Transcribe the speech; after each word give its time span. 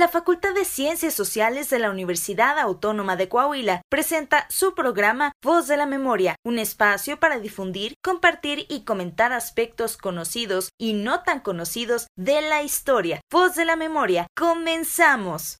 la 0.00 0.08
Facultad 0.08 0.54
de 0.54 0.64
Ciencias 0.64 1.12
Sociales 1.12 1.68
de 1.68 1.78
la 1.78 1.90
Universidad 1.90 2.58
Autónoma 2.58 3.16
de 3.16 3.28
Coahuila 3.28 3.82
presenta 3.90 4.46
su 4.48 4.74
programa 4.74 5.32
Voz 5.44 5.68
de 5.68 5.76
la 5.76 5.84
Memoria, 5.84 6.36
un 6.42 6.58
espacio 6.58 7.20
para 7.20 7.38
difundir, 7.38 7.92
compartir 8.02 8.64
y 8.70 8.84
comentar 8.84 9.34
aspectos 9.34 9.98
conocidos 9.98 10.70
y 10.80 10.94
no 10.94 11.22
tan 11.22 11.40
conocidos 11.40 12.06
de 12.16 12.40
la 12.40 12.62
historia. 12.62 13.20
Voz 13.30 13.56
de 13.56 13.66
la 13.66 13.76
Memoria, 13.76 14.26
comenzamos. 14.34 15.58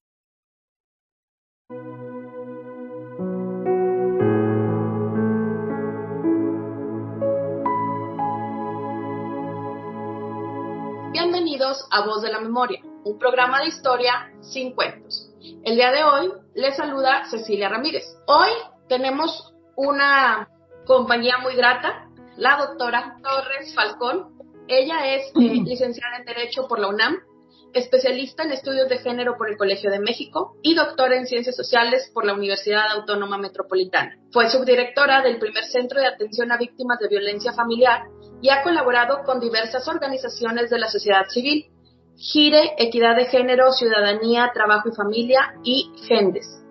Bienvenidos 11.11 11.87
a 11.91 12.07
Voz 12.07 12.23
de 12.23 12.31
la 12.31 12.39
Memoria, 12.39 12.81
un 13.03 13.17
programa 13.17 13.59
de 13.61 13.67
historia 13.67 14.31
sin 14.41 14.73
cuentos. 14.73 15.29
El 15.63 15.75
día 15.75 15.91
de 15.91 16.03
hoy 16.03 16.31
les 16.53 16.75
saluda 16.75 17.25
Cecilia 17.29 17.69
Ramírez. 17.69 18.03
Hoy 18.27 18.49
tenemos 18.87 19.53
una 19.75 20.49
compañía 20.85 21.37
muy 21.39 21.55
grata, 21.55 22.09
la 22.37 22.57
doctora 22.57 23.17
Torres 23.23 23.73
Falcón. 23.73 24.37
Ella 24.67 25.15
es 25.15 25.27
eh, 25.29 25.61
licenciada 25.65 26.17
en 26.17 26.25
Derecho 26.25 26.67
por 26.67 26.79
la 26.79 26.89
UNAM, 26.89 27.17
especialista 27.73 28.43
en 28.43 28.51
estudios 28.51 28.89
de 28.89 28.99
género 28.99 29.37
por 29.37 29.49
el 29.49 29.57
Colegio 29.57 29.89
de 29.89 29.99
México 29.99 30.57
y 30.61 30.75
doctora 30.75 31.17
en 31.17 31.25
Ciencias 31.25 31.55
Sociales 31.55 32.11
por 32.13 32.25
la 32.25 32.33
Universidad 32.33 32.91
Autónoma 32.91 33.37
Metropolitana. 33.37 34.17
Fue 34.31 34.49
subdirectora 34.49 35.21
del 35.21 35.39
primer 35.39 35.63
Centro 35.63 35.99
de 35.99 36.07
Atención 36.07 36.51
a 36.51 36.57
Víctimas 36.57 36.99
de 36.99 37.07
Violencia 37.07 37.53
Familiar 37.53 38.03
y 38.41 38.49
ha 38.49 38.61
colaborado 38.61 39.23
con 39.23 39.39
diversas 39.39 39.87
organizaciones 39.87 40.69
de 40.69 40.79
la 40.79 40.89
sociedad 40.89 41.25
civil, 41.29 41.70
GIRE, 42.23 42.75
Equidad 42.77 43.15
de 43.15 43.25
Género, 43.25 43.71
Ciudadanía, 43.71 44.51
Trabajo 44.53 44.89
y 44.89 44.95
Familia 44.95 45.55
y 45.63 45.91
GENDES. 46.07 46.63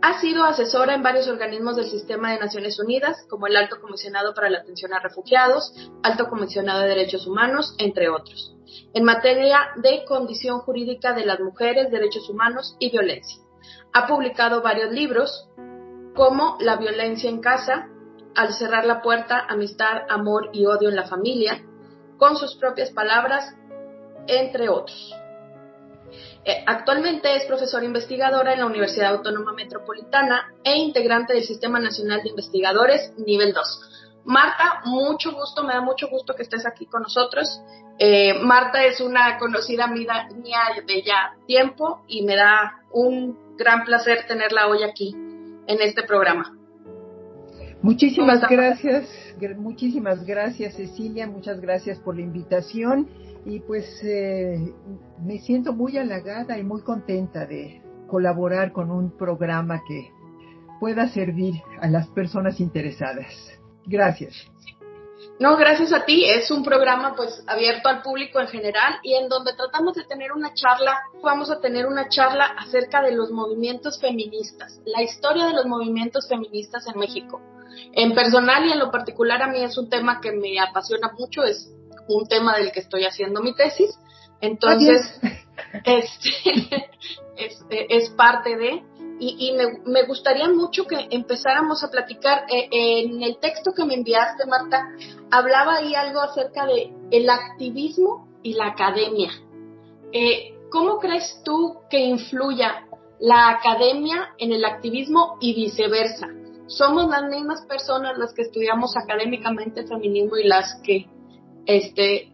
Ha 0.00 0.20
sido 0.20 0.44
asesora 0.44 0.94
en 0.94 1.02
varios 1.02 1.26
organismos 1.26 1.74
del 1.74 1.90
sistema 1.90 2.30
de 2.30 2.38
Naciones 2.38 2.78
Unidas, 2.78 3.26
como 3.28 3.48
el 3.48 3.56
Alto 3.56 3.80
Comisionado 3.80 4.32
para 4.32 4.48
la 4.48 4.58
Atención 4.58 4.94
a 4.94 5.00
Refugiados, 5.00 5.72
Alto 6.04 6.28
Comisionado 6.28 6.82
de 6.82 6.90
Derechos 6.90 7.26
Humanos, 7.26 7.74
entre 7.78 8.10
otros, 8.10 8.54
en 8.94 9.02
materia 9.02 9.72
de 9.74 10.04
condición 10.04 10.60
jurídica 10.60 11.14
de 11.14 11.26
las 11.26 11.40
mujeres, 11.40 11.90
derechos 11.90 12.30
humanos 12.30 12.76
y 12.78 12.92
violencia. 12.92 13.42
Ha 13.92 14.06
publicado 14.06 14.62
varios 14.62 14.92
libros, 14.92 15.48
como 16.14 16.58
La 16.60 16.76
violencia 16.76 17.28
en 17.28 17.40
casa, 17.40 17.88
al 18.36 18.52
cerrar 18.54 18.84
la 18.84 19.02
puerta, 19.02 19.46
amistad, 19.48 20.02
amor 20.08 20.50
y 20.52 20.64
odio 20.66 20.90
en 20.90 20.96
la 20.96 21.08
familia, 21.08 21.60
con 22.18 22.36
sus 22.36 22.54
propias 22.54 22.92
palabras, 22.92 23.56
entre 24.26 24.68
otros. 24.68 25.14
Eh, 26.44 26.64
actualmente 26.66 27.36
es 27.36 27.44
profesora 27.44 27.84
investigadora 27.84 28.52
en 28.52 28.60
la 28.60 28.66
Universidad 28.66 29.14
Autónoma 29.14 29.52
Metropolitana 29.52 30.52
e 30.64 30.76
integrante 30.76 31.34
del 31.34 31.44
Sistema 31.44 31.78
Nacional 31.78 32.22
de 32.22 32.30
Investigadores 32.30 33.12
Nivel 33.16 33.52
2. 33.52 33.90
Marta, 34.24 34.82
mucho 34.84 35.32
gusto, 35.32 35.64
me 35.64 35.72
da 35.72 35.80
mucho 35.80 36.08
gusto 36.08 36.34
que 36.34 36.42
estés 36.42 36.66
aquí 36.66 36.86
con 36.86 37.02
nosotros. 37.02 37.60
Eh, 37.98 38.34
Marta 38.34 38.84
es 38.84 39.00
una 39.00 39.38
conocida 39.38 39.86
mía 39.86 40.28
de 40.86 41.02
ya 41.02 41.36
tiempo 41.46 42.02
y 42.08 42.22
me 42.22 42.36
da 42.36 42.80
un 42.90 43.56
gran 43.56 43.84
placer 43.84 44.26
tenerla 44.26 44.66
hoy 44.66 44.82
aquí 44.82 45.14
en 45.14 45.80
este 45.80 46.02
programa. 46.02 46.56
Muchísimas 47.82 48.40
gracias, 48.48 49.08
muchísimas 49.56 50.24
gracias 50.24 50.74
Cecilia, 50.74 51.26
muchas 51.26 51.60
gracias 51.60 51.98
por 51.98 52.14
la 52.14 52.22
invitación 52.22 53.08
y 53.44 53.60
pues 53.60 54.02
eh, 54.04 54.72
me 55.20 55.38
siento 55.38 55.72
muy 55.72 55.98
halagada 55.98 56.58
y 56.58 56.64
muy 56.64 56.82
contenta 56.82 57.46
de 57.46 57.82
colaborar 58.06 58.72
con 58.72 58.90
un 58.90 59.16
programa 59.16 59.82
que 59.86 60.10
pueda 60.78 61.08
servir 61.08 61.54
a 61.80 61.88
las 61.88 62.08
personas 62.08 62.60
interesadas. 62.60 63.32
Gracias. 63.86 64.34
No, 65.38 65.56
gracias 65.56 65.92
a 65.92 66.04
ti. 66.04 66.24
Es 66.24 66.50
un 66.50 66.62
programa 66.62 67.14
pues 67.16 67.42
abierto 67.46 67.88
al 67.88 68.02
público 68.02 68.40
en 68.40 68.48
general 68.48 68.94
y 69.02 69.14
en 69.14 69.28
donde 69.28 69.54
tratamos 69.54 69.94
de 69.94 70.04
tener 70.04 70.32
una 70.32 70.54
charla, 70.54 71.00
vamos 71.22 71.50
a 71.50 71.60
tener 71.60 71.86
una 71.86 72.08
charla 72.08 72.44
acerca 72.58 73.02
de 73.02 73.12
los 73.12 73.30
movimientos 73.30 74.00
feministas, 74.00 74.80
la 74.84 75.02
historia 75.02 75.46
de 75.46 75.54
los 75.54 75.66
movimientos 75.66 76.28
feministas 76.28 76.86
en 76.86 76.98
México. 76.98 77.40
En 77.92 78.14
personal 78.14 78.66
y 78.66 78.72
en 78.72 78.78
lo 78.78 78.90
particular 78.90 79.42
a 79.42 79.48
mí 79.48 79.62
es 79.62 79.78
un 79.78 79.88
tema 79.88 80.20
que 80.20 80.32
me 80.32 80.60
apasiona 80.60 81.10
mucho, 81.18 81.42
es 81.42 81.72
un 82.08 82.26
tema 82.26 82.56
del 82.56 82.72
que 82.72 82.80
estoy 82.80 83.04
haciendo 83.04 83.42
mi 83.42 83.54
tesis, 83.54 83.98
entonces 84.40 85.20
este, 85.84 86.90
es, 87.36 87.64
es, 87.70 88.10
parte 88.10 88.56
de, 88.56 88.82
y, 89.18 89.52
me, 89.52 89.78
me, 89.84 90.04
gustaría 90.04 90.48
mucho 90.48 90.86
que 90.86 90.96
empezáramos 91.10 91.84
a 91.84 91.90
platicar, 91.90 92.44
eh, 92.50 92.68
en 92.72 93.22
el 93.22 93.38
texto 93.38 93.72
que 93.72 93.84
me 93.84 93.94
enviaste 93.94 94.46
Marta, 94.46 94.84
hablaba 95.30 95.76
ahí 95.76 95.94
algo 95.94 96.20
acerca 96.20 96.66
de 96.66 96.92
el 97.10 97.30
activismo 97.30 98.28
y 98.42 98.54
la 98.54 98.68
academia. 98.68 99.30
Eh, 100.12 100.54
¿Cómo 100.70 100.98
crees 100.98 101.40
tú 101.44 101.76
que 101.88 102.00
influya 102.00 102.86
la 103.20 103.50
academia 103.50 104.30
en 104.38 104.52
el 104.52 104.64
activismo 104.64 105.36
y 105.40 105.54
viceversa? 105.54 106.28
somos 106.76 107.08
las 107.08 107.24
mismas 107.28 107.64
personas 107.66 108.16
las 108.18 108.32
que 108.32 108.42
estudiamos 108.42 108.96
académicamente 108.96 109.86
feminismo 109.86 110.36
y 110.36 110.44
las 110.44 110.80
que 110.82 111.06
este 111.66 112.32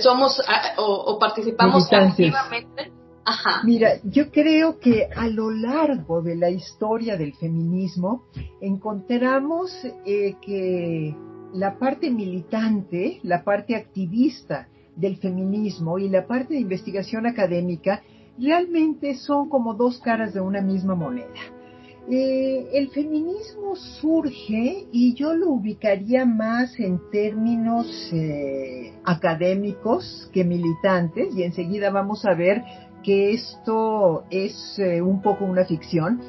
somos 0.00 0.40
o, 0.76 1.18
participamos 1.18 1.92
activamente. 1.92 2.92
Ajá. 3.24 3.60
Mira, 3.64 4.00
yo 4.04 4.30
creo 4.30 4.78
que 4.78 5.08
a 5.14 5.28
lo 5.28 5.50
largo 5.50 6.22
de 6.22 6.36
la 6.36 6.50
historia 6.50 7.16
del 7.16 7.34
feminismo 7.34 8.24
encontramos 8.60 9.70
eh, 10.06 10.36
que 10.40 11.14
la 11.52 11.78
parte 11.78 12.10
militante, 12.10 13.20
la 13.22 13.44
parte 13.44 13.76
activista 13.76 14.68
del 14.96 15.16
feminismo 15.16 15.98
y 15.98 16.08
la 16.08 16.26
parte 16.26 16.54
de 16.54 16.60
investigación 16.60 17.26
académica 17.26 18.02
realmente 18.38 19.14
son 19.16 19.48
como 19.48 19.74
dos 19.74 20.00
caras 20.00 20.32
de 20.32 20.40
una 20.40 20.60
misma 20.60 20.94
moneda. 20.94 21.59
Eh, 22.12 22.68
el 22.72 22.90
feminismo 22.90 23.76
surge 23.76 24.88
y 24.90 25.14
yo 25.14 25.32
lo 25.32 25.50
ubicaría 25.50 26.24
más 26.24 26.76
en 26.80 26.98
términos 27.12 27.86
eh, 28.12 28.94
académicos 29.04 30.28
que 30.32 30.42
militantes 30.42 31.32
y 31.36 31.44
enseguida 31.44 31.90
vamos 31.90 32.26
a 32.26 32.34
ver 32.34 32.64
que 33.04 33.30
esto 33.32 34.24
es 34.28 34.76
eh, 34.80 35.00
un 35.00 35.22
poco 35.22 35.44
una 35.44 35.64
ficción. 35.64 36.20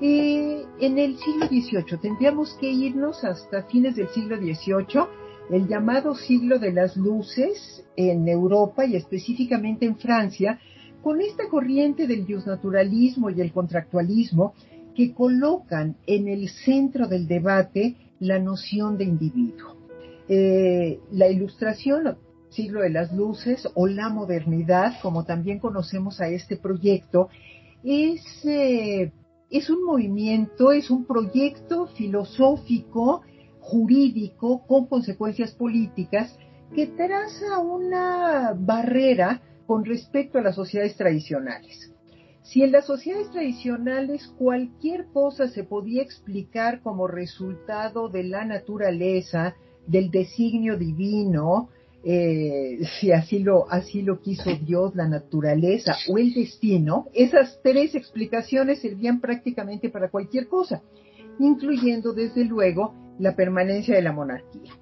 en 0.00 0.98
el 0.98 1.16
siglo 1.18 1.46
XVIII 1.48 1.98
tendríamos 2.00 2.54
que 2.60 2.70
irnos 2.70 3.24
hasta 3.24 3.64
fines 3.64 3.96
del 3.96 4.08
siglo 4.10 4.36
XVIII, 4.36 5.02
el 5.50 5.66
llamado 5.66 6.14
siglo 6.14 6.60
de 6.60 6.72
las 6.72 6.96
luces 6.96 7.84
en 7.96 8.28
Europa 8.28 8.84
y 8.84 8.94
específicamente 8.94 9.84
en 9.84 9.96
Francia, 9.96 10.60
con 11.02 11.20
esta 11.20 11.48
corriente 11.48 12.06
del 12.06 12.24
naturalismo 12.46 13.30
y 13.30 13.40
el 13.40 13.52
contractualismo 13.52 14.54
que 14.94 15.12
colocan 15.12 15.96
en 16.06 16.28
el 16.28 16.48
centro 16.48 17.08
del 17.08 17.26
debate 17.26 17.96
la 18.20 18.38
noción 18.38 18.96
de 18.96 19.04
individuo. 19.04 19.76
Eh, 20.28 21.00
la 21.12 21.28
ilustración, 21.28 22.16
siglo 22.50 22.80
de 22.80 22.90
las 22.90 23.12
luces, 23.12 23.68
o 23.74 23.86
la 23.86 24.08
modernidad, 24.08 24.94
como 25.02 25.24
también 25.24 25.58
conocemos 25.58 26.20
a 26.20 26.28
este 26.28 26.56
proyecto, 26.56 27.28
es, 27.82 28.22
eh, 28.44 29.12
es 29.50 29.68
un 29.68 29.84
movimiento, 29.84 30.72
es 30.72 30.90
un 30.90 31.04
proyecto 31.04 31.88
filosófico, 31.88 33.22
jurídico, 33.60 34.66
con 34.66 34.86
consecuencias 34.86 35.52
políticas, 35.52 36.38
que 36.74 36.86
traza 36.86 37.58
una 37.58 38.54
barrera 38.56 39.42
con 39.66 39.84
respecto 39.84 40.38
a 40.38 40.42
las 40.42 40.54
sociedades 40.54 40.96
tradicionales. 40.96 41.93
Si 42.44 42.62
en 42.62 42.72
las 42.72 42.84
sociedades 42.84 43.30
tradicionales 43.30 44.28
cualquier 44.38 45.06
cosa 45.06 45.48
se 45.48 45.64
podía 45.64 46.02
explicar 46.02 46.82
como 46.82 47.08
resultado 47.08 48.10
de 48.10 48.22
la 48.24 48.44
naturaleza, 48.44 49.56
del 49.86 50.10
designio 50.10 50.76
divino, 50.76 51.70
eh, 52.04 52.80
si 53.00 53.12
así 53.12 53.38
lo, 53.38 53.70
así 53.70 54.02
lo 54.02 54.20
quiso 54.20 54.50
Dios, 54.62 54.94
la 54.94 55.08
naturaleza 55.08 55.96
o 56.08 56.18
el 56.18 56.34
destino, 56.34 57.06
esas 57.14 57.60
tres 57.62 57.94
explicaciones 57.94 58.80
servían 58.80 59.22
prácticamente 59.22 59.88
para 59.88 60.10
cualquier 60.10 60.46
cosa, 60.46 60.82
incluyendo 61.38 62.12
desde 62.12 62.44
luego 62.44 62.94
la 63.18 63.34
permanencia 63.34 63.96
de 63.96 64.02
la 64.02 64.12
monarquía. 64.12 64.72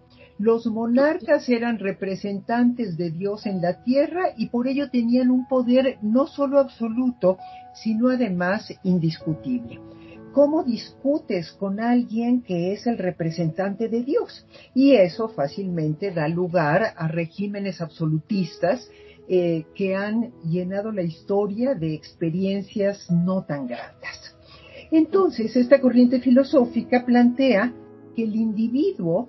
Los 0.43 0.67
monarcas 0.67 1.49
eran 1.49 1.79
representantes 1.79 2.97
de 2.97 3.13
Dios 3.13 3.47
en 3.47 3.63
la 3.63 3.85
tierra 3.85 4.31
y 4.37 4.49
por 4.49 4.67
ello 4.67 4.91
tenían 4.91 5.31
un 5.31 5.47
poder 5.47 5.99
no 6.03 6.27
solo 6.27 6.59
absoluto, 6.59 7.39
sino 7.73 8.09
además 8.09 8.75
indiscutible. 8.83 9.79
¿Cómo 10.33 10.65
discutes 10.65 11.53
con 11.53 11.79
alguien 11.79 12.43
que 12.43 12.73
es 12.73 12.89
el 12.89 12.99
representante 12.99 13.89
de 13.89 14.03
Dios? 14.03 14.45
Y 14.75 14.95
eso 14.95 15.29
fácilmente 15.29 16.11
da 16.11 16.27
lugar 16.27 16.93
a 16.97 17.07
regímenes 17.07 17.81
absolutistas 17.81 18.91
eh, 19.29 19.67
que 19.77 19.95
han 19.95 20.33
llenado 20.43 20.91
la 20.91 21.03
historia 21.03 21.77
de 21.77 21.95
experiencias 21.95 23.09
no 23.13 23.45
tan 23.45 23.69
gratas. 23.69 24.37
Entonces, 24.91 25.55
esta 25.55 25.81
corriente 25.81 26.19
filosófica 26.19 27.07
plantea 27.07 27.73
que 28.17 28.25
el 28.25 28.35
individuo, 28.35 29.29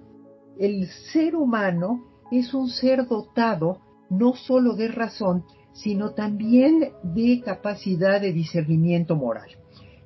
el 0.60 0.88
ser 1.12 1.36
humano, 1.36 2.06
es 2.32 2.54
un 2.54 2.70
ser 2.70 3.08
dotado 3.08 3.80
no 4.10 4.34
solo 4.34 4.76
de 4.76 4.88
razón, 4.88 5.44
sino 5.74 6.12
también 6.12 6.92
de 7.04 7.42
capacidad 7.44 8.22
de 8.22 8.32
discernimiento 8.32 9.16
moral. 9.16 9.50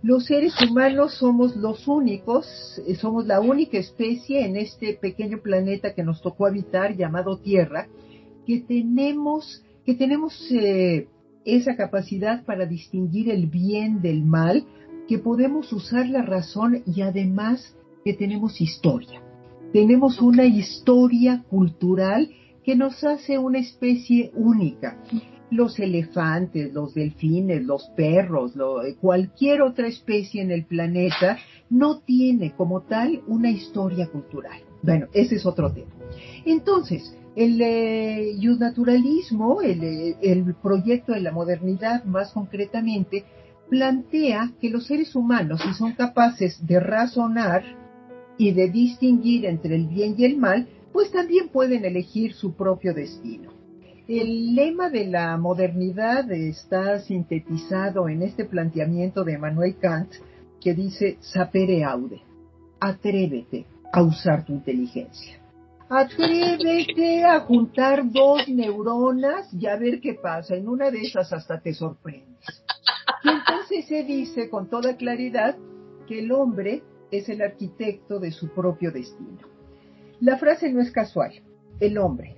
Los 0.03 0.25
seres 0.25 0.53
humanos 0.61 1.15
somos 1.15 1.55
los 1.55 1.87
únicos, 1.87 2.45
eh, 2.87 2.95
somos 2.95 3.25
la 3.25 3.41
única 3.41 3.77
especie 3.77 4.45
en 4.45 4.55
este 4.55 4.93
pequeño 4.93 5.39
planeta 5.39 5.93
que 5.93 6.03
nos 6.03 6.21
tocó 6.21 6.45
habitar 6.45 6.95
llamado 6.95 7.39
Tierra, 7.39 7.87
que 8.45 8.59
tenemos, 8.61 9.63
que 9.85 9.95
tenemos 9.95 10.39
eh, 10.51 11.07
esa 11.45 11.75
capacidad 11.75 12.45
para 12.45 12.65
distinguir 12.65 13.29
el 13.29 13.47
bien 13.47 14.01
del 14.01 14.23
mal, 14.23 14.65
que 15.07 15.17
podemos 15.17 15.73
usar 15.73 16.07
la 16.07 16.21
razón 16.21 16.83
y 16.85 17.01
además 17.01 17.75
que 18.05 18.13
tenemos 18.13 18.61
historia. 18.61 19.26
Tenemos 19.77 20.19
una 20.23 20.43
historia 20.43 21.43
cultural 21.51 22.31
que 22.63 22.75
nos 22.75 23.03
hace 23.03 23.37
una 23.37 23.59
especie 23.59 24.31
única 24.33 24.97
los 25.51 25.77
elefantes, 25.77 26.73
los 26.73 26.95
delfines, 26.95 27.63
los 27.63 27.87
perros, 27.95 28.53
cualquier 28.99 29.61
otra 29.61 29.85
especie 29.85 30.41
en 30.41 30.49
el 30.49 30.65
planeta 30.65 31.37
no 31.69 31.99
tiene 31.99 32.55
como 32.55 32.81
tal 32.81 33.21
una 33.27 33.51
historia 33.51 34.07
cultural. 34.07 34.59
Bueno, 34.81 35.09
ese 35.13 35.35
es 35.35 35.45
otro 35.45 35.71
tema. 35.71 35.91
Entonces, 36.43 37.15
el 37.35 37.61
eh, 37.61 38.33
naturalismo, 38.57 39.61
eh, 39.61 40.15
el 40.23 40.55
proyecto 40.55 41.11
de 41.11 41.21
la 41.21 41.31
modernidad 41.31 42.03
más 42.03 42.31
concretamente, 42.31 43.25
plantea 43.69 44.53
que 44.59 44.71
los 44.71 44.87
seres 44.87 45.15
humanos, 45.15 45.61
si 45.61 45.71
son 45.75 45.91
capaces 45.91 46.65
de 46.65 46.79
razonar 46.79 47.86
y 48.37 48.51
de 48.51 48.69
distinguir 48.69 49.45
entre 49.45 49.75
el 49.75 49.87
bien 49.87 50.15
y 50.17 50.25
el 50.25 50.37
mal, 50.37 50.67
pues 50.93 51.11
también 51.11 51.49
pueden 51.49 51.85
elegir 51.85 52.33
su 52.33 52.55
propio 52.55 52.93
destino. 52.93 53.51
El 54.07 54.55
lema 54.55 54.89
de 54.89 55.05
la 55.07 55.35
modernidad 55.37 56.31
está 56.31 56.99
sintetizado 56.99 58.07
en 58.07 58.23
este 58.23 58.45
planteamiento 58.45 59.23
de 59.23 59.33
Emmanuel 59.33 59.75
Kant 59.81 60.11
que 60.61 60.73
dice 60.73 61.17
sapere 61.19 61.83
aude, 61.83 62.21
atrévete 62.79 63.65
a 63.91 64.01
usar 64.01 64.45
tu 64.45 64.53
inteligencia. 64.53 65.39
Atrévete 65.89 67.23
a 67.23 67.39
juntar 67.41 68.09
dos 68.11 68.47
neuronas 68.47 69.53
y 69.53 69.67
a 69.67 69.77
ver 69.77 70.01
qué 70.01 70.15
pasa. 70.15 70.55
En 70.55 70.67
una 70.67 70.91
de 70.91 71.01
esas 71.01 71.31
hasta 71.31 71.59
te 71.61 71.73
sorprendes. 71.73 72.63
Y 73.23 73.29
entonces 73.29 73.87
se 73.87 74.03
dice 74.03 74.49
con 74.49 74.69
toda 74.69 74.97
claridad 74.97 75.55
que 76.07 76.19
el 76.19 76.31
hombre 76.31 76.83
es 77.11 77.29
el 77.29 77.41
arquitecto 77.41 78.19
de 78.19 78.31
su 78.31 78.49
propio 78.49 78.91
destino. 78.91 79.39
La 80.19 80.37
frase 80.37 80.71
no 80.71 80.81
es 80.81 80.91
casual. 80.91 81.31
El 81.79 81.97
hombre, 81.97 82.35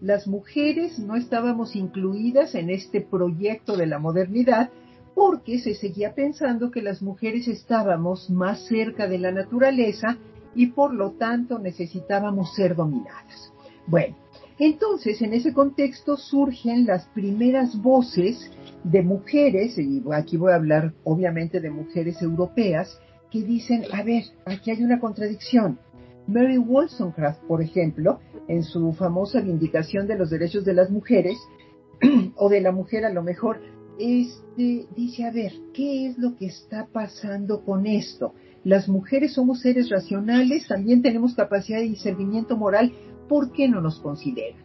las 0.00 0.26
mujeres 0.26 0.98
no 0.98 1.16
estábamos 1.16 1.76
incluidas 1.76 2.54
en 2.54 2.70
este 2.70 3.02
proyecto 3.02 3.76
de 3.76 3.86
la 3.86 3.98
modernidad 3.98 4.70
porque 5.14 5.58
se 5.58 5.74
seguía 5.74 6.14
pensando 6.14 6.70
que 6.70 6.80
las 6.80 7.02
mujeres 7.02 7.46
estábamos 7.48 8.30
más 8.30 8.64
cerca 8.66 9.06
de 9.06 9.18
la 9.18 9.32
naturaleza 9.32 10.16
y 10.54 10.68
por 10.68 10.94
lo 10.94 11.12
tanto 11.12 11.58
necesitábamos 11.58 12.54
ser 12.54 12.74
dominadas. 12.74 13.52
Bueno, 13.86 14.16
entonces 14.58 15.20
en 15.22 15.34
ese 15.34 15.52
contexto 15.52 16.16
surgen 16.16 16.86
las 16.86 17.06
primeras 17.08 17.80
voces 17.80 18.50
de 18.84 19.02
mujeres, 19.02 19.78
y 19.78 20.02
aquí 20.12 20.36
voy 20.36 20.52
a 20.52 20.56
hablar 20.56 20.94
obviamente 21.04 21.60
de 21.60 21.70
mujeres 21.70 22.20
europeas, 22.22 22.98
que 23.30 23.42
dicen, 23.42 23.84
a 23.92 24.02
ver, 24.02 24.24
aquí 24.44 24.70
hay 24.70 24.82
una 24.82 25.00
contradicción. 25.00 25.78
Mary 26.26 26.58
Wollstonecraft, 26.58 27.42
por 27.44 27.62
ejemplo, 27.62 28.20
en 28.48 28.62
su 28.62 28.92
famosa 28.92 29.40
Vindicación 29.40 30.06
de 30.06 30.16
los 30.16 30.30
Derechos 30.30 30.64
de 30.64 30.74
las 30.74 30.90
Mujeres, 30.90 31.38
o 32.36 32.48
de 32.48 32.60
la 32.60 32.72
mujer 32.72 33.04
a 33.04 33.12
lo 33.12 33.22
mejor, 33.22 33.60
este, 33.98 34.86
dice, 34.96 35.24
a 35.24 35.30
ver, 35.30 35.52
¿qué 35.74 36.06
es 36.06 36.18
lo 36.18 36.36
que 36.36 36.46
está 36.46 36.86
pasando 36.86 37.64
con 37.64 37.86
esto? 37.86 38.34
Las 38.64 38.88
mujeres 38.88 39.34
somos 39.34 39.60
seres 39.60 39.90
racionales, 39.90 40.68
también 40.68 41.02
tenemos 41.02 41.34
capacidad 41.34 41.78
de 41.78 41.84
discernimiento 41.84 42.56
moral, 42.56 42.92
¿por 43.28 43.52
qué 43.52 43.68
no 43.68 43.80
nos 43.80 44.00
consideran? 44.00 44.64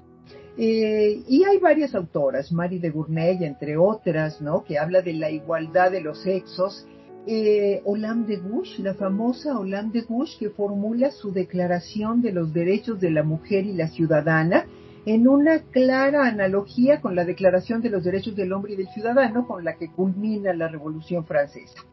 Eh, 0.58 1.24
y 1.28 1.44
hay 1.44 1.58
varias 1.60 1.96
autoras, 1.96 2.52
Marie 2.52 2.80
de 2.80 2.90
Gournay, 2.90 3.44
entre 3.44 3.76
otras, 3.78 4.42
¿no? 4.42 4.64
Que 4.64 4.78
habla 4.78 5.02
de 5.02 5.14
la 5.14 5.30
igualdad 5.30 5.92
de 5.92 6.02
los 6.02 6.22
sexos 6.22 6.88
eh, 7.28 7.82
de 7.84 8.38
Gush, 8.38 8.80
la 8.80 8.94
famosa 8.94 9.58
Olam 9.60 9.92
de 9.92 10.02
Gush, 10.02 10.38
que 10.38 10.50
formula 10.50 11.12
su 11.12 11.32
declaración 11.32 12.22
de 12.22 12.32
los 12.32 12.54
derechos 12.54 13.00
de 13.00 13.12
la 13.12 13.24
mujer 13.24 13.66
y 13.66 13.74
la 13.74 13.88
ciudadana 13.88 14.66
en 15.06 15.28
una 15.28 15.60
clara 15.60 16.28
analogía 16.28 17.00
con 17.00 17.16
la 17.16 17.26
declaración 17.26 17.82
de 17.82 17.90
los 17.90 18.04
derechos 18.04 18.36
del 18.36 18.54
hombre 18.54 18.74
y 18.74 18.76
del 18.76 18.88
ciudadano 18.90 19.48
con 19.48 19.64
la 19.64 19.78
que 19.78 19.92
culmina 19.92 20.54
la 20.54 20.68
Revolución 20.68 21.26
Francesa. 21.26 21.86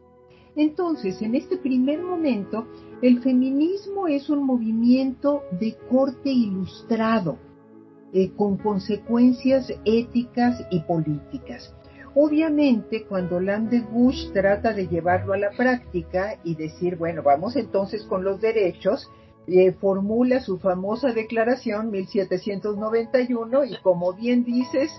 Entonces, 0.55 1.21
en 1.21 1.35
este 1.35 1.57
primer 1.57 2.01
momento, 2.01 2.67
el 3.01 3.21
feminismo 3.21 4.07
es 4.07 4.29
un 4.29 4.43
movimiento 4.43 5.43
de 5.59 5.75
corte 5.89 6.29
ilustrado, 6.29 7.37
eh, 8.13 8.31
con 8.35 8.57
consecuencias 8.57 9.73
éticas 9.85 10.63
y 10.69 10.81
políticas. 10.81 11.73
Obviamente, 12.15 13.05
cuando 13.05 13.39
Bush 13.91 14.31
trata 14.33 14.71
de 14.73 14.87
llevarlo 14.87 15.33
a 15.33 15.37
la 15.37 15.49
práctica 15.49 16.37
y 16.43 16.55
decir, 16.55 16.95
bueno, 16.95 17.23
vamos 17.23 17.55
entonces 17.55 18.03
con 18.03 18.23
los 18.23 18.39
derechos, 18.39 19.09
eh, 19.47 19.73
formula 19.73 20.39
su 20.39 20.59
famosa 20.59 21.11
declaración 21.11 21.89
1791 21.89 23.65
y 23.65 23.77
como 23.81 24.13
bien 24.13 24.43
dices, 24.43 24.91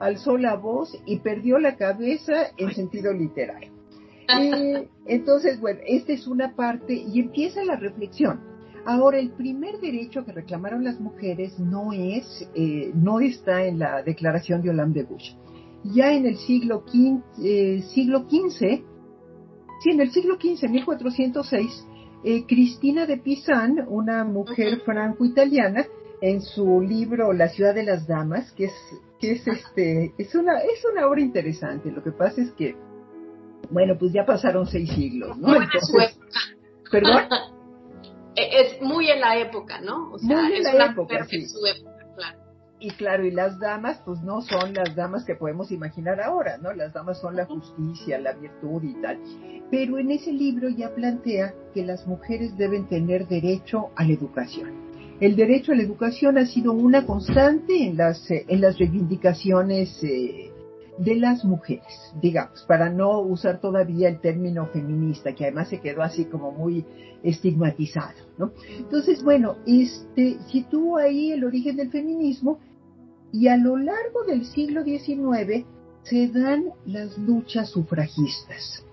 alzó 0.00 0.38
la 0.38 0.56
voz 0.56 0.96
y 1.04 1.18
perdió 1.18 1.58
la 1.58 1.76
cabeza 1.76 2.46
en 2.56 2.72
sentido 2.72 3.12
literal. 3.12 3.64
Eh, 4.40 4.88
entonces, 5.06 5.60
bueno, 5.60 5.80
esta 5.86 6.12
es 6.12 6.26
una 6.26 6.56
parte 6.56 6.94
y 6.94 7.20
empieza 7.20 7.64
la 7.64 7.76
reflexión. 7.76 8.40
Ahora, 8.86 9.18
el 9.18 9.30
primer 9.30 9.78
derecho 9.78 10.24
que 10.24 10.32
reclamaron 10.32 10.84
las 10.84 10.98
mujeres 10.98 11.58
no 11.60 11.92
es, 11.92 12.48
eh, 12.54 12.90
no 12.94 13.20
está 13.20 13.66
en 13.66 13.78
la 13.78 14.02
declaración 14.02 14.62
de 14.62 14.70
Olympe 14.70 15.00
de 15.00 15.04
Bush 15.04 15.32
ya 15.84 16.12
en 16.12 16.26
el 16.26 16.36
siglo 16.38 16.84
XV, 16.86 17.44
eh, 17.44 17.82
siglo 17.92 18.20
XV 18.28 18.82
sí, 19.82 19.90
en 19.90 20.00
el 20.00 20.10
siglo 20.12 20.36
XV, 20.36 20.68
1406, 20.68 21.86
eh, 22.24 22.46
Cristina 22.46 23.06
de 23.06 23.18
Pisan, 23.18 23.84
una 23.88 24.24
mujer 24.24 24.80
franco-italiana, 24.84 25.86
en 26.20 26.40
su 26.40 26.80
libro 26.80 27.32
La 27.32 27.48
ciudad 27.48 27.74
de 27.74 27.82
las 27.82 28.06
damas, 28.06 28.52
que 28.52 28.66
es, 28.66 28.72
que 29.18 29.32
es 29.32 29.46
este, 29.46 30.14
es 30.18 30.34
una, 30.36 30.60
es 30.60 30.84
una 30.90 31.08
obra 31.08 31.20
interesante. 31.20 31.90
Lo 31.90 32.02
que 32.02 32.12
pasa 32.12 32.42
es 32.42 32.52
que, 32.52 32.76
bueno, 33.70 33.96
pues 33.98 34.12
ya 34.12 34.24
pasaron 34.24 34.66
seis 34.66 34.88
siglos, 34.90 35.36
¿no? 35.36 35.48
Entonces, 35.56 36.18
¿Perdón? 36.90 37.22
Es 38.34 38.80
muy 38.80 39.10
en 39.10 39.20
la 39.20 39.36
época, 39.36 39.82
¿no? 39.82 40.10
O 40.12 40.18
sea, 40.18 40.40
muy 40.40 40.56
en 40.56 40.66
es 40.66 40.72
la 40.72 40.86
época, 40.86 41.26
sí. 41.26 41.46
su 41.46 41.66
época 41.66 41.91
y 42.82 42.90
claro, 42.90 43.24
y 43.24 43.30
las 43.30 43.60
damas, 43.60 44.02
pues 44.04 44.20
no 44.22 44.42
son 44.42 44.74
las 44.74 44.96
damas 44.96 45.24
que 45.24 45.36
podemos 45.36 45.70
imaginar 45.70 46.20
ahora, 46.20 46.58
¿no? 46.58 46.72
Las 46.72 46.92
damas 46.92 47.20
son 47.20 47.36
la 47.36 47.46
justicia, 47.46 48.18
la 48.18 48.32
virtud 48.32 48.82
y 48.82 49.00
tal. 49.00 49.20
Pero 49.70 49.98
en 49.98 50.10
ese 50.10 50.32
libro 50.32 50.68
ya 50.68 50.92
plantea 50.92 51.54
que 51.72 51.86
las 51.86 52.04
mujeres 52.08 52.56
deben 52.58 52.88
tener 52.88 53.28
derecho 53.28 53.90
a 53.94 54.04
la 54.04 54.12
educación. 54.12 54.70
El 55.20 55.36
derecho 55.36 55.70
a 55.70 55.76
la 55.76 55.84
educación 55.84 56.38
ha 56.38 56.46
sido 56.46 56.72
una 56.72 57.06
constante 57.06 57.86
en 57.86 57.96
las, 57.96 58.28
eh, 58.32 58.44
en 58.48 58.60
las 58.60 58.76
reivindicaciones 58.76 60.02
eh, 60.02 60.50
de 60.98 61.14
las 61.14 61.44
mujeres, 61.44 62.12
digamos, 62.20 62.64
para 62.66 62.90
no 62.90 63.20
usar 63.20 63.60
todavía 63.60 64.08
el 64.08 64.20
término 64.20 64.66
feminista, 64.66 65.34
que 65.34 65.44
además 65.44 65.68
se 65.68 65.80
quedó 65.80 66.02
así 66.02 66.24
como 66.24 66.50
muy 66.50 66.84
estigmatizado, 67.22 68.18
¿no? 68.38 68.50
Entonces, 68.76 69.22
bueno, 69.22 69.56
este, 69.66 70.36
tú 70.68 70.96
ahí 70.96 71.30
el 71.30 71.44
origen 71.44 71.76
del 71.76 71.90
feminismo 71.90 72.58
y 73.32 73.48
a 73.48 73.56
lo 73.56 73.76
largo 73.76 74.24
del 74.26 74.44
siglo 74.44 74.84
XIX 74.84 75.64
se 76.02 76.28
dan 76.28 76.66
las 76.86 77.16
luchas 77.18 77.70
sufragistas. 77.70 78.84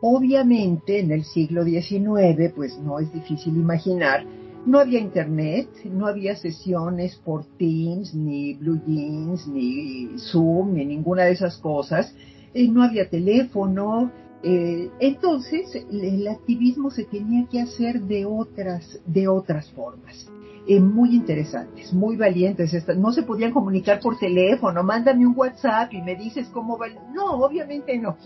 Obviamente 0.00 1.00
en 1.00 1.10
el 1.10 1.24
siglo 1.24 1.64
XIX, 1.64 2.52
pues 2.54 2.78
no 2.78 3.00
es 3.00 3.12
difícil 3.12 3.56
imaginar, 3.56 4.24
no 4.64 4.78
había 4.78 5.00
internet, 5.00 5.68
no 5.84 6.06
había 6.06 6.36
sesiones 6.36 7.16
por 7.16 7.44
Teams, 7.58 8.14
ni 8.14 8.54
Blue 8.54 8.80
Jeans, 8.86 9.48
ni 9.48 10.10
Zoom, 10.18 10.74
ni 10.74 10.84
ninguna 10.84 11.24
de 11.24 11.32
esas 11.32 11.56
cosas, 11.56 12.14
eh, 12.54 12.68
no 12.68 12.82
había 12.82 13.08
teléfono, 13.08 14.12
eh, 14.42 14.88
entonces 15.00 15.74
el 15.74 16.28
activismo 16.28 16.90
se 16.90 17.04
tenía 17.04 17.46
que 17.50 17.60
hacer 17.60 18.02
de 18.02 18.24
otras, 18.24 19.00
de 19.06 19.26
otras 19.26 19.68
formas. 19.72 20.28
Eh, 20.68 20.80
muy 20.80 21.16
interesantes, 21.16 21.94
muy 21.94 22.16
valientes. 22.16 22.86
No 22.98 23.10
se 23.10 23.22
podían 23.22 23.52
comunicar 23.52 24.00
por 24.00 24.18
teléfono, 24.18 24.82
mándame 24.82 25.26
un 25.26 25.32
WhatsApp 25.34 25.94
y 25.94 26.02
me 26.02 26.14
dices 26.14 26.46
cómo 26.52 26.76
va. 26.76 26.88
No, 27.14 27.42
obviamente 27.42 27.96
no. 27.98 28.18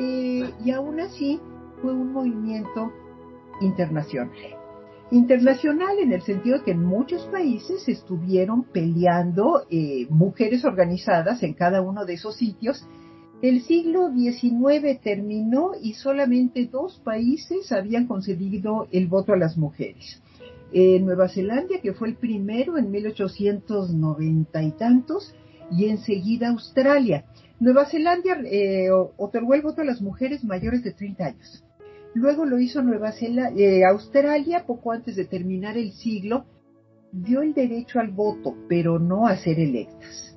Eh, 0.00 0.50
y 0.64 0.70
aún 0.70 1.00
así 1.00 1.38
fue 1.82 1.92
un 1.92 2.14
movimiento 2.14 2.90
internacional. 3.60 4.32
Internacional 5.10 5.98
en 5.98 6.14
el 6.14 6.22
sentido 6.22 6.58
de 6.58 6.64
que 6.64 6.70
en 6.70 6.82
muchos 6.82 7.26
países 7.26 7.86
estuvieron 7.86 8.64
peleando 8.64 9.64
eh, 9.68 10.06
mujeres 10.08 10.64
organizadas 10.64 11.42
en 11.42 11.52
cada 11.52 11.82
uno 11.82 12.06
de 12.06 12.14
esos 12.14 12.36
sitios. 12.36 12.86
El 13.42 13.60
siglo 13.60 14.10
XIX 14.10 14.98
terminó 15.02 15.72
y 15.78 15.92
solamente 15.92 16.64
dos 16.72 17.02
países 17.04 17.70
habían 17.70 18.06
concedido 18.06 18.88
el 18.92 19.08
voto 19.08 19.34
a 19.34 19.36
las 19.36 19.58
mujeres. 19.58 20.21
Nueva 20.72 21.28
Zelanda, 21.28 21.80
que 21.82 21.92
fue 21.92 22.08
el 22.08 22.16
primero 22.16 22.78
en 22.78 22.90
1890 22.90 24.62
y 24.62 24.72
tantos, 24.72 25.34
y 25.70 25.86
enseguida 25.86 26.48
Australia. 26.48 27.24
Nueva 27.60 27.86
Zelanda 27.86 28.40
eh, 28.44 28.90
otorgó 28.90 29.54
el 29.54 29.62
voto 29.62 29.82
a 29.82 29.84
las 29.84 30.00
mujeres 30.00 30.44
mayores 30.44 30.82
de 30.82 30.92
30 30.92 31.24
años. 31.24 31.64
Luego 32.14 32.44
lo 32.44 32.58
hizo 32.58 32.82
Nueva 32.82 33.12
Zelanda, 33.12 33.58
eh, 33.58 33.84
Australia, 33.84 34.64
poco 34.66 34.92
antes 34.92 35.16
de 35.16 35.24
terminar 35.24 35.78
el 35.78 35.92
siglo, 35.92 36.44
dio 37.12 37.42
el 37.42 37.54
derecho 37.54 38.00
al 38.00 38.10
voto, 38.10 38.56
pero 38.68 38.98
no 38.98 39.26
a 39.26 39.36
ser 39.36 39.60
electas. 39.60 40.31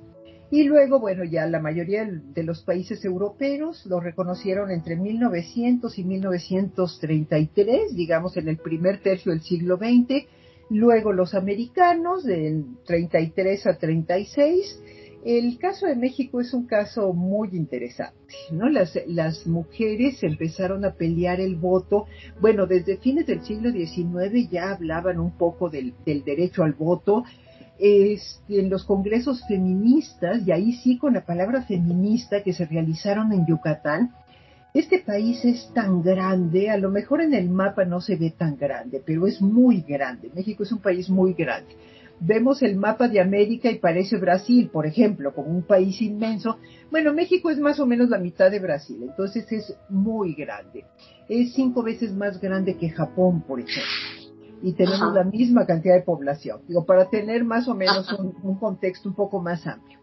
Y 0.50 0.62
luego, 0.64 1.00
bueno, 1.00 1.24
ya 1.24 1.46
la 1.46 1.60
mayoría 1.60 2.06
de 2.08 2.42
los 2.44 2.62
países 2.62 3.04
europeos 3.04 3.84
lo 3.86 3.98
reconocieron 3.98 4.70
entre 4.70 4.96
1900 4.96 5.98
y 5.98 6.04
1933, 6.04 7.96
digamos 7.96 8.36
en 8.36 8.48
el 8.48 8.58
primer 8.58 9.00
tercio 9.02 9.32
del 9.32 9.42
siglo 9.42 9.76
XX, 9.76 10.26
luego 10.70 11.12
los 11.12 11.34
americanos 11.34 12.24
del 12.24 12.64
33 12.86 13.66
a 13.66 13.78
36, 13.78 14.82
el 15.24 15.58
caso 15.58 15.86
de 15.86 15.96
México 15.96 16.40
es 16.40 16.54
un 16.54 16.66
caso 16.66 17.12
muy 17.12 17.48
interesante, 17.52 18.14
¿no? 18.52 18.68
Las, 18.68 18.96
las 19.08 19.44
mujeres 19.48 20.22
empezaron 20.22 20.84
a 20.84 20.94
pelear 20.94 21.40
el 21.40 21.56
voto, 21.56 22.06
bueno, 22.40 22.68
desde 22.68 22.98
fines 22.98 23.26
del 23.26 23.42
siglo 23.42 23.72
XIX 23.72 24.48
ya 24.48 24.70
hablaban 24.70 25.18
un 25.18 25.36
poco 25.36 25.68
del, 25.68 25.94
derecho 26.04 26.62
al 26.62 26.74
voto, 26.74 27.24
este, 27.78 28.60
en 28.60 28.70
los 28.70 28.84
congresos 28.84 29.42
feministas, 29.46 30.46
y 30.46 30.52
ahí 30.52 30.72
sí 30.72 30.98
con 30.98 31.14
la 31.14 31.24
palabra 31.24 31.62
feminista 31.62 32.42
que 32.42 32.52
se 32.52 32.66
realizaron 32.66 33.32
en 33.32 33.46
Yucatán, 33.46 34.12
este 34.74 34.98
país 34.98 35.44
es 35.44 35.72
tan 35.72 36.02
grande, 36.02 36.68
a 36.70 36.76
lo 36.76 36.90
mejor 36.90 37.22
en 37.22 37.32
el 37.32 37.48
mapa 37.48 37.84
no 37.84 38.00
se 38.00 38.16
ve 38.16 38.34
tan 38.36 38.56
grande, 38.56 39.02
pero 39.04 39.26
es 39.26 39.40
muy 39.40 39.80
grande. 39.80 40.30
México 40.34 40.64
es 40.64 40.72
un 40.72 40.80
país 40.80 41.08
muy 41.08 41.32
grande 41.32 41.74
vemos 42.20 42.62
el 42.62 42.76
mapa 42.76 43.08
de 43.08 43.20
América 43.20 43.70
y 43.70 43.78
parece 43.78 44.16
Brasil, 44.16 44.70
por 44.72 44.86
ejemplo, 44.86 45.34
como 45.34 45.48
un 45.48 45.62
país 45.62 46.00
inmenso. 46.00 46.58
Bueno, 46.90 47.12
México 47.12 47.50
es 47.50 47.58
más 47.58 47.78
o 47.80 47.86
menos 47.86 48.08
la 48.08 48.18
mitad 48.18 48.50
de 48.50 48.58
Brasil, 48.58 48.98
entonces 49.02 49.50
es 49.52 49.74
muy 49.88 50.34
grande. 50.34 50.84
Es 51.28 51.54
cinco 51.54 51.82
veces 51.82 52.12
más 52.12 52.40
grande 52.40 52.76
que 52.76 52.88
Japón, 52.88 53.42
por 53.42 53.60
ejemplo. 53.60 54.15
Y 54.62 54.72
tenemos 54.72 55.12
la 55.14 55.24
misma 55.24 55.66
cantidad 55.66 55.94
de 55.94 56.02
población, 56.02 56.60
digo, 56.66 56.84
para 56.84 57.08
tener 57.10 57.44
más 57.44 57.68
o 57.68 57.74
menos 57.74 58.10
un, 58.42 58.58
contexto 58.58 59.08
un 59.08 59.14
poco 59.14 59.40
más 59.40 59.66
amplio. 59.66 59.98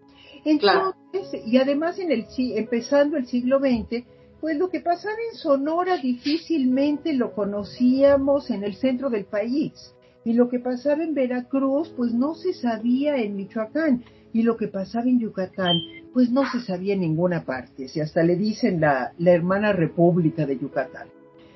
Entonces, 0.45 1.41
y 1.45 1.57
además 1.57 1.98
en 2.00 2.12
el 2.12 2.27
empezando 2.38 3.17
el 3.17 3.25
siglo 3.25 3.60
XX, 3.60 4.05
pues 4.43 4.57
lo 4.57 4.69
que 4.69 4.81
pasaba 4.81 5.15
en 5.31 5.38
Sonora 5.38 5.98
difícilmente 5.98 7.13
lo 7.13 7.33
conocíamos 7.33 8.50
en 8.50 8.63
el 8.63 8.75
centro 8.75 9.10
del 9.10 9.25
país. 9.25 9.95
Y 10.25 10.33
lo 10.33 10.50
que 10.50 10.60
pasaba 10.60 11.03
en 11.03 11.13
Veracruz, 11.13 11.93
pues 11.95 12.13
no 12.13 12.36
se 12.36 12.53
sabía 12.53 13.15
en 13.17 13.36
Michoacán. 13.36 14.03
Y 14.33 14.43
lo 14.43 14.57
que 14.57 14.67
pasaba 14.67 15.05
en 15.05 15.19
Yucatán, 15.19 15.75
pues 16.13 16.29
no 16.29 16.43
se 16.51 16.60
sabía 16.62 16.93
en 16.93 17.01
ninguna 17.01 17.45
parte. 17.45 17.88
Si 17.88 18.01
hasta 18.01 18.24
le 18.24 18.36
dicen 18.36 18.81
la, 18.81 19.13
la 19.17 19.31
hermana 19.31 19.74
república 19.74 20.45
de 20.45 20.57
Yucatán. 20.57 21.07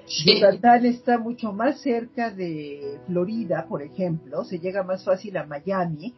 Yucatán 0.07 0.85
está 0.85 1.17
mucho 1.17 1.51
más 1.51 1.81
cerca 1.81 2.31
de 2.31 2.99
Florida, 3.07 3.65
por 3.67 3.81
ejemplo, 3.81 4.43
se 4.45 4.59
llega 4.59 4.83
más 4.83 5.03
fácil 5.03 5.35
a 5.37 5.45
Miami. 5.45 6.13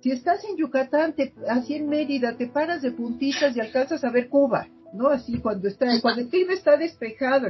Si 0.00 0.10
estás 0.10 0.42
en 0.44 0.56
Yucatán, 0.56 1.14
te, 1.14 1.34
así 1.48 1.74
en 1.74 1.88
Mérida, 1.88 2.36
te 2.36 2.46
paras 2.46 2.82
de 2.82 2.92
puntitas 2.92 3.54
y 3.54 3.60
alcanzas 3.60 4.02
a 4.04 4.10
ver 4.10 4.28
Cuba, 4.28 4.68
¿no? 4.94 5.08
Así 5.08 5.38
cuando 5.38 5.68
está, 5.68 5.86
cuando 6.00 6.22
el 6.22 6.28
clima 6.28 6.54
está 6.54 6.76
despejado. 6.76 7.48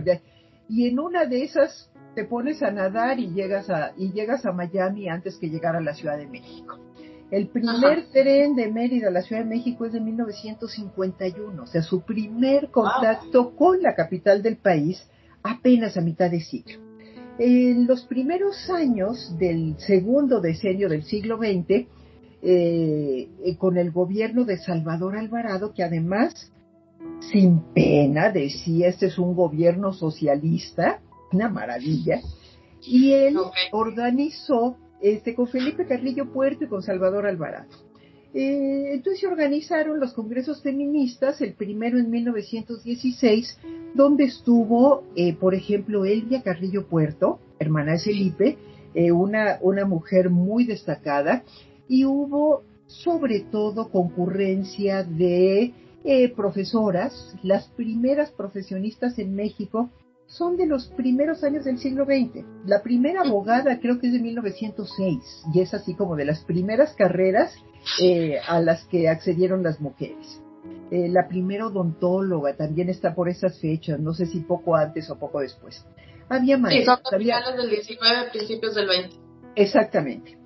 Y 0.69 0.89
en 0.89 0.99
una 0.99 1.25
de 1.27 1.45
esas 1.45 1.91
te 2.15 2.25
pones 2.25 2.63
a 2.63 2.71
nadar 2.71 3.21
y 3.21 3.33
llegas 3.33 3.71
a, 3.71 3.93
y 3.97 4.13
llegas 4.13 4.45
a 4.45 4.53
Miami 4.53 5.09
antes 5.09 5.37
que 5.37 5.49
llegar 5.49 5.77
a 5.77 5.81
la 5.81 5.95
Ciudad 5.95 6.17
de 6.17 6.27
México. 6.27 6.79
El 7.31 7.49
primer 7.49 8.09
tren 8.13 8.55
de 8.55 8.71
Mérida 8.71 9.09
a 9.09 9.11
la 9.11 9.23
Ciudad 9.23 9.43
de 9.43 9.49
México 9.49 9.85
es 9.85 9.93
de 9.93 10.01
1951, 10.01 11.63
o 11.63 11.67
sea, 11.67 11.83
su 11.83 12.03
primer 12.03 12.71
contacto 12.71 13.55
con 13.55 13.83
la 13.83 13.95
capital 13.95 14.43
del 14.43 14.57
país 14.57 15.09
apenas 15.47 15.97
a 15.97 16.01
mitad 16.01 16.31
de 16.31 16.41
siglo. 16.41 16.81
En 17.39 17.87
los 17.87 18.05
primeros 18.07 18.71
años 18.71 19.37
del 19.39 19.77
segundo 19.79 20.41
decenio 20.41 20.89
del 20.89 21.05
siglo 21.05 21.37
XX, 21.37 21.87
eh, 22.43 23.29
con 23.59 23.77
el 23.77 23.91
gobierno 23.91 24.45
de 24.45 24.59
Salvador 24.59 25.17
Alvarado, 25.17 25.73
que 25.75 25.83
además, 25.83 26.53
sin 27.33 27.61
pena, 27.75 28.31
decía, 28.31 28.89
este 28.89 29.07
es 29.07 29.19
un 29.19 29.35
gobierno 29.35 29.93
socialista, 29.93 31.01
una 31.33 31.49
maravilla. 31.49 32.21
Y 32.83 33.13
él 33.13 33.37
organizó 33.73 34.77
este, 35.01 35.35
con 35.35 35.49
Felipe 35.49 35.87
Carrillo 35.87 36.33
Puerto 36.33 36.65
y 36.65 36.69
con 36.69 36.83
Salvador 36.83 37.27
Alvarado. 37.27 37.69
Eh, 38.35 38.93
entonces 38.93 39.21
se 39.21 39.27
organizaron 39.27 40.01
los 40.01 40.13
congresos 40.13 40.63
feministas, 40.63 41.41
el 41.41 41.55
primero 41.55 41.99
en 41.99 42.11
1916, 42.11 43.59
donde 43.95 44.25
estuvo, 44.25 45.05
eh, 45.15 45.35
por 45.35 45.55
ejemplo, 45.55 46.05
Elvia 46.05 46.43
Carrillo 46.43 46.87
Puerto, 46.87 47.39
hermana 47.59 47.93
de 47.93 47.99
Felipe, 47.99 48.59
eh, 48.95 49.13
una, 49.13 49.59
una 49.63 49.85
mujer 49.87 50.31
muy 50.31 50.65
destacada, 50.65 51.45
y 51.89 52.05
hubo 52.05 52.63
sobre 52.87 53.41
todo 53.41 53.91
concurrencia 53.91 55.03
de 55.03 55.73
profesoras, 56.37 57.35
las 57.43 57.67
primeras 57.71 58.31
profesionistas 58.31 59.19
en 59.19 59.35
México 59.35 59.91
son 60.27 60.57
de 60.57 60.67
los 60.67 60.89
primeros 60.89 61.43
años 61.43 61.65
del 61.65 61.79
siglo 61.79 62.05
XX. 62.05 62.45
La 62.65 62.83
primera 62.83 63.23
abogada 63.23 63.81
creo 63.81 63.99
que 63.99 64.09
es 64.09 64.13
de 64.13 64.21
1906 64.21 65.45
y 65.53 65.61
es 65.61 65.75
así 65.75 65.95
como 65.95 66.17
de 66.17 66.25
las 66.25 66.45
primeras 66.45 66.95
carreras 66.95 67.57
eh, 68.01 68.39
a 68.47 68.61
las 68.61 68.85
que 68.87 69.09
accedieron 69.09 69.63
las 69.63 69.81
mujeres. 69.81 70.41
Eh, 70.91 71.09
la 71.09 71.27
primera 71.29 71.67
odontóloga 71.67 72.57
también 72.57 72.89
está 72.89 73.15
por 73.15 73.29
esas 73.29 73.59
fechas, 73.61 73.99
no 73.99 74.15
sé 74.15 74.27
si 74.27 74.41
poco 74.41 74.77
antes 74.77 75.11
o 75.11 75.19
poco 75.19 75.41
después. 75.41 75.85
Había 76.29 76.59
maestras. 76.59 76.99
Sí, 76.99 77.11
son 77.11 77.19
finales 77.21 77.57
del 77.57 77.71
19, 77.71 78.31
principios 78.31 78.75
del 78.75 78.87
20. 78.87 79.17
Exactamente. 79.57 80.39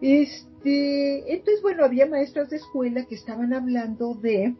Este, 0.00 1.32
entonces, 1.32 1.60
bueno, 1.62 1.84
había 1.84 2.06
maestras 2.06 2.50
de 2.50 2.56
escuela 2.56 3.04
que 3.06 3.14
estaban 3.14 3.52
hablando 3.52 4.14
de, 4.14 4.54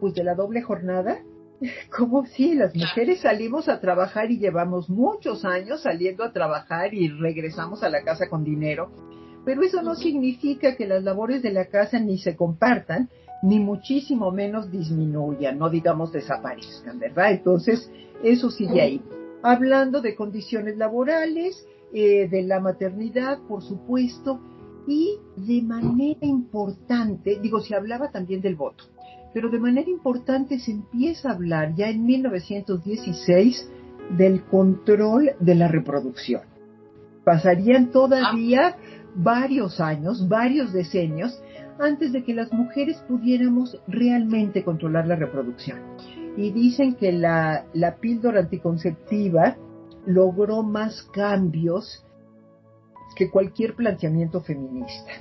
pues, 0.00 0.14
de 0.14 0.24
la 0.24 0.34
doble 0.34 0.62
jornada, 0.62 1.22
como 1.96 2.26
si 2.26 2.54
las 2.54 2.74
mujeres 2.74 3.20
salimos 3.20 3.68
a 3.68 3.80
trabajar 3.80 4.30
y 4.30 4.38
llevamos 4.38 4.90
muchos 4.90 5.44
años 5.44 5.82
saliendo 5.82 6.24
a 6.24 6.32
trabajar 6.32 6.94
y 6.94 7.08
regresamos 7.08 7.82
a 7.82 7.88
la 7.88 8.02
casa 8.02 8.28
con 8.28 8.44
dinero, 8.44 8.90
pero 9.44 9.62
eso 9.62 9.82
no 9.82 9.94
significa 9.94 10.76
que 10.76 10.86
las 10.86 11.02
labores 11.02 11.42
de 11.42 11.52
la 11.52 11.66
casa 11.66 11.98
ni 11.98 12.18
se 12.18 12.36
compartan, 12.36 13.08
ni 13.42 13.58
muchísimo 13.58 14.30
menos 14.30 14.70
disminuyan, 14.70 15.58
no 15.58 15.68
digamos 15.68 16.12
desaparezcan, 16.12 16.98
¿verdad? 16.98 17.32
Entonces, 17.32 17.90
eso 18.22 18.50
sigue 18.50 18.80
ahí. 18.80 19.02
Hablando 19.42 20.00
de 20.00 20.14
condiciones 20.14 20.76
laborales, 20.76 21.66
eh, 21.92 22.28
de 22.28 22.42
la 22.42 22.60
maternidad, 22.60 23.40
por 23.48 23.62
supuesto, 23.62 24.40
y 24.86 25.18
de 25.36 25.62
manera 25.62 26.24
importante, 26.26 27.38
digo, 27.40 27.60
se 27.60 27.74
hablaba 27.74 28.10
también 28.10 28.40
del 28.40 28.56
voto 28.56 28.84
pero 29.32 29.48
de 29.48 29.58
manera 29.58 29.88
importante 29.88 30.58
se 30.58 30.72
empieza 30.72 31.30
a 31.30 31.32
hablar 31.32 31.74
ya 31.74 31.88
en 31.88 32.04
1916 32.04 33.70
del 34.16 34.44
control 34.44 35.32
de 35.40 35.54
la 35.54 35.68
reproducción. 35.68 36.42
Pasarían 37.24 37.90
todavía 37.90 38.76
varios 39.14 39.80
años, 39.80 40.28
varios 40.28 40.72
decenios, 40.72 41.42
antes 41.78 42.12
de 42.12 42.24
que 42.24 42.34
las 42.34 42.52
mujeres 42.52 43.02
pudiéramos 43.08 43.78
realmente 43.88 44.64
controlar 44.64 45.06
la 45.06 45.16
reproducción. 45.16 45.80
Y 46.36 46.50
dicen 46.50 46.94
que 46.94 47.12
la, 47.12 47.66
la 47.74 47.96
píldora 47.96 48.40
anticonceptiva 48.40 49.56
logró 50.06 50.62
más 50.62 51.02
cambios 51.12 52.04
que 53.16 53.30
cualquier 53.30 53.74
planteamiento 53.74 54.40
feminista. 54.40 55.12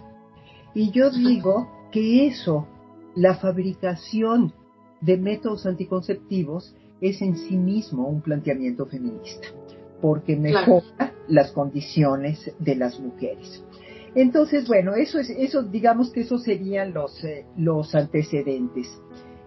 Y 0.73 0.91
yo 0.91 1.09
digo 1.09 1.69
que 1.91 2.27
eso 2.27 2.67
la 3.15 3.35
fabricación 3.35 4.53
de 5.01 5.17
métodos 5.17 5.65
anticonceptivos 5.65 6.73
es 7.01 7.21
en 7.21 7.35
sí 7.35 7.57
mismo 7.57 8.07
un 8.07 8.21
planteamiento 8.21 8.85
feminista. 8.85 9.47
porque 10.01 10.35
mejora 10.35 11.13
las 11.27 11.51
condiciones 11.51 12.51
de 12.59 12.75
las 12.75 12.99
mujeres. 12.99 13.63
Entonces, 14.15 14.67
bueno, 14.67 14.95
eso 14.95 15.19
es, 15.19 15.29
eso, 15.29 15.63
digamos 15.63 16.11
que 16.11 16.21
esos 16.21 16.43
serían 16.43 16.93
los, 16.93 17.23
eh, 17.23 17.45
los 17.55 17.95
antecedentes. 17.95 18.87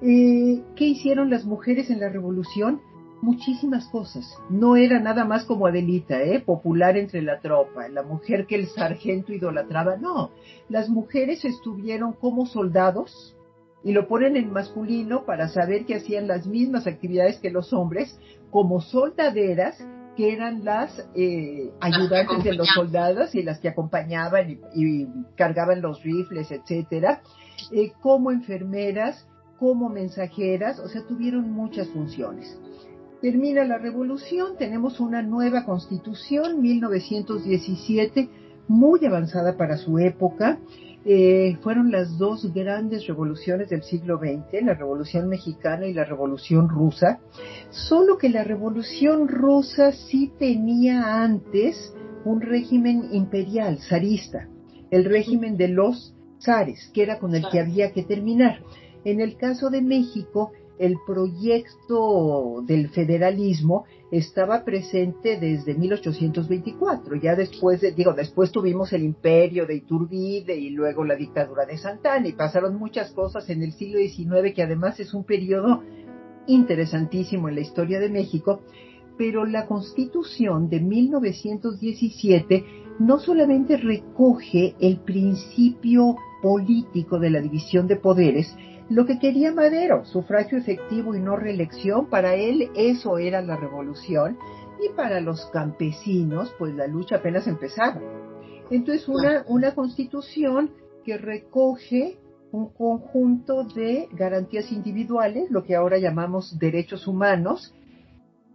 Eh, 0.00 0.62
¿Qué 0.74 0.84
hicieron 0.84 1.30
las 1.30 1.44
mujeres 1.44 1.90
en 1.90 2.00
la 2.00 2.08
revolución? 2.08 2.80
Muchísimas 3.20 3.86
cosas. 3.88 4.26
No 4.50 4.76
era 4.76 5.00
nada 5.00 5.24
más 5.24 5.44
como 5.44 5.66
Adelita, 5.66 6.22
¿eh? 6.22 6.40
popular 6.40 6.96
entre 6.96 7.22
la 7.22 7.40
tropa, 7.40 7.88
la 7.88 8.02
mujer 8.02 8.46
que 8.46 8.56
el 8.56 8.66
sargento 8.66 9.32
idolatraba. 9.32 9.96
No, 9.96 10.30
las 10.68 10.88
mujeres 10.88 11.44
estuvieron 11.44 12.12
como 12.12 12.46
soldados, 12.46 13.36
y 13.84 13.92
lo 13.92 14.08
ponen 14.08 14.36
en 14.36 14.50
masculino 14.50 15.26
para 15.26 15.48
saber 15.48 15.84
que 15.84 15.96
hacían 15.96 16.26
las 16.26 16.46
mismas 16.46 16.86
actividades 16.86 17.38
que 17.38 17.50
los 17.50 17.72
hombres, 17.74 18.18
como 18.50 18.80
soldaderas 18.80 19.76
que 20.16 20.32
eran 20.32 20.64
las 20.64 21.04
eh, 21.14 21.70
ayudantes 21.80 22.44
de 22.44 22.54
los 22.54 22.68
soldados 22.68 23.34
y 23.34 23.42
las 23.42 23.58
que 23.58 23.68
acompañaban 23.68 24.58
y, 24.74 25.06
cargaban 25.36 25.82
los 25.82 26.02
rifles, 26.02 26.50
etcétera, 26.50 27.22
eh, 27.72 27.92
como 28.00 28.30
enfermeras, 28.30 29.26
como 29.58 29.88
mensajeras, 29.88 30.78
o 30.78 30.88
sea, 30.88 31.06
tuvieron 31.06 31.50
muchas 31.50 31.88
funciones. 31.88 32.58
Termina 33.20 33.64
la 33.64 33.78
revolución, 33.78 34.56
tenemos 34.58 35.00
una 35.00 35.22
nueva 35.22 35.64
constitución, 35.64 36.60
1917, 36.60 38.28
muy 38.68 39.04
avanzada 39.04 39.56
para 39.56 39.76
su 39.76 39.98
época, 39.98 40.58
eh, 41.06 41.58
fueron 41.62 41.90
las 41.90 42.16
dos 42.16 42.50
grandes 42.54 43.06
revoluciones 43.06 43.68
del 43.68 43.82
siglo 43.82 44.18
XX, 44.18 44.64
la 44.64 44.74
Revolución 44.74 45.28
Mexicana 45.28 45.86
y 45.86 45.92
la 45.92 46.04
Revolución 46.04 46.68
Rusa, 46.68 47.20
solo 47.70 48.16
que 48.16 48.30
la 48.30 48.42
Revolución 48.42 49.28
Rusa 49.28 49.92
sí 49.92 50.32
tenía 50.38 51.22
antes 51.22 51.94
un 52.24 52.40
régimen 52.40 53.08
imperial, 53.12 53.80
zarista, 53.86 54.48
el 54.90 55.04
régimen 55.04 55.58
de 55.58 55.68
los 55.68 56.14
zares, 56.40 56.90
que 56.94 57.02
era 57.02 57.18
con 57.18 57.34
el 57.34 57.46
que 57.50 57.60
había 57.60 57.92
que 57.92 58.02
terminar. 58.02 58.60
En 59.04 59.20
el 59.20 59.36
caso 59.36 59.68
de 59.68 59.82
México, 59.82 60.52
el 60.78 60.96
proyecto 61.06 62.62
del 62.66 62.88
federalismo 62.88 63.84
estaba 64.18 64.64
presente 64.64 65.38
desde 65.40 65.74
1824. 65.74 67.16
Ya 67.16 67.34
después, 67.34 67.80
digo, 67.96 68.12
después 68.12 68.52
tuvimos 68.52 68.92
el 68.92 69.02
imperio 69.02 69.66
de 69.66 69.74
Iturbide 69.74 70.56
y 70.56 70.70
luego 70.70 71.04
la 71.04 71.16
dictadura 71.16 71.66
de 71.66 71.76
Santana 71.76 72.28
y 72.28 72.32
pasaron 72.32 72.76
muchas 72.76 73.10
cosas 73.12 73.50
en 73.50 73.62
el 73.62 73.72
siglo 73.72 73.98
XIX 73.98 74.54
que 74.54 74.62
además 74.62 75.00
es 75.00 75.14
un 75.14 75.24
periodo 75.24 75.82
interesantísimo 76.46 77.48
en 77.48 77.56
la 77.56 77.62
historia 77.62 77.98
de 77.98 78.08
México, 78.08 78.60
pero 79.18 79.46
la 79.46 79.66
constitución 79.66 80.68
de 80.68 80.80
1917 80.80 82.64
no 83.00 83.18
solamente 83.18 83.76
recoge 83.76 84.76
el 84.78 84.98
principio 85.00 86.16
político 86.40 87.18
de 87.18 87.30
la 87.30 87.40
división 87.40 87.88
de 87.88 87.96
poderes, 87.96 88.54
lo 88.90 89.06
que 89.06 89.18
quería 89.18 89.52
Madero, 89.52 90.04
sufragio 90.04 90.58
efectivo 90.58 91.14
y 91.14 91.20
no 91.20 91.36
reelección, 91.36 92.10
para 92.10 92.34
él 92.34 92.70
eso 92.74 93.18
era 93.18 93.40
la 93.40 93.56
revolución 93.56 94.38
y 94.82 94.90
para 94.94 95.20
los 95.20 95.46
campesinos 95.46 96.54
pues 96.58 96.74
la 96.74 96.86
lucha 96.86 97.16
apenas 97.16 97.46
empezaba. 97.46 98.00
Entonces 98.70 99.08
una, 99.08 99.44
una 99.48 99.74
constitución 99.74 100.70
que 101.04 101.16
recoge 101.16 102.18
un 102.52 102.68
conjunto 102.68 103.64
de 103.64 104.08
garantías 104.12 104.70
individuales, 104.70 105.50
lo 105.50 105.64
que 105.64 105.74
ahora 105.74 105.98
llamamos 105.98 106.58
derechos 106.58 107.08
humanos, 107.08 107.74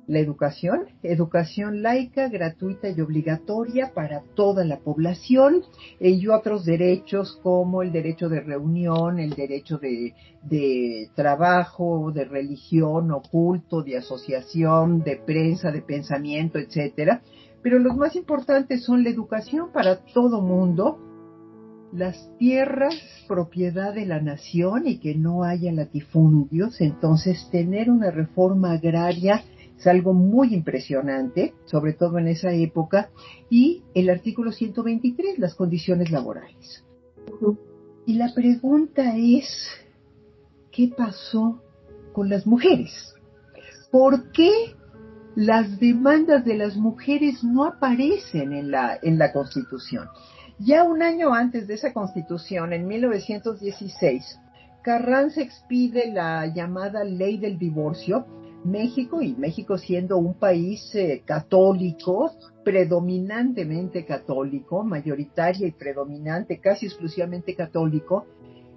la 0.10 0.18
educación, 0.18 0.88
educación 1.04 1.84
laica, 1.84 2.30
gratuita 2.30 2.89
y 2.89 3.00
obligatoria 3.00 3.92
para 3.94 4.24
toda 4.34 4.66
la 4.66 4.80
población 4.80 5.62
y 6.00 6.28
otros 6.28 6.66
derechos 6.66 7.39
como 7.44 7.84
el 7.84 7.92
derecho 7.92 8.28
de 8.28 8.42
reunión, 8.42 9.20
el 9.20 9.36
derecho 9.36 9.78
de, 9.78 10.16
de 10.42 11.10
trabajo, 11.13 12.12
de 12.12 12.25
religión, 12.25 13.12
oculto, 13.12 13.84
de 13.84 13.98
asociación, 13.98 15.04
de 15.04 15.18
prensa, 15.18 15.70
de 15.70 15.84
pensamiento, 15.84 16.58
etcétera. 16.58 17.22
Pero 17.62 17.78
los 17.78 17.95
más 17.95 18.15
importantes 18.15 18.84
son 18.84 19.04
la 19.04 19.12
educación 19.12 19.72
para 19.72 19.98
todo 20.06 20.41
mundo, 20.41 20.98
las 21.93 22.36
tierras 22.39 22.95
propiedad 23.28 23.93
de 23.93 24.08
la 24.08 24.19
nación 24.22 24.88
y 24.88 24.98
que 24.98 25.13
no 25.13 25.43
haya 25.43 25.72
latifundios, 25.72 26.82
entonces 26.82 27.48
tener 27.52 27.91
una 27.91 28.10
reforma 28.10 28.72
agraria 28.72 29.43
es 29.80 29.88
algo 29.88 30.13
muy 30.13 30.54
impresionante, 30.54 31.54
sobre 31.65 31.94
todo 31.94 32.18
en 32.20 32.28
esa 32.28 32.52
época, 32.52 33.12
y 33.50 33.84
el 33.94 34.10
artículo 34.10 34.52
123, 34.52 35.39
las 35.39 35.56
condiciones 35.56 36.12
laborales. 36.12 36.84
Y 38.06 38.15
la 38.15 38.34
pregunta 38.34 39.15
es, 39.15 39.48
¿qué 40.72 40.92
pasó 40.96 41.63
con 42.12 42.28
las 42.30 42.46
mujeres? 42.46 43.15
¿Por 43.89 44.32
qué 44.32 44.52
las 45.36 45.80
demandas 45.80 46.44
de 46.44 46.58
las 46.58 46.76
mujeres 46.76 47.42
no 47.44 47.63
aparecen 47.63 48.52
en 48.52 48.72
la, 48.72 49.00
en 49.02 49.18
la 49.18 49.32
Constitución? 49.32 50.10
Ya 50.60 50.84
un 50.84 51.02
año 51.02 51.34
antes 51.34 51.68
de 51.68 51.76
esa 51.76 51.94
Constitución, 51.94 52.74
en 52.74 52.86
1916, 52.86 54.39
Carranza 54.82 55.42
expide 55.42 56.12
la 56.12 56.48
llamada 56.48 57.06
Ley 57.06 57.38
del 57.38 57.58
Divorcio, 57.58 58.26
México 58.63 59.22
y 59.22 59.36
México 59.36 59.78
siendo 59.78 60.17
un 60.17 60.34
país 60.34 60.89
eh, 60.93 61.22
católico, 61.26 62.32
predominantemente 62.63 64.06
católico, 64.06 64.84
mayoritaria 64.84 65.67
y 65.67 65.72
predominante, 65.72 66.60
casi 66.60 66.88
exclusivamente 66.88 67.56
católico, 67.56 68.26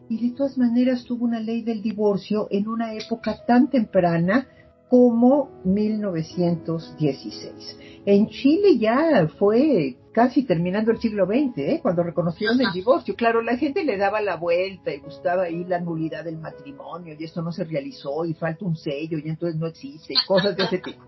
y 0.08 0.28
de 0.28 0.36
todas 0.36 0.56
maneras 0.58 1.04
tuvo 1.04 1.24
una 1.24 1.40
ley 1.40 1.62
del 1.62 1.82
divorcio 1.82 2.46
en 2.50 2.68
una 2.68 2.94
época 2.94 3.44
tan 3.46 3.70
temprana 3.70 4.46
como 4.88 5.48
1916. 5.64 7.78
En 8.04 8.28
Chile 8.28 8.78
ya 8.78 9.28
fue 9.38 9.96
casi 10.12 10.44
terminando 10.44 10.92
el 10.92 11.00
siglo 11.00 11.26
XX, 11.26 11.58
¿eh? 11.58 11.78
cuando 11.82 12.02
reconocieron 12.02 12.60
el 12.60 12.72
divorcio. 12.72 13.16
Claro, 13.16 13.42
la 13.42 13.56
gente 13.56 13.84
le 13.84 13.96
daba 13.96 14.20
la 14.20 14.36
vuelta 14.36 14.92
y 14.92 15.00
gustaba 15.00 15.44
ahí 15.44 15.64
la 15.64 15.80
nulidad 15.80 16.24
del 16.24 16.38
matrimonio 16.38 17.16
y 17.18 17.24
esto 17.24 17.42
no 17.42 17.50
se 17.50 17.64
realizó 17.64 18.24
y 18.24 18.34
falta 18.34 18.64
un 18.64 18.76
sello 18.76 19.18
y 19.18 19.28
entonces 19.28 19.58
no 19.58 19.66
existe, 19.66 20.14
cosas 20.26 20.56
de 20.56 20.64
ese 20.64 20.78
tipo. 20.78 21.02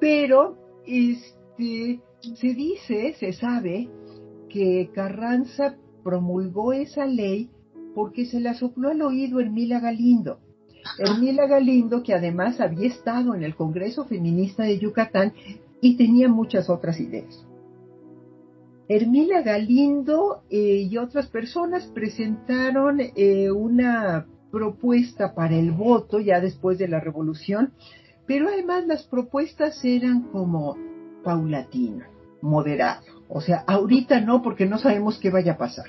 Pero, 0.00 0.56
este, 0.86 2.00
se 2.34 2.54
dice, 2.54 3.14
se 3.18 3.32
sabe 3.34 3.88
que 4.48 4.90
Carranza 4.94 5.76
promulgó 6.02 6.72
esa 6.72 7.06
ley 7.06 7.50
porque 7.94 8.24
se 8.24 8.40
la 8.40 8.54
sopló 8.54 8.88
al 8.88 9.02
oído 9.02 9.40
Hermila 9.40 9.78
Galindo. 9.78 10.40
Hermila 10.98 11.46
Galindo, 11.46 12.02
que 12.02 12.14
además 12.14 12.60
había 12.60 12.88
estado 12.88 13.34
en 13.34 13.44
el 13.44 13.54
Congreso 13.54 14.06
Feminista 14.06 14.64
de 14.64 14.78
Yucatán 14.78 15.34
y 15.80 15.96
tenía 15.96 16.28
muchas 16.28 16.70
otras 16.70 16.98
ideas. 16.98 17.46
Hermila 18.94 19.40
Galindo 19.40 20.42
eh, 20.50 20.86
y 20.90 20.98
otras 20.98 21.26
personas 21.28 21.86
presentaron 21.94 23.00
eh, 23.00 23.50
una 23.50 24.26
propuesta 24.50 25.34
para 25.34 25.56
el 25.56 25.72
voto 25.72 26.20
ya 26.20 26.40
después 26.40 26.78
de 26.78 26.88
la 26.88 27.00
revolución, 27.00 27.72
pero 28.26 28.48
además 28.48 28.86
las 28.86 29.04
propuestas 29.04 29.82
eran 29.82 30.24
como 30.24 30.76
paulatino, 31.24 32.04
moderado. 32.42 33.02
O 33.28 33.40
sea, 33.40 33.64
ahorita 33.66 34.20
no 34.20 34.42
porque 34.42 34.66
no 34.66 34.76
sabemos 34.78 35.18
qué 35.18 35.30
vaya 35.30 35.52
a 35.52 35.58
pasar. 35.58 35.86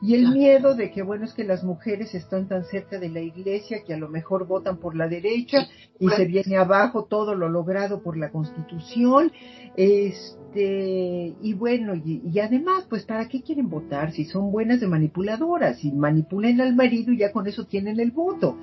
Y 0.00 0.14
el 0.14 0.30
miedo 0.30 0.76
de 0.76 0.92
que, 0.92 1.02
bueno, 1.02 1.24
es 1.24 1.34
que 1.34 1.42
las 1.42 1.64
mujeres 1.64 2.14
están 2.14 2.46
tan 2.46 2.64
cerca 2.64 3.00
de 3.00 3.08
la 3.08 3.20
iglesia 3.20 3.82
que 3.84 3.94
a 3.94 3.96
lo 3.96 4.08
mejor 4.08 4.46
votan 4.46 4.78
por 4.78 4.94
la 4.94 5.08
derecha 5.08 5.66
y 5.98 6.08
se 6.10 6.24
viene 6.24 6.56
abajo 6.56 7.04
todo 7.04 7.34
lo 7.34 7.48
logrado 7.48 8.00
por 8.00 8.16
la 8.16 8.30
constitución. 8.30 9.32
Este, 9.76 11.34
y 11.42 11.52
bueno, 11.54 11.94
y, 11.96 12.38
además, 12.38 12.86
pues, 12.88 13.04
¿para 13.04 13.28
qué 13.28 13.42
quieren 13.42 13.68
votar 13.68 14.12
si 14.12 14.24
son 14.24 14.52
buenas 14.52 14.80
de 14.80 14.86
manipuladoras? 14.86 15.78
Si 15.78 15.90
manipulen 15.90 16.60
al 16.60 16.76
marido 16.76 17.12
y 17.12 17.18
ya 17.18 17.32
con 17.32 17.48
eso 17.48 17.64
tienen 17.66 17.98
el 17.98 18.12
voto. 18.12 18.56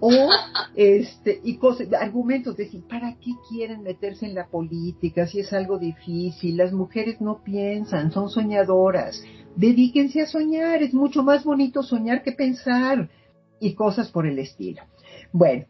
O, 0.00 0.10
este, 0.74 1.40
y 1.44 1.58
cosas, 1.58 1.92
argumentos 1.92 2.56
de 2.56 2.64
decir, 2.64 2.82
¿para 2.88 3.16
qué 3.16 3.32
quieren 3.48 3.82
meterse 3.82 4.26
en 4.26 4.34
la 4.34 4.46
política 4.46 5.26
si 5.26 5.40
es 5.40 5.52
algo 5.52 5.78
difícil? 5.78 6.56
Las 6.56 6.72
mujeres 6.72 7.20
no 7.20 7.42
piensan, 7.42 8.10
son 8.10 8.30
soñadoras 8.30 9.22
Dedíquense 9.56 10.22
a 10.22 10.26
soñar, 10.26 10.82
es 10.82 10.94
mucho 10.94 11.22
más 11.22 11.44
bonito 11.44 11.82
soñar 11.82 12.22
que 12.22 12.32
pensar 12.32 13.10
y 13.58 13.74
cosas 13.74 14.10
por 14.10 14.26
el 14.26 14.38
estilo. 14.38 14.82
Bueno, 15.32 15.66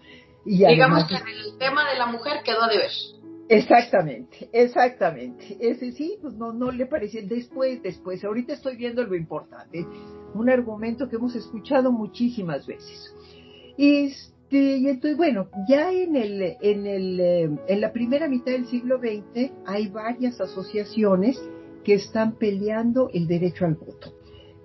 Y 0.44 0.64
Digamos 0.64 1.06
que 1.06 1.14
el 1.14 1.58
tema 1.58 1.88
de 1.90 1.98
la 1.98 2.06
mujer 2.06 2.42
quedó 2.44 2.66
de 2.68 2.78
ver. 2.78 2.90
Exactamente, 3.48 4.48
exactamente. 4.52 5.58
Ese 5.60 5.92
sí, 5.92 6.16
pues 6.22 6.34
no, 6.34 6.52
no 6.52 6.70
le 6.70 6.86
parecía. 6.86 7.20
Después, 7.22 7.82
después, 7.82 8.24
ahorita 8.24 8.54
estoy 8.54 8.76
viendo 8.76 9.04
lo 9.04 9.14
importante. 9.14 9.86
Un 10.34 10.48
argumento 10.48 11.08
que 11.08 11.16
hemos 11.16 11.34
escuchado 11.34 11.92
muchísimas 11.92 12.66
veces. 12.66 13.14
Este, 14.52 14.76
y 14.76 14.88
entonces, 14.88 15.16
bueno, 15.16 15.48
ya 15.66 15.90
en 15.90 16.14
el, 16.14 16.56
en 16.60 16.86
el, 16.86 17.20
eh, 17.20 17.50
en 17.68 17.80
la 17.80 17.90
primera 17.92 18.28
mitad 18.28 18.52
del 18.52 18.66
siglo 18.66 18.98
XX 18.98 19.50
hay 19.64 19.88
varias 19.88 20.40
asociaciones 20.42 21.40
que 21.84 21.94
están 21.94 22.36
peleando 22.36 23.08
el 23.14 23.26
derecho 23.26 23.64
al 23.64 23.76
voto. 23.76 24.12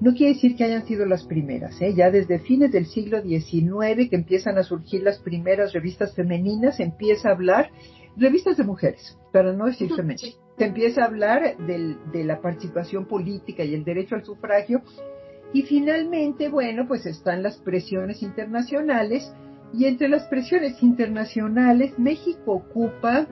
No 0.01 0.13
quiere 0.13 0.33
decir 0.33 0.57
que 0.57 0.65
hayan 0.65 0.85
sido 0.85 1.05
las 1.05 1.23
primeras, 1.23 1.81
¿eh? 1.81 1.93
ya 1.95 2.11
desde 2.11 2.39
fines 2.39 2.71
del 2.71 2.85
siglo 2.85 3.21
XIX 3.21 4.09
que 4.09 4.15
empiezan 4.15 4.57
a 4.57 4.63
surgir 4.63 5.03
las 5.03 5.19
primeras 5.19 5.71
revistas 5.71 6.13
femeninas, 6.13 6.81
empieza 6.81 7.29
a 7.29 7.31
hablar 7.31 7.71
revistas 8.17 8.57
de 8.57 8.65
mujeres, 8.65 9.17
para 9.31 9.53
no 9.53 9.67
decir 9.67 9.89
femeninas. 9.89 10.37
Se 10.57 10.65
empieza 10.65 11.03
a 11.03 11.05
hablar 11.05 11.55
de 11.57 12.23
la 12.25 12.41
participación 12.41 13.05
política 13.05 13.63
y 13.63 13.73
el 13.73 13.85
derecho 13.85 14.15
al 14.15 14.25
sufragio. 14.25 14.81
Y 15.53 15.61
finalmente, 15.61 16.49
bueno, 16.49 16.87
pues 16.87 17.05
están 17.05 17.41
las 17.41 17.57
presiones 17.57 18.21
internacionales. 18.21 19.31
Y 19.73 19.85
entre 19.85 20.07
las 20.07 20.23
presiones 20.27 20.81
internacionales, 20.81 21.97
México 21.97 22.53
ocupa 22.53 23.27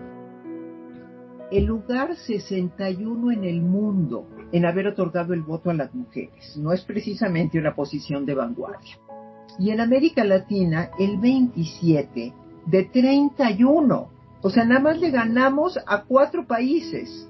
el 1.51 1.65
lugar 1.65 2.15
61 2.15 3.31
en 3.31 3.43
el 3.43 3.61
mundo 3.61 4.27
en 4.51 4.65
haber 4.65 4.87
otorgado 4.87 5.33
el 5.33 5.41
voto 5.41 5.69
a 5.69 5.73
las 5.73 5.93
mujeres. 5.93 6.57
No 6.57 6.73
es 6.73 6.81
precisamente 6.81 7.59
una 7.59 7.75
posición 7.75 8.25
de 8.25 8.35
vanguardia. 8.35 8.97
Y 9.57 9.69
en 9.69 9.79
América 9.79 10.23
Latina, 10.23 10.91
el 10.99 11.17
27 11.17 12.33
de 12.65 12.83
31. 12.85 14.09
O 14.41 14.49
sea, 14.49 14.65
nada 14.65 14.81
más 14.81 14.99
le 14.99 15.11
ganamos 15.11 15.79
a 15.87 16.03
cuatro 16.03 16.45
países. 16.45 17.29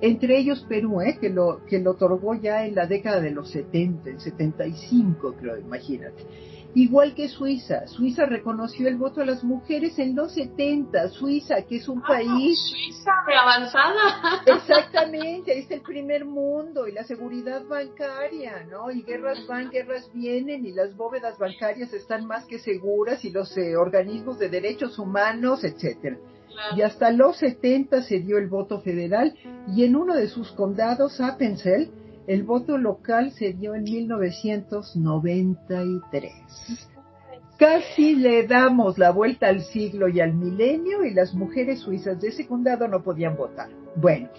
entre 0.00 0.38
ellos 0.38 0.64
Perú, 0.68 1.00
¿eh? 1.00 1.18
que, 1.20 1.30
lo, 1.30 1.64
que 1.66 1.78
lo 1.80 1.92
otorgó 1.92 2.34
ya 2.34 2.66
en 2.66 2.74
la 2.74 2.86
década 2.86 3.20
de 3.20 3.30
los 3.30 3.50
70, 3.50 4.10
en 4.10 4.20
75 4.20 5.34
creo, 5.38 5.58
imagínate. 5.58 6.24
Igual 6.76 7.14
que 7.14 7.28
Suiza. 7.28 7.86
Suiza 7.86 8.26
reconoció 8.26 8.88
el 8.88 8.96
voto 8.96 9.20
a 9.20 9.24
las 9.24 9.44
mujeres 9.44 9.96
en 10.00 10.16
los 10.16 10.34
70. 10.34 11.08
Suiza, 11.10 11.62
que 11.62 11.76
es 11.76 11.88
un 11.88 12.00
ah, 12.04 12.08
país. 12.08 12.58
Suiza 12.68 13.12
de 13.28 13.34
avanzada. 13.34 14.42
Exactamente, 14.46 15.56
es 15.56 15.70
el 15.70 15.82
primer 15.82 16.24
mundo 16.24 16.88
y 16.88 16.92
la 16.92 17.04
seguridad 17.04 17.64
bancaria, 17.64 18.66
¿no? 18.68 18.90
Y 18.90 19.02
guerras 19.02 19.46
van, 19.46 19.70
guerras 19.70 20.10
vienen 20.12 20.66
y 20.66 20.72
las 20.72 20.96
bóvedas 20.96 21.38
bancarias 21.38 21.92
están 21.92 22.26
más 22.26 22.44
que 22.46 22.58
seguras 22.58 23.24
y 23.24 23.30
los 23.30 23.56
eh, 23.56 23.76
organismos 23.76 24.40
de 24.40 24.48
derechos 24.48 24.98
humanos, 24.98 25.62
etcétera. 25.62 26.16
Y 26.76 26.82
hasta 26.82 27.10
los 27.10 27.36
70 27.38 28.02
se 28.02 28.20
dio 28.20 28.38
el 28.38 28.48
voto 28.48 28.80
federal 28.80 29.34
y 29.68 29.84
en 29.84 29.96
uno 29.96 30.14
de 30.14 30.28
sus 30.28 30.52
condados, 30.52 31.20
Appenzell, 31.20 31.90
el 32.26 32.42
voto 32.44 32.78
local 32.78 33.32
se 33.32 33.52
dio 33.52 33.74
en 33.74 33.84
1993. 33.84 36.32
Casi 37.58 38.16
le 38.16 38.46
damos 38.46 38.96
la 38.98 39.10
vuelta 39.10 39.48
al 39.48 39.60
siglo 39.62 40.08
y 40.08 40.20
al 40.20 40.32
milenio 40.34 41.04
y 41.04 41.12
las 41.12 41.34
mujeres 41.34 41.80
suizas 41.80 42.18
de 42.20 42.28
ese 42.28 42.46
condado 42.46 42.88
no 42.88 43.02
podían 43.02 43.36
votar. 43.36 43.68
Bueno, 43.96 44.30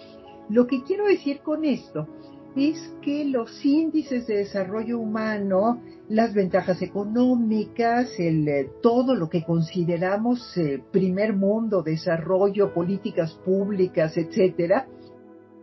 lo 0.50 0.66
que 0.68 0.84
quiero 0.84 1.06
decir 1.06 1.40
con 1.40 1.64
esto 1.64 2.08
es 2.56 2.78
que 3.02 3.26
los 3.26 3.66
índices 3.66 4.28
de 4.28 4.38
desarrollo 4.38 5.00
humano, 5.00 5.82
las 6.10 6.34
ventajas 6.34 6.82
económicas, 6.82 8.10
el, 8.18 8.48
eh, 8.48 8.72
todo 8.82 9.14
lo 9.16 9.30
que 9.30 9.44
consideramos 9.44 10.58
eh, 10.58 10.82
primer 10.92 11.34
mundo, 11.34 11.84
desarrollo, 11.84 12.74
políticas 12.74 13.34
públicas, 13.46 14.18
etcétera, 14.18 14.88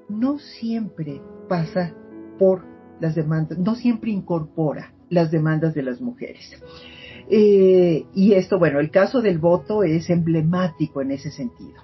no 0.08 0.38
siempre 0.38 1.20
pasa 1.48 1.94
por 2.38 2.64
las 3.00 3.14
demandas, 3.14 3.58
no 3.58 3.74
siempre 3.74 4.10
incorpora 4.10 4.92
las 5.10 5.30
demandas 5.30 5.74
de 5.74 5.82
las 5.82 6.00
mujeres. 6.00 6.52
Eh, 7.28 8.06
y 8.14 8.32
esto, 8.32 8.58
bueno, 8.58 8.80
el 8.80 8.90
caso 8.90 9.20
del 9.20 9.38
voto 9.38 9.82
es 9.82 10.10
emblemático 10.10 11.02
en 11.02 11.12
ese 11.12 11.30
sentido. 11.30 11.80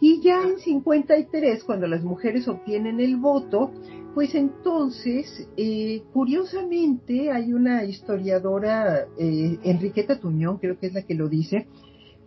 Y 0.00 0.20
ya 0.20 0.42
en 0.42 0.58
53, 0.58 1.64
cuando 1.64 1.86
las 1.86 2.02
mujeres 2.02 2.48
obtienen 2.48 3.00
el 3.00 3.16
voto, 3.16 3.70
pues 4.14 4.34
entonces, 4.34 5.48
eh, 5.56 6.02
curiosamente, 6.12 7.30
hay 7.30 7.52
una 7.52 7.84
historiadora, 7.84 9.06
eh, 9.18 9.58
Enriqueta 9.64 10.18
Tuñón, 10.18 10.58
creo 10.58 10.78
que 10.78 10.88
es 10.88 10.94
la 10.94 11.02
que 11.02 11.14
lo 11.14 11.28
dice, 11.28 11.66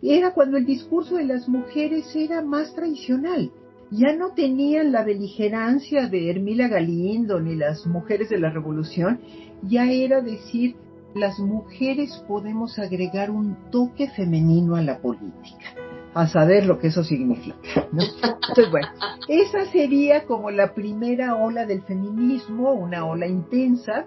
era 0.02 0.32
cuando 0.32 0.56
el 0.56 0.66
discurso 0.66 1.16
de 1.16 1.24
las 1.24 1.48
mujeres 1.48 2.14
era 2.14 2.42
más 2.42 2.74
tradicional 2.74 3.50
ya 3.90 4.14
no 4.14 4.34
tenían 4.34 4.92
la 4.92 5.04
beligerancia 5.04 6.08
de 6.08 6.30
Hermila 6.30 6.68
Galindo 6.68 7.40
ni 7.40 7.56
las 7.56 7.86
mujeres 7.86 8.28
de 8.28 8.38
la 8.38 8.50
revolución, 8.50 9.20
ya 9.62 9.90
era 9.90 10.20
decir, 10.20 10.76
las 11.14 11.38
mujeres 11.38 12.22
podemos 12.28 12.78
agregar 12.78 13.30
un 13.30 13.56
toque 13.70 14.08
femenino 14.10 14.76
a 14.76 14.82
la 14.82 14.98
política, 14.98 15.74
a 16.14 16.26
saber 16.26 16.66
lo 16.66 16.78
que 16.78 16.88
eso 16.88 17.02
significa. 17.02 17.88
Entonces, 17.92 18.70
bueno, 18.70 18.88
esa 19.28 19.64
sería 19.72 20.24
como 20.24 20.50
la 20.50 20.74
primera 20.74 21.36
ola 21.36 21.64
del 21.64 21.82
feminismo, 21.82 22.72
una 22.72 23.06
ola 23.06 23.26
intensa, 23.26 24.06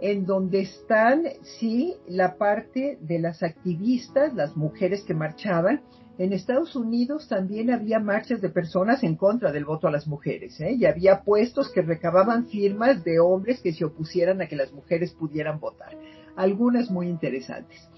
en 0.00 0.26
donde 0.26 0.60
están, 0.60 1.22
sí, 1.58 1.94
la 2.06 2.36
parte 2.36 2.98
de 3.00 3.18
las 3.18 3.42
activistas, 3.42 4.34
las 4.34 4.56
mujeres 4.56 5.02
que 5.04 5.14
marchaban, 5.14 5.80
en 6.18 6.32
Estados 6.32 6.74
Unidos 6.76 7.28
también 7.28 7.70
había 7.70 7.98
marchas 7.98 8.40
de 8.40 8.48
personas 8.48 9.02
en 9.02 9.16
contra 9.16 9.52
del 9.52 9.66
voto 9.66 9.86
a 9.86 9.90
las 9.90 10.06
mujeres, 10.06 10.58
¿eh? 10.60 10.72
y 10.72 10.86
había 10.86 11.22
puestos 11.22 11.70
que 11.70 11.82
recababan 11.82 12.46
firmas 12.46 13.04
de 13.04 13.20
hombres 13.20 13.60
que 13.60 13.72
se 13.72 13.84
opusieran 13.84 14.40
a 14.40 14.46
que 14.46 14.56
las 14.56 14.72
mujeres 14.72 15.12
pudieran 15.12 15.60
votar, 15.60 15.96
algunas 16.34 16.90
muy 16.90 17.08
interesantes. 17.08 17.88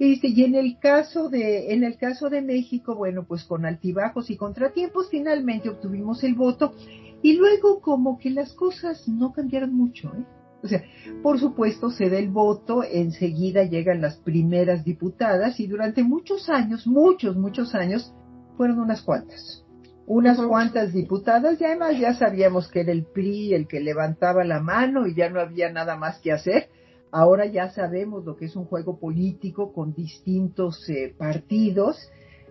Este, 0.00 0.28
y 0.28 0.44
en 0.44 0.54
el 0.54 0.78
caso 0.78 1.28
de, 1.28 1.72
en 1.72 1.84
el 1.84 1.96
caso 1.96 2.30
de 2.30 2.42
México, 2.42 2.96
bueno, 2.96 3.24
pues 3.24 3.44
con 3.44 3.64
altibajos 3.66 4.30
y 4.30 4.36
contratiempos, 4.36 5.08
finalmente 5.10 5.68
obtuvimos 5.68 6.24
el 6.24 6.34
voto, 6.34 6.74
y 7.22 7.34
luego 7.34 7.80
como 7.80 8.18
que 8.18 8.30
las 8.30 8.52
cosas 8.54 9.06
no 9.08 9.32
cambiaron 9.32 9.74
mucho, 9.74 10.08
¿eh? 10.16 10.24
O 10.62 10.68
sea, 10.68 10.82
por 11.22 11.38
supuesto 11.40 11.90
se 11.90 12.10
da 12.10 12.18
el 12.18 12.28
voto, 12.28 12.84
enseguida 12.84 13.64
llegan 13.64 14.00
las 14.00 14.16
primeras 14.18 14.84
diputadas 14.84 15.58
y 15.58 15.66
durante 15.66 16.02
muchos 16.02 16.48
años, 16.48 16.86
muchos, 16.86 17.36
muchos 17.36 17.74
años, 17.74 18.14
fueron 18.56 18.78
unas 18.80 19.02
cuantas. 19.02 19.64
Unas 20.06 20.38
cuantas 20.38 20.92
diputadas 20.92 21.60
y 21.60 21.64
además 21.64 21.98
ya 21.98 22.14
sabíamos 22.14 22.68
que 22.68 22.80
era 22.80 22.92
el 22.92 23.04
PRI 23.04 23.54
el 23.54 23.68
que 23.68 23.80
levantaba 23.80 24.44
la 24.44 24.60
mano 24.60 25.06
y 25.06 25.14
ya 25.14 25.30
no 25.30 25.40
había 25.40 25.72
nada 25.72 25.96
más 25.96 26.18
que 26.20 26.32
hacer. 26.32 26.68
Ahora 27.12 27.46
ya 27.46 27.70
sabemos 27.70 28.24
lo 28.24 28.36
que 28.36 28.46
es 28.46 28.56
un 28.56 28.64
juego 28.64 28.98
político 28.98 29.72
con 29.72 29.94
distintos 29.94 30.88
eh, 30.88 31.14
partidos. 31.16 31.96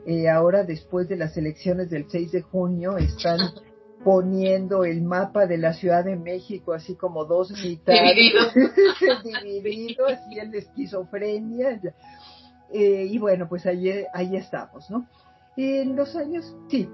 Eh, 0.05 0.29
ahora, 0.29 0.63
después 0.63 1.07
de 1.07 1.17
las 1.17 1.37
elecciones 1.37 1.89
del 1.89 2.05
6 2.09 2.31
de 2.31 2.41
junio, 2.41 2.97
están 2.97 3.39
poniendo 4.03 4.83
el 4.83 5.01
mapa 5.01 5.45
de 5.45 5.57
la 5.57 5.73
Ciudad 5.73 6.05
de 6.05 6.15
México 6.15 6.73
así 6.73 6.95
como 6.95 7.25
dos 7.25 7.51
mitades 7.51 8.15
dividido, 9.43 10.07
así 10.07 10.39
en 10.39 10.55
esquizofrenia. 10.55 11.79
Eh, 12.71 13.07
y 13.09 13.17
bueno 13.17 13.47
pues 13.49 13.65
ahí, 13.65 14.05
ahí 14.13 14.35
estamos 14.35 14.89
¿no? 14.89 15.07
en 15.57 15.95
los 15.95 16.15
años 16.15 16.55
sí 16.69 16.87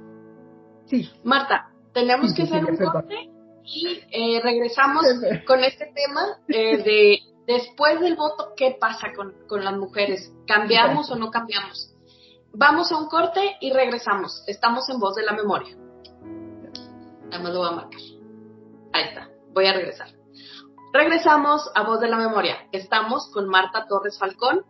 sí. 0.85 1.09
Marta 1.23 1.69
tenemos 1.93 2.33
que 2.33 2.43
hacer 2.43 2.63
un 2.63 2.77
corte 2.77 3.29
y 3.63 3.99
eh, 4.11 4.39
regresamos 4.41 5.03
con 5.47 5.63
este 5.63 5.91
tema 5.93 6.21
eh, 6.47 6.77
de 6.77 7.19
después 7.45 7.99
del 7.99 8.15
voto 8.15 8.53
qué 8.55 8.77
pasa 8.79 9.09
con, 9.15 9.33
con 9.47 9.63
las 9.63 9.75
mujeres 9.75 10.31
cambiamos 10.47 11.11
o 11.11 11.15
no 11.15 11.29
cambiamos 11.29 11.95
vamos 12.57 12.91
a 12.91 12.97
un 12.97 13.07
corte 13.07 13.57
y 13.59 13.71
regresamos. 13.71 14.43
Estamos 14.47 14.89
en 14.89 14.99
voz 14.99 15.15
de 15.15 15.23
la 15.23 15.33
memoria 15.33 15.75
Además 17.31 17.53
lo 17.53 17.59
voy 17.59 17.67
a 17.69 17.71
marcar. 17.71 18.01
Ahí 18.93 19.03
está. 19.09 19.29
Voy 19.53 19.65
a 19.65 19.73
regresar. 19.73 20.07
Regresamos 20.93 21.69
a 21.75 21.83
Voz 21.83 21.99
de 21.99 22.07
la 22.07 22.17
Memoria. 22.17 22.67
Estamos 22.71 23.29
con 23.33 23.47
Marta 23.47 23.85
Torres 23.87 24.17
Falcón 24.17 24.63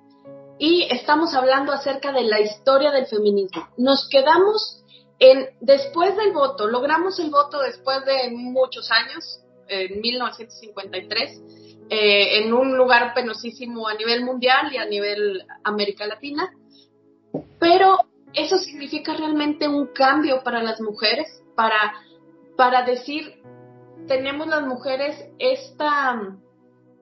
y 0.57 0.87
estamos 0.89 1.33
hablando 1.33 1.71
acerca 1.71 2.11
de 2.11 2.23
la 2.23 2.39
historia 2.39 2.91
del 2.91 3.05
feminismo. 3.07 3.67
Nos 3.77 4.07
quedamos 4.09 4.81
En, 5.17 5.47
después 5.61 6.15
del 6.17 6.33
voto, 6.33 6.67
logramos 6.67 7.19
el 7.19 7.29
voto 7.29 7.61
después 7.61 8.03
de 8.05 8.31
muchos 8.31 8.91
años, 8.91 9.39
en 9.67 10.01
1953, 10.01 11.41
eh, 11.89 12.39
en 12.39 12.53
un 12.53 12.75
lugar 12.75 13.13
penosísimo 13.13 13.87
a 13.87 13.93
nivel 13.93 14.25
mundial 14.25 14.73
y 14.73 14.77
a 14.77 14.85
nivel 14.85 15.45
América 15.63 16.05
Latina, 16.05 16.51
pero 17.59 17.97
eso 18.33 18.57
significa 18.57 19.13
realmente 19.13 19.67
un 19.67 19.87
cambio 19.93 20.43
para 20.43 20.61
las 20.61 20.81
mujeres, 20.81 21.27
para, 21.55 21.93
para 22.55 22.83
decir, 22.83 23.41
tenemos 24.07 24.47
las 24.47 24.65
mujeres 24.65 25.15
esta, 25.39 26.37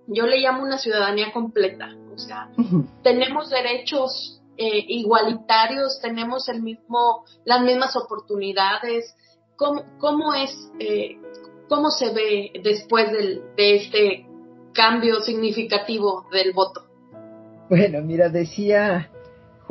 yo 0.08 0.26
le 0.26 0.40
llamo 0.40 0.64
una 0.64 0.78
ciudadanía 0.78 1.32
completa, 1.32 1.96
o 2.14 2.18
sea, 2.18 2.50
tenemos 3.04 3.50
derechos 3.50 4.42
eh, 4.58 4.86
igualitarios, 4.88 6.00
tenemos 6.02 6.48
el 6.48 6.62
mismo, 6.62 7.26
las 7.44 7.62
mismas 7.62 7.96
oportunidades. 7.96 9.16
¿Cómo, 9.56 9.84
cómo 9.98 10.34
es, 10.36 10.52
eh, 10.80 11.18
cómo 11.68 11.90
se 11.90 12.14
ve 12.14 12.52
después 12.64 13.12
del, 13.12 13.42
de 13.56 13.76
este 13.76 14.28
cambio 14.74 15.22
significativo 15.22 16.28
del 16.32 16.54
voto? 16.54 16.86
Bueno, 17.70 18.02
mira, 18.02 18.30
decía 18.30 19.10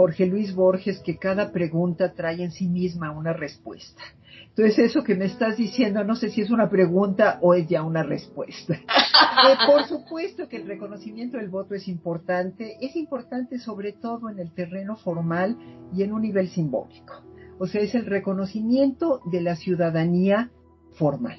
Jorge 0.03 0.27
Luis 0.27 0.53
Borges 0.53 0.99
que 0.99 1.17
cada 1.17 1.53
pregunta 1.53 2.13
trae 2.13 2.43
en 2.43 2.51
sí 2.51 2.67
misma 2.67 3.13
una 3.13 3.33
respuesta. 3.33 4.03
Entonces, 4.49 4.81
eso 4.81 5.05
que 5.05 5.15
me 5.15 5.27
estás 5.27 5.57
diciendo, 5.57 6.03
no 6.03 6.17
sé 6.17 6.29
si 6.29 6.41
es 6.41 6.51
una 6.51 6.69
pregunta 6.69 7.39
o 7.41 7.55
es 7.55 7.69
ya 7.69 7.85
una 7.85 8.03
respuesta. 8.03 8.81
Eh, 9.33 9.57
por 9.67 9.85
supuesto 9.87 10.47
que 10.47 10.57
el 10.57 10.67
reconocimiento 10.67 11.39
del 11.39 11.49
voto 11.49 11.75
es 11.75 11.89
importante, 11.89 12.77
es 12.81 12.95
importante 12.97 13.59
sobre 13.59 13.93
todo 13.93 14.29
en 14.29 14.39
el 14.39 14.53
terreno 14.53 14.97
formal 14.97 15.57
y 15.97 16.03
en 16.03 16.13
un 16.13 16.23
nivel 16.23 16.49
simbólico. 16.49 17.15
O 17.59 17.67
sea, 17.67 17.81
es 17.81 17.95
el 17.95 18.05
reconocimiento 18.05 19.21
de 19.33 19.41
la 19.41 19.57
ciudadanía 19.57 20.51
formal. 20.93 21.39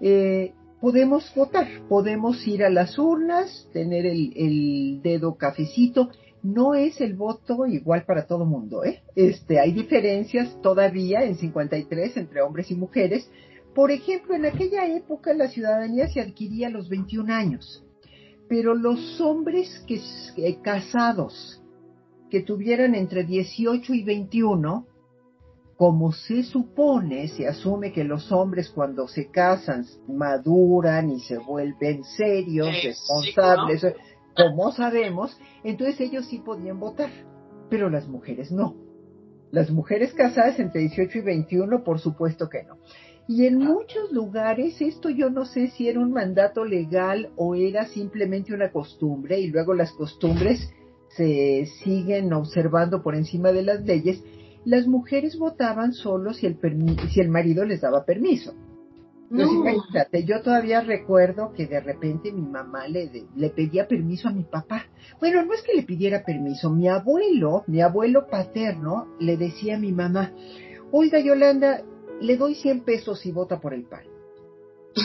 Eh, 0.00 0.52
podemos 0.80 1.32
votar, 1.34 1.66
podemos 1.88 2.46
ir 2.46 2.62
a 2.62 2.70
las 2.70 2.98
urnas, 2.98 3.68
tener 3.72 4.04
el, 4.04 4.32
el 4.36 5.00
dedo 5.02 5.36
cafecito, 5.36 6.10
no 6.42 6.74
es 6.74 7.00
el 7.00 7.14
voto 7.14 7.66
igual 7.66 8.04
para 8.04 8.26
todo 8.26 8.44
mundo, 8.44 8.84
¿eh? 8.84 9.02
Este, 9.16 9.58
hay 9.58 9.72
diferencias 9.72 10.60
todavía 10.62 11.24
en 11.24 11.36
53 11.36 12.16
entre 12.16 12.42
hombres 12.42 12.70
y 12.70 12.74
mujeres. 12.74 13.30
Por 13.74 13.90
ejemplo, 13.90 14.34
en 14.34 14.46
aquella 14.46 14.86
época 14.86 15.34
la 15.34 15.48
ciudadanía 15.48 16.08
se 16.08 16.20
adquiría 16.20 16.68
a 16.68 16.70
los 16.70 16.88
21 16.88 17.32
años, 17.32 17.84
pero 18.48 18.74
los 18.74 19.20
hombres 19.20 19.84
que, 19.86 20.00
casados 20.62 21.62
que 22.30 22.42
tuvieran 22.42 22.94
entre 22.94 23.24
18 23.24 23.94
y 23.94 24.02
21, 24.04 24.86
como 25.76 26.12
se 26.12 26.42
supone, 26.42 27.28
se 27.28 27.46
asume 27.46 27.92
que 27.92 28.04
los 28.04 28.32
hombres 28.32 28.68
cuando 28.70 29.06
se 29.06 29.30
casan 29.30 29.86
maduran 30.08 31.10
y 31.10 31.20
se 31.20 31.38
vuelven 31.38 32.02
serios, 32.04 32.68
responsables, 32.82 33.86
como 34.38 34.70
sabemos, 34.72 35.36
entonces 35.64 36.00
ellos 36.00 36.26
sí 36.26 36.38
podían 36.38 36.78
votar, 36.78 37.10
pero 37.68 37.90
las 37.90 38.06
mujeres 38.06 38.52
no. 38.52 38.76
Las 39.50 39.70
mujeres 39.70 40.12
casadas 40.12 40.60
entre 40.60 40.82
18 40.82 41.18
y 41.18 41.22
21, 41.22 41.82
por 41.82 41.98
supuesto 41.98 42.48
que 42.48 42.62
no. 42.62 42.78
Y 43.26 43.46
en 43.46 43.58
muchos 43.58 44.12
lugares 44.12 44.80
esto 44.80 45.10
yo 45.10 45.28
no 45.28 45.44
sé 45.44 45.68
si 45.68 45.88
era 45.88 46.00
un 46.00 46.12
mandato 46.12 46.64
legal 46.64 47.30
o 47.36 47.54
era 47.54 47.86
simplemente 47.86 48.54
una 48.54 48.70
costumbre 48.70 49.40
y 49.40 49.48
luego 49.48 49.74
las 49.74 49.92
costumbres 49.92 50.70
se 51.16 51.66
siguen 51.82 52.32
observando 52.32 53.02
por 53.02 53.16
encima 53.16 53.52
de 53.52 53.62
las 53.62 53.84
leyes. 53.84 54.22
Las 54.64 54.86
mujeres 54.86 55.38
votaban 55.38 55.92
solo 55.92 56.32
si 56.32 56.46
el, 56.46 56.58
si 57.12 57.20
el 57.20 57.28
marido 57.28 57.64
les 57.64 57.80
daba 57.80 58.04
permiso. 58.04 58.54
Entonces, 59.30 60.24
yo 60.24 60.40
todavía 60.42 60.80
recuerdo 60.80 61.52
que 61.52 61.66
de 61.66 61.80
repente 61.80 62.32
mi 62.32 62.46
mamá 62.46 62.88
le, 62.88 63.26
le 63.36 63.50
pedía 63.50 63.86
permiso 63.86 64.28
a 64.28 64.32
mi 64.32 64.44
papá. 64.44 64.86
Bueno, 65.20 65.44
no 65.44 65.52
es 65.52 65.62
que 65.62 65.74
le 65.74 65.82
pidiera 65.82 66.24
permiso, 66.24 66.70
mi 66.70 66.88
abuelo, 66.88 67.64
mi 67.66 67.82
abuelo 67.82 68.26
paterno, 68.28 69.08
le 69.20 69.36
decía 69.36 69.76
a 69.76 69.78
mi 69.78 69.92
mamá, 69.92 70.32
oiga 70.90 71.20
Yolanda, 71.20 71.82
le 72.20 72.36
doy 72.36 72.54
100 72.54 72.80
pesos 72.84 73.20
si 73.20 73.30
vota 73.30 73.60
por 73.60 73.74
el 73.74 73.84
PAN. 73.84 74.04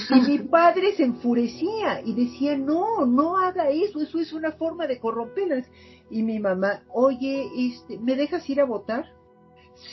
Y 0.10 0.32
mi 0.32 0.40
padre 0.50 0.94
se 0.96 1.04
enfurecía 1.04 2.02
y 2.04 2.14
decía, 2.14 2.58
no, 2.58 3.06
no 3.06 3.38
haga 3.38 3.70
eso, 3.70 4.02
eso 4.02 4.20
es 4.20 4.34
una 4.34 4.54
forma 4.54 4.88
de 4.88 5.00
corromperlas. 5.00 5.68
Y 6.10 6.24
mi 6.24 6.40
mamá, 6.40 6.84
oye, 6.92 7.48
este, 7.58 8.00
¿me 8.00 8.16
dejas 8.16 8.50
ir 8.50 8.62
a 8.62 8.66
votar? 8.66 9.06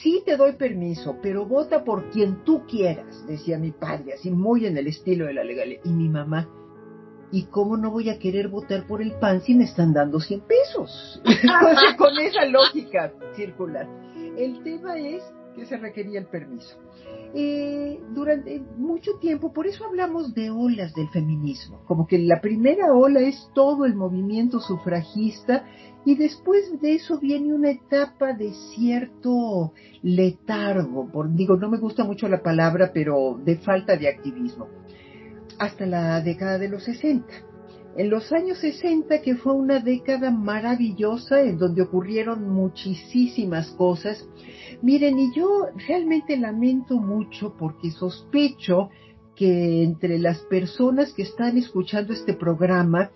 Sí 0.03 0.23
te 0.25 0.37
doy 0.37 0.53
permiso, 0.53 1.17
pero 1.23 1.47
vota 1.47 1.85
por 1.85 2.11
quien 2.11 2.45
tú 2.45 2.65
quieras, 2.67 3.27
decía 3.27 3.59
mi 3.59 3.73
padre, 3.73 4.15
así 4.15 4.31
muy 4.31 4.67
en 4.67 4.77
el 4.77 4.87
estilo 4.87 5.27
de 5.27 5.35
la 5.35 5.45
legalidad. 5.45 5.83
Y 5.85 5.91
mi 5.91 6.09
mamá, 6.09 6.49
¿y 7.33 7.45
cómo 7.45 7.77
no 7.77 7.91
voy 7.91 8.09
a 8.11 8.19
querer 8.19 8.49
votar 8.49 8.87
por 8.87 9.03
el 9.03 9.13
PAN 9.13 9.43
si 9.43 9.55
me 9.55 9.65
están 9.65 9.93
dando 9.93 10.21
100 10.21 10.41
pesos? 10.43 11.23
con 11.99 12.19
esa 12.19 12.45
lógica 12.47 13.13
circular. 13.35 13.89
El 14.37 14.63
tema 14.63 14.99
es 14.99 15.23
que 15.55 15.67
se 15.67 15.77
requería 15.77 16.21
el 16.21 16.27
permiso. 16.27 16.77
Eh, 17.33 18.01
durante 18.13 18.61
mucho 18.77 19.13
tiempo, 19.21 19.53
por 19.53 19.67
eso 19.67 19.85
hablamos 19.85 20.35
de 20.35 20.51
olas 20.51 20.93
del 20.95 21.09
feminismo, 21.11 21.81
como 21.87 22.07
que 22.07 22.19
la 22.19 22.41
primera 22.41 22.93
ola 22.93 23.21
es 23.21 23.51
todo 23.55 23.85
el 23.85 23.95
movimiento 23.95 24.59
sufragista 24.59 25.65
y 26.05 26.15
después 26.15 26.81
de 26.81 26.95
eso 26.95 27.19
viene 27.19 27.53
una 27.53 27.71
etapa 27.71 28.33
de 28.33 28.53
cierto 28.75 29.73
letargo, 30.03 31.11
por, 31.11 31.33
digo, 31.35 31.57
no 31.57 31.69
me 31.69 31.79
gusta 31.79 32.05
mucho 32.05 32.27
la 32.29 32.43
palabra, 32.43 32.91
pero 32.95 33.39
de 33.45 33.57
falta 33.57 33.97
de 33.97 34.09
activismo, 34.09 34.69
hasta 35.59 35.85
la 35.85 36.21
década 36.23 36.59
de 36.59 36.69
los 36.69 36.85
60. 36.85 37.27
En 37.97 38.09
los 38.09 38.33
años 38.33 38.59
60, 38.59 39.21
que 39.21 39.35
fue 39.35 39.53
una 39.53 39.81
década 39.81 40.31
maravillosa 40.31 41.43
en 41.43 41.59
donde 41.59 41.83
ocurrieron 41.83 42.49
muchísimas 42.49 43.71
cosas, 43.73 44.27
miren, 44.81 45.19
y 45.19 45.35
yo 45.35 45.67
realmente 45.87 46.37
lamento 46.39 46.97
mucho 46.97 47.55
porque 47.59 47.91
sospecho 47.91 48.89
que 49.35 49.83
entre 49.83 50.19
las 50.19 50.39
personas 50.39 51.13
que 51.13 51.23
están 51.23 51.59
escuchando 51.59 52.13
este 52.15 52.33
programa 52.33 53.11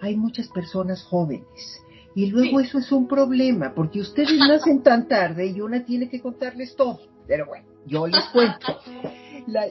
hay 0.00 0.16
muchas 0.16 0.48
personas 0.48 1.02
jóvenes 1.02 1.82
y 2.14 2.26
luego 2.26 2.60
eso 2.60 2.78
es 2.78 2.90
un 2.90 3.06
problema, 3.06 3.72
porque 3.74 4.00
ustedes 4.00 4.38
nacen 4.38 4.82
tan 4.82 5.06
tarde 5.06 5.46
y 5.46 5.60
una 5.60 5.84
tiene 5.84 6.08
que 6.08 6.20
contarles 6.20 6.74
todo. 6.74 7.00
Pero 7.26 7.46
bueno, 7.46 7.66
yo 7.86 8.06
les 8.06 8.24
cuento. 8.32 8.78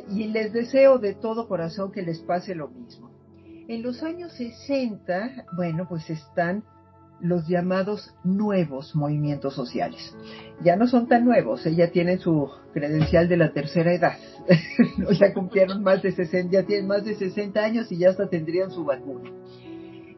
y 0.09 0.27
les 0.27 0.53
deseo 0.53 0.97
de 0.97 1.13
todo 1.13 1.47
corazón 1.47 1.91
que 1.91 2.01
les 2.01 2.19
pase 2.19 2.55
lo 2.55 2.69
mismo. 2.69 3.11
En 3.67 3.83
los 3.83 4.01
años 4.01 4.33
60, 4.33 5.45
bueno, 5.55 5.85
pues 5.87 6.09
están 6.09 6.63
los 7.21 7.47
llamados 7.47 8.13
nuevos 8.23 8.95
movimientos 8.95 9.53
sociales. 9.53 10.15
Ya 10.63 10.75
no 10.75 10.87
son 10.87 11.07
tan 11.07 11.25
nuevos, 11.25 11.65
¿eh? 11.65 11.75
ya 11.75 11.91
tienen 11.91 12.19
su 12.19 12.49
credencial 12.73 13.27
de 13.27 13.37
la 13.37 13.51
tercera 13.51 13.93
edad. 13.93 14.17
ya 15.19 15.33
cumplieron 15.33 15.83
más 15.83 16.01
de 16.01 16.13
60, 16.13 16.51
ya 16.51 16.63
tienen 16.65 16.87
más 16.87 17.03
de 17.03 17.15
60 17.15 17.59
años 17.61 17.91
y 17.91 17.97
ya 17.97 18.09
hasta 18.09 18.29
tendrían 18.29 18.71
su 18.71 18.85
vacuna. 18.85 19.31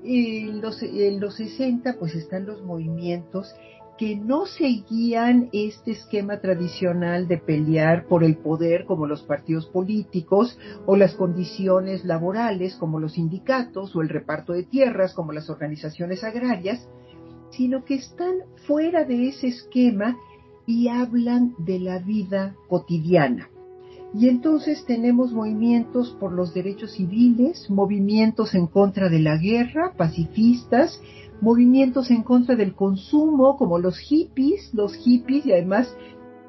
Y 0.04 0.52
los, 0.54 0.82
en 0.82 1.20
los 1.20 1.36
60 1.36 1.98
pues 2.00 2.16
están 2.16 2.46
los 2.46 2.64
movimientos 2.64 3.54
que 4.02 4.16
no 4.16 4.48
seguían 4.48 5.50
este 5.54 5.92
esquema 5.92 6.40
tradicional 6.40 7.28
de 7.28 7.38
pelear 7.38 8.08
por 8.08 8.24
el 8.24 8.38
poder 8.38 8.86
como 8.86 9.06
los 9.06 9.22
partidos 9.22 9.68
políticos 9.68 10.58
o 10.88 10.96
las 10.96 11.14
condiciones 11.14 12.04
laborales 12.04 12.76
como 12.78 13.00
los 13.00 13.14
sindicatos 13.14 13.96
o 13.96 14.02
el 14.02 14.10
reparto 14.10 14.54
de 14.54 14.64
tierras 14.64 15.14
como 15.14 15.34
las 15.34 15.52
organizaciones 15.52 16.24
agrarias, 16.24 16.90
sino 17.52 17.86
que 17.86 17.94
están 17.94 18.38
fuera 18.66 19.04
de 19.04 19.28
ese 19.28 19.50
esquema 19.50 20.18
y 20.66 20.88
hablan 20.88 21.54
de 21.60 21.80
la 21.80 22.00
vida 22.00 22.56
cotidiana. 22.70 23.52
Y 24.14 24.28
entonces 24.28 24.86
tenemos 24.86 25.32
movimientos 25.32 26.16
por 26.20 26.34
los 26.34 26.54
derechos 26.54 26.92
civiles, 26.92 27.70
movimientos 27.70 28.54
en 28.56 28.68
contra 28.68 29.08
de 29.08 29.20
la 29.20 29.38
guerra, 29.38 29.94
pacifistas, 29.96 31.02
movimientos 31.40 32.12
en 32.12 32.24
contra 32.24 32.56
del 32.56 32.76
consumo, 32.76 33.58
como 33.58 33.80
los 33.80 33.98
hippies, 33.98 34.74
los 34.74 34.96
hippies, 34.96 35.46
y 35.46 35.54
además 35.54 35.96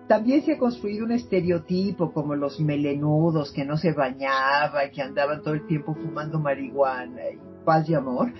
también 0.09 0.43
se 0.43 0.55
ha 0.55 0.59
construido 0.59 1.05
un 1.05 1.13
estereotipo 1.13 2.13
como 2.13 2.35
los 2.35 2.59
melenudos 2.61 3.53
que 3.53 3.65
no 3.65 3.77
se 3.77 3.93
bañaban, 3.93 4.91
que 4.91 5.01
andaban 5.01 5.43
todo 5.43 5.55
el 5.55 5.67
tiempo 5.67 5.95
fumando 5.95 6.41
marihuana 6.41 7.23
y 7.33 7.65
paz 7.65 7.89
y 7.89 7.95
amor. 7.95 8.33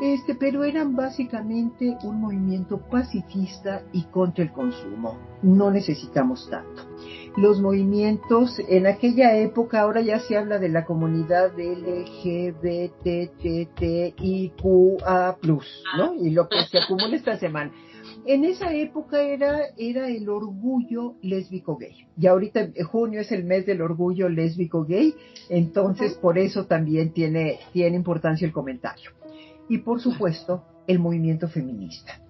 Este, 0.00 0.34
pero 0.34 0.64
eran 0.64 0.96
básicamente 0.96 1.98
un 2.04 2.22
movimiento 2.22 2.80
pacifista 2.90 3.82
y 3.92 4.04
contra 4.04 4.42
el 4.42 4.50
consumo. 4.50 5.18
No 5.42 5.70
necesitamos 5.70 6.48
tanto 6.48 6.82
los 7.36 7.60
movimientos 7.60 8.58
en 8.68 8.86
aquella 8.86 9.36
época, 9.36 9.80
ahora 9.80 10.00
ya 10.00 10.20
se 10.20 10.36
habla 10.36 10.58
de 10.58 10.68
la 10.68 10.84
comunidad 10.84 11.52
LGBTTIQA+, 11.56 12.58
¿no? 15.96 16.14
Y 16.14 16.30
lo 16.30 16.48
que 16.48 16.64
se 16.70 16.78
acumula 16.78 17.16
esta 17.16 17.38
semana. 17.38 17.72
En 18.26 18.44
esa 18.44 18.74
época 18.74 19.22
era, 19.22 19.60
era 19.78 20.08
el 20.08 20.28
orgullo 20.28 21.14
lésbico 21.22 21.76
gay. 21.76 22.06
Y 22.18 22.26
ahorita 22.26 22.68
junio 22.90 23.20
es 23.20 23.32
el 23.32 23.44
mes 23.44 23.64
del 23.66 23.80
orgullo 23.80 24.28
lésbico 24.28 24.84
gay, 24.84 25.14
entonces 25.48 26.14
por 26.14 26.38
eso 26.38 26.66
también 26.66 27.12
tiene, 27.12 27.60
tiene 27.72 27.96
importancia 27.96 28.46
el 28.46 28.52
comentario. 28.52 29.12
Y 29.68 29.78
por 29.78 30.00
supuesto, 30.00 30.64
el 30.86 30.98
movimiento 30.98 31.48
feminista. 31.48 32.20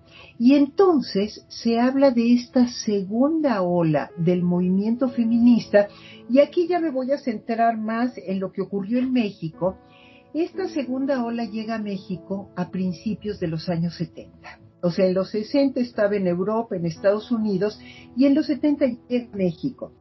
Y 0.40 0.54
entonces 0.54 1.44
se 1.48 1.78
habla 1.78 2.12
de 2.12 2.32
esta 2.32 2.66
segunda 2.66 3.60
ola 3.60 4.10
del 4.16 4.42
movimiento 4.42 5.10
feminista, 5.10 5.88
y 6.30 6.38
aquí 6.38 6.66
ya 6.66 6.80
me 6.80 6.90
voy 6.90 7.12
a 7.12 7.18
centrar 7.18 7.76
más 7.76 8.16
en 8.16 8.40
lo 8.40 8.50
que 8.50 8.62
ocurrió 8.62 9.00
en 9.00 9.12
México. 9.12 9.76
Esta 10.32 10.66
segunda 10.70 11.22
ola 11.22 11.44
llega 11.44 11.74
a 11.74 11.78
México 11.78 12.48
a 12.56 12.70
principios 12.70 13.38
de 13.38 13.48
los 13.48 13.68
años 13.68 13.96
70. 13.96 14.60
O 14.80 14.90
sea, 14.90 15.04
en 15.04 15.12
los 15.12 15.28
60 15.28 15.78
estaba 15.78 16.16
en 16.16 16.26
Europa, 16.26 16.74
en 16.74 16.86
Estados 16.86 17.30
Unidos, 17.30 17.78
y 18.16 18.24
en 18.24 18.34
los 18.34 18.46
70 18.46 18.86
llega 19.10 19.30
a 19.30 19.36
México. 19.36 19.92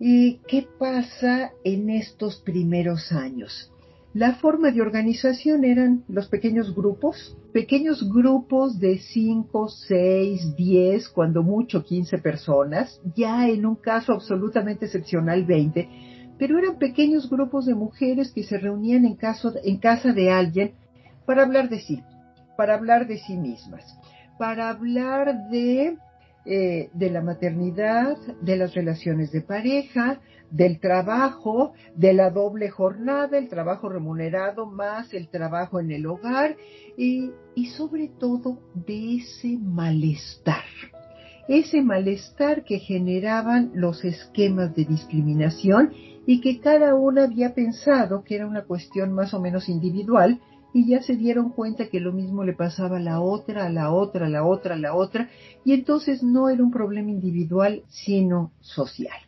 ¿Y 0.00 0.38
qué 0.48 0.66
pasa 0.78 1.50
en 1.64 1.90
estos 1.90 2.40
primeros 2.40 3.12
años? 3.12 3.69
La 4.12 4.34
forma 4.34 4.72
de 4.72 4.82
organización 4.82 5.64
eran 5.64 6.02
los 6.08 6.26
pequeños 6.28 6.74
grupos, 6.74 7.36
pequeños 7.52 8.12
grupos 8.12 8.80
de 8.80 8.98
5, 8.98 9.68
6, 9.68 10.56
10, 10.56 11.08
cuando 11.10 11.44
mucho 11.44 11.84
15 11.84 12.18
personas, 12.18 13.00
ya 13.14 13.48
en 13.48 13.66
un 13.66 13.76
caso 13.76 14.12
absolutamente 14.12 14.86
excepcional 14.86 15.44
20, 15.44 15.88
pero 16.40 16.58
eran 16.58 16.76
pequeños 16.78 17.30
grupos 17.30 17.66
de 17.66 17.76
mujeres 17.76 18.32
que 18.32 18.42
se 18.42 18.58
reunían 18.58 19.04
en, 19.04 19.16
en 19.62 19.76
casa 19.78 20.12
de 20.12 20.30
alguien 20.32 20.72
para 21.24 21.44
hablar 21.44 21.68
de 21.68 21.78
sí, 21.78 22.02
para 22.56 22.74
hablar 22.74 23.06
de 23.06 23.18
sí 23.18 23.36
mismas, 23.36 23.96
para 24.40 24.70
hablar 24.70 25.50
de 25.50 25.96
eh, 26.46 26.88
de 26.94 27.10
la 27.10 27.20
maternidad, 27.20 28.16
de 28.40 28.56
las 28.56 28.74
relaciones 28.74 29.30
de 29.30 29.42
pareja, 29.42 30.20
del 30.50 30.80
trabajo, 30.80 31.74
de 31.94 32.12
la 32.12 32.30
doble 32.30 32.70
jornada, 32.70 33.38
el 33.38 33.48
trabajo 33.48 33.88
remunerado 33.88 34.66
más 34.66 35.12
el 35.14 35.28
trabajo 35.28 35.80
en 35.80 35.90
el 35.90 36.06
hogar 36.06 36.56
y, 36.96 37.30
y 37.54 37.66
sobre 37.66 38.08
todo 38.08 38.58
de 38.74 39.16
ese 39.16 39.58
malestar, 39.58 40.64
ese 41.46 41.82
malestar 41.82 42.64
que 42.64 42.78
generaban 42.78 43.70
los 43.74 44.04
esquemas 44.04 44.74
de 44.74 44.84
discriminación 44.84 45.92
y 46.26 46.40
que 46.40 46.60
cada 46.60 46.94
una 46.94 47.24
había 47.24 47.54
pensado 47.54 48.24
que 48.24 48.36
era 48.36 48.46
una 48.46 48.64
cuestión 48.64 49.12
más 49.12 49.34
o 49.34 49.40
menos 49.40 49.68
individual 49.68 50.40
y 50.72 50.88
ya 50.88 51.02
se 51.02 51.16
dieron 51.16 51.50
cuenta 51.50 51.88
que 51.88 52.00
lo 52.00 52.12
mismo 52.12 52.44
le 52.44 52.52
pasaba 52.52 52.98
a 52.98 53.00
la 53.00 53.20
otra, 53.20 53.66
a 53.66 53.70
la 53.70 53.92
otra, 53.92 54.26
a 54.26 54.28
la 54.28 54.44
otra, 54.44 54.74
a 54.74 54.78
la 54.78 54.94
otra, 54.94 55.28
y 55.64 55.72
entonces 55.72 56.22
no 56.22 56.48
era 56.48 56.62
un 56.62 56.70
problema 56.70 57.10
individual, 57.10 57.82
sino 57.88 58.52
social. 58.60 59.18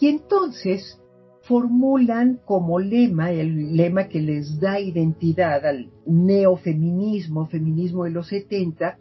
Y 0.00 0.08
entonces 0.08 1.00
formulan 1.42 2.40
como 2.44 2.78
lema, 2.78 3.32
el 3.32 3.74
lema 3.74 4.08
que 4.08 4.20
les 4.20 4.60
da 4.60 4.78
identidad 4.78 5.64
al 5.64 5.90
neofeminismo, 6.06 7.46
feminismo 7.46 8.04
de 8.04 8.10
los 8.10 8.28
70, 8.28 8.98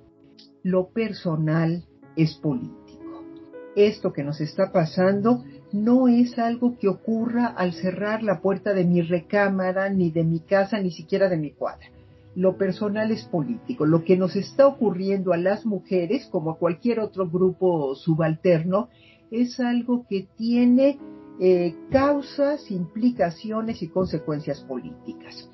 lo 0.63 0.87
personal 0.89 1.83
es 2.15 2.35
político. 2.35 3.25
Esto 3.75 4.13
que 4.13 4.23
nos 4.23 4.39
está 4.39 4.71
pasando 4.71 5.43
no 5.71 6.07
es 6.07 6.39
algo 6.39 6.77
que 6.77 6.87
ocurra 6.87 7.47
al 7.47 7.73
cerrar 7.73 8.23
la 8.23 8.41
puerta 8.41 8.73
de 8.73 8.85
mi 8.85 9.01
recámara, 9.01 9.89
ni 9.89 10.11
de 10.11 10.23
mi 10.23 10.39
casa, 10.39 10.79
ni 10.79 10.91
siquiera 10.91 11.29
de 11.29 11.37
mi 11.37 11.51
cuadra. 11.51 11.87
Lo 12.35 12.57
personal 12.57 13.11
es 13.11 13.25
político. 13.25 13.85
Lo 13.85 14.03
que 14.03 14.15
nos 14.15 14.35
está 14.35 14.67
ocurriendo 14.67 15.33
a 15.33 15.37
las 15.37 15.65
mujeres, 15.65 16.27
como 16.27 16.51
a 16.51 16.57
cualquier 16.57 16.99
otro 16.99 17.29
grupo 17.29 17.95
subalterno, 17.95 18.89
es 19.31 19.59
algo 19.59 20.05
que 20.07 20.27
tiene 20.37 20.99
eh, 21.39 21.75
causas, 21.91 22.71
implicaciones 22.71 23.81
y 23.81 23.87
consecuencias 23.87 24.61
políticas. 24.61 25.49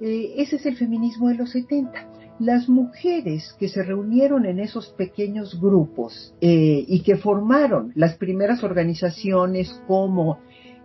Eh, 0.00 0.34
ese 0.36 0.56
es 0.56 0.66
el 0.66 0.76
feminismo 0.76 1.28
de 1.28 1.34
los 1.34 1.50
70 1.50 2.19
las 2.40 2.70
mujeres 2.70 3.54
que 3.58 3.68
se 3.68 3.82
reunieron 3.82 4.46
en 4.46 4.60
esos 4.60 4.88
pequeños 4.88 5.60
grupos 5.60 6.34
eh, 6.40 6.84
y 6.88 7.02
que 7.02 7.16
formaron 7.16 7.92
las 7.94 8.16
primeras 8.16 8.64
organizaciones 8.64 9.80
como 9.86 10.38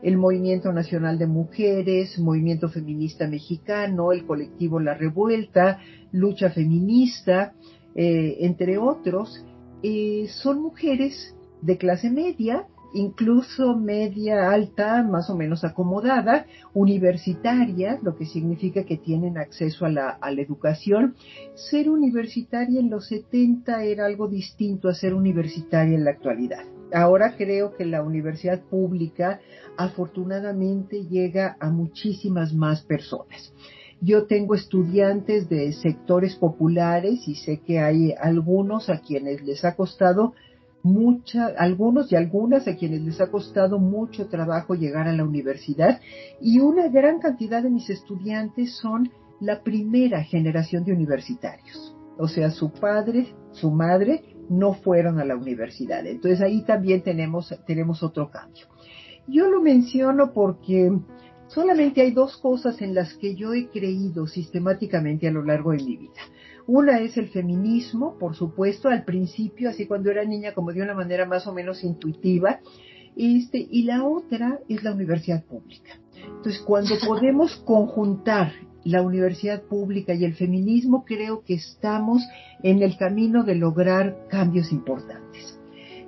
el 0.04 0.18
Movimiento 0.18 0.74
Nacional 0.74 1.18
de 1.18 1.28
Mujeres, 1.28 2.20
Movimiento 2.20 2.68
Feminista 2.68 3.26
Mexicano, 3.28 4.12
el 4.12 4.26
colectivo 4.26 4.82
La 4.82 4.96
Revuelta, 4.96 5.80
Lucha 6.12 6.50
Feminista, 6.50 7.54
eh, 7.96 8.36
entre 8.42 8.78
otros, 8.78 9.46
eh, 9.82 10.28
son 10.28 10.62
mujeres 10.62 11.36
de 11.62 11.78
clase 11.78 12.12
media 12.12 12.68
incluso 12.96 13.76
media 13.76 14.52
alta, 14.52 15.04
más 15.04 15.30
o 15.30 15.36
menos 15.36 15.64
acomodada, 15.64 16.46
universitarias, 16.74 18.02
lo 18.02 18.16
que 18.16 18.26
significa 18.26 18.86
que 18.86 18.98
tienen 18.98 19.38
acceso 19.38 19.86
a 19.86 19.90
la, 19.90 20.10
a 20.10 20.32
la 20.32 20.42
educación. 20.42 21.16
Ser 21.54 21.90
universitaria 21.90 22.80
en 22.80 22.90
los 22.90 23.08
70 23.08 23.84
era 23.84 24.06
algo 24.06 24.28
distinto 24.28 24.88
a 24.88 24.94
ser 24.94 25.14
universitaria 25.14 25.96
en 25.96 26.06
la 26.06 26.12
actualidad. 26.12 26.64
Ahora 26.94 27.36
creo 27.36 27.76
que 27.76 27.86
la 27.86 28.02
universidad 28.02 28.62
pública 28.62 29.42
afortunadamente 29.78 31.04
llega 31.04 31.58
a 31.60 31.70
muchísimas 31.70 32.54
más 32.54 32.84
personas. 32.84 33.54
Yo 34.02 34.26
tengo 34.28 34.56
estudiantes 34.56 35.50
de 35.50 35.74
sectores 35.74 36.36
populares 36.36 37.28
y 37.28 37.36
sé 37.36 37.62
que 37.66 37.80
hay 37.80 38.14
algunos 38.20 38.90
a 38.90 39.00
quienes 39.00 39.44
les 39.44 39.66
ha 39.66 39.76
costado 39.76 40.34
mucha, 40.86 41.48
algunos 41.58 42.12
y 42.12 42.16
algunas 42.16 42.68
a 42.68 42.76
quienes 42.76 43.02
les 43.02 43.20
ha 43.20 43.32
costado 43.32 43.80
mucho 43.80 44.28
trabajo 44.28 44.76
llegar 44.76 45.08
a 45.08 45.14
la 45.14 45.24
universidad 45.24 46.00
y 46.40 46.60
una 46.60 46.90
gran 46.90 47.20
cantidad 47.20 47.64
de 47.64 47.72
mis 47.72 47.90
estudiantes 47.90 48.78
son 48.78 49.10
la 49.40 49.64
primera 49.64 50.24
generación 50.24 50.86
de 50.86 50.94
universitarios. 50.94 51.96
O 52.20 52.28
sea, 52.28 52.52
su 52.52 52.72
padre, 52.72 53.34
su 53.52 53.72
madre 53.72 54.36
no 54.48 54.74
fueron 54.76 55.20
a 55.20 55.26
la 55.26 55.36
universidad. 55.36 56.06
Entonces 56.06 56.40
ahí 56.40 56.62
también 56.62 57.02
tenemos, 57.02 57.52
tenemos 57.66 58.04
otro 58.04 58.30
cambio. 58.30 58.68
Yo 59.28 59.50
lo 59.50 59.62
menciono 59.62 60.34
porque 60.34 60.92
solamente 61.48 62.02
hay 62.02 62.12
dos 62.12 62.38
cosas 62.38 62.80
en 62.84 62.94
las 62.94 63.16
que 63.16 63.34
yo 63.34 63.56
he 63.56 63.70
creído 63.70 64.28
sistemáticamente 64.28 65.28
a 65.28 65.32
lo 65.32 65.44
largo 65.44 65.72
de 65.72 65.84
mi 65.84 65.98
vida. 65.98 66.22
Una 66.68 67.00
es 67.00 67.16
el 67.18 67.30
feminismo, 67.30 68.18
por 68.18 68.36
supuesto, 68.36 68.90
al 68.90 69.04
principio, 69.04 69.70
así 69.70 69.86
cuando 69.86 70.10
era 70.10 70.26
niña, 70.26 70.54
como 70.54 70.72
de 70.72 70.82
una 70.82 70.96
manera 70.96 71.26
más 71.26 71.46
o 71.46 71.54
menos 71.54 71.84
intuitiva. 71.84 72.60
Este, 73.16 73.66
y 73.70 73.84
la 73.84 74.04
otra 74.04 74.60
es 74.68 74.84
la 74.84 74.92
universidad 74.92 75.44
pública. 75.46 76.00
Entonces, 76.16 76.62
cuando 76.66 76.96
podemos 77.08 77.56
conjuntar 77.58 78.52
la 78.84 79.02
universidad 79.02 79.64
pública 79.64 80.14
y 80.14 80.26
el 80.26 80.36
feminismo, 80.36 81.06
creo 81.06 81.44
que 81.44 81.56
estamos 81.56 82.24
en 82.64 82.82
el 82.82 82.98
camino 82.98 83.44
de 83.44 83.56
lograr 83.56 84.28
cambios 84.30 84.72
importantes. 84.72 85.60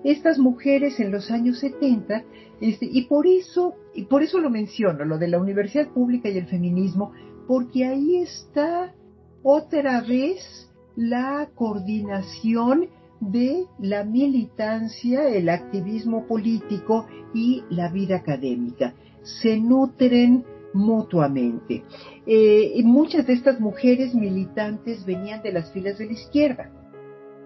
Estas 0.03 0.37
mujeres 0.37 0.99
en 0.99 1.11
los 1.11 1.31
años 1.31 1.59
70, 1.59 2.23
este, 2.61 2.87
y 2.89 3.05
por 3.05 3.27
eso, 3.27 3.75
y 3.93 4.05
por 4.05 4.21
eso 4.23 4.39
lo 4.39 4.49
menciono, 4.49 5.05
lo 5.05 5.17
de 5.17 5.27
la 5.27 5.39
universidad 5.39 5.89
pública 5.89 6.29
y 6.29 6.37
el 6.37 6.47
feminismo, 6.47 7.11
porque 7.47 7.85
ahí 7.85 8.17
está 8.17 8.93
otra 9.43 10.01
vez 10.01 10.69
la 10.95 11.49
coordinación 11.55 12.89
de 13.19 13.65
la 13.79 14.03
militancia, 14.03 15.27
el 15.27 15.49
activismo 15.49 16.25
político 16.27 17.07
y 17.33 17.63
la 17.69 17.89
vida 17.89 18.17
académica. 18.17 18.93
Se 19.23 19.57
nutren 19.57 20.45
mutuamente. 20.73 21.83
Eh, 22.25 22.81
muchas 22.83 23.25
de 23.25 23.33
estas 23.33 23.59
mujeres 23.59 24.13
militantes 24.13 25.05
venían 25.05 25.41
de 25.41 25.51
las 25.51 25.71
filas 25.71 25.97
de 25.97 26.05
la 26.05 26.11
izquierda, 26.13 26.71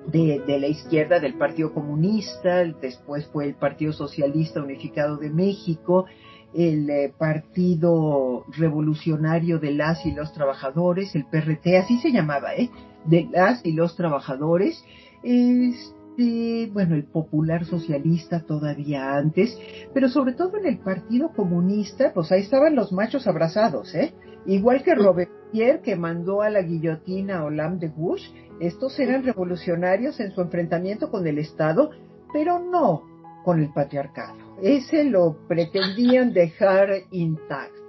de, 0.07 0.41
de, 0.45 0.59
la 0.59 0.67
izquierda 0.67 1.19
del 1.19 1.35
Partido 1.35 1.73
Comunista, 1.73 2.63
después 2.81 3.27
fue 3.27 3.45
el 3.45 3.55
Partido 3.55 3.93
Socialista 3.93 4.61
Unificado 4.61 5.17
de 5.17 5.29
México, 5.29 6.05
el 6.53 6.89
eh, 6.89 7.13
Partido 7.17 8.45
Revolucionario 8.57 9.59
de 9.59 9.71
las 9.71 10.05
y 10.05 10.11
los 10.11 10.33
Trabajadores, 10.33 11.15
el 11.15 11.25
PRT, 11.25 11.77
así 11.77 11.99
se 11.99 12.11
llamaba, 12.11 12.55
¿eh? 12.55 12.69
De 13.05 13.27
las 13.31 13.65
y 13.65 13.71
los 13.71 13.95
Trabajadores, 13.95 14.83
este, 15.23 16.69
bueno, 16.73 16.95
el 16.95 17.05
Popular 17.05 17.65
Socialista 17.65 18.41
todavía 18.41 19.15
antes, 19.15 19.57
pero 19.93 20.09
sobre 20.09 20.33
todo 20.33 20.57
en 20.57 20.65
el 20.65 20.79
Partido 20.79 21.31
Comunista, 21.35 22.11
pues 22.13 22.31
ahí 22.31 22.41
estaban 22.41 22.75
los 22.75 22.91
machos 22.91 23.27
abrazados, 23.27 23.95
¿eh? 23.95 24.13
Igual 24.45 24.83
que 24.83 24.95
Robespierre, 24.95 25.81
que 25.81 25.95
mandó 25.95 26.41
a 26.41 26.49
la 26.49 26.61
guillotina 26.61 27.39
a 27.39 27.43
Olam 27.45 27.79
de 27.79 27.89
Bush, 27.89 28.27
estos 28.59 28.99
eran 28.99 29.23
revolucionarios 29.23 30.19
en 30.19 30.31
su 30.31 30.41
enfrentamiento 30.41 31.09
con 31.09 31.25
el 31.25 31.37
Estado, 31.37 31.91
pero 32.33 32.59
no 32.59 33.03
con 33.43 33.59
el 33.59 33.71
patriarcado. 33.73 34.35
Ese 34.61 35.03
lo 35.03 35.37
pretendían 35.47 36.33
dejar 36.33 36.89
intacto. 37.11 37.81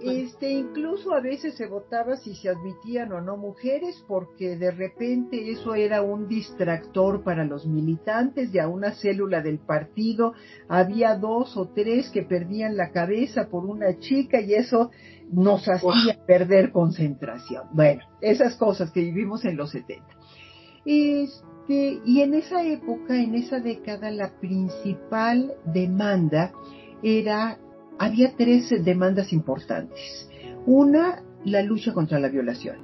Este, 0.00 0.52
incluso 0.52 1.12
a 1.12 1.20
veces 1.20 1.56
se 1.56 1.66
votaba 1.66 2.16
si 2.16 2.34
se 2.36 2.48
admitían 2.48 3.12
o 3.12 3.20
no 3.20 3.36
mujeres, 3.36 4.04
porque 4.06 4.56
de 4.56 4.70
repente 4.70 5.50
eso 5.50 5.74
era 5.74 6.02
un 6.02 6.28
distractor 6.28 7.24
para 7.24 7.44
los 7.44 7.66
militantes 7.66 8.52
de 8.52 8.60
a 8.60 8.68
una 8.68 8.92
célula 8.92 9.42
del 9.42 9.58
partido. 9.58 10.34
Había 10.68 11.16
dos 11.16 11.56
o 11.56 11.68
tres 11.68 12.10
que 12.10 12.22
perdían 12.22 12.76
la 12.76 12.92
cabeza 12.92 13.48
por 13.48 13.64
una 13.64 13.98
chica 13.98 14.40
y 14.40 14.54
eso 14.54 14.90
nos 15.32 15.68
hacía 15.68 16.24
perder 16.26 16.70
concentración. 16.70 17.64
Bueno, 17.72 18.02
esas 18.20 18.54
cosas 18.56 18.92
que 18.92 19.00
vivimos 19.00 19.44
en 19.44 19.56
los 19.56 19.70
70. 19.70 20.06
Este, 20.84 21.44
y 21.68 22.22
en 22.22 22.34
esa 22.34 22.64
época, 22.64 23.14
en 23.16 23.34
esa 23.34 23.60
década, 23.60 24.10
la 24.10 24.30
principal 24.40 25.52
demanda 25.66 26.52
era 27.02 27.58
había 27.98 28.32
tres 28.36 28.72
demandas 28.84 29.32
importantes. 29.32 30.28
Una, 30.66 31.22
la 31.44 31.62
lucha 31.62 31.92
contra 31.92 32.18
la 32.18 32.28
violación. 32.28 32.76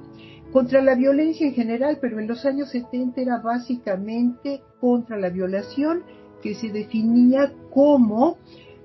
Contra 0.51 0.81
la 0.81 0.95
violencia 0.95 1.47
en 1.47 1.53
general, 1.53 1.97
pero 2.01 2.19
en 2.19 2.27
los 2.27 2.45
años 2.45 2.69
70 2.69 3.21
era 3.21 3.39
básicamente 3.39 4.61
contra 4.79 5.17
la 5.17 5.29
violación 5.29 6.03
que 6.41 6.53
se 6.55 6.69
definía 6.69 7.53
como 7.73 8.37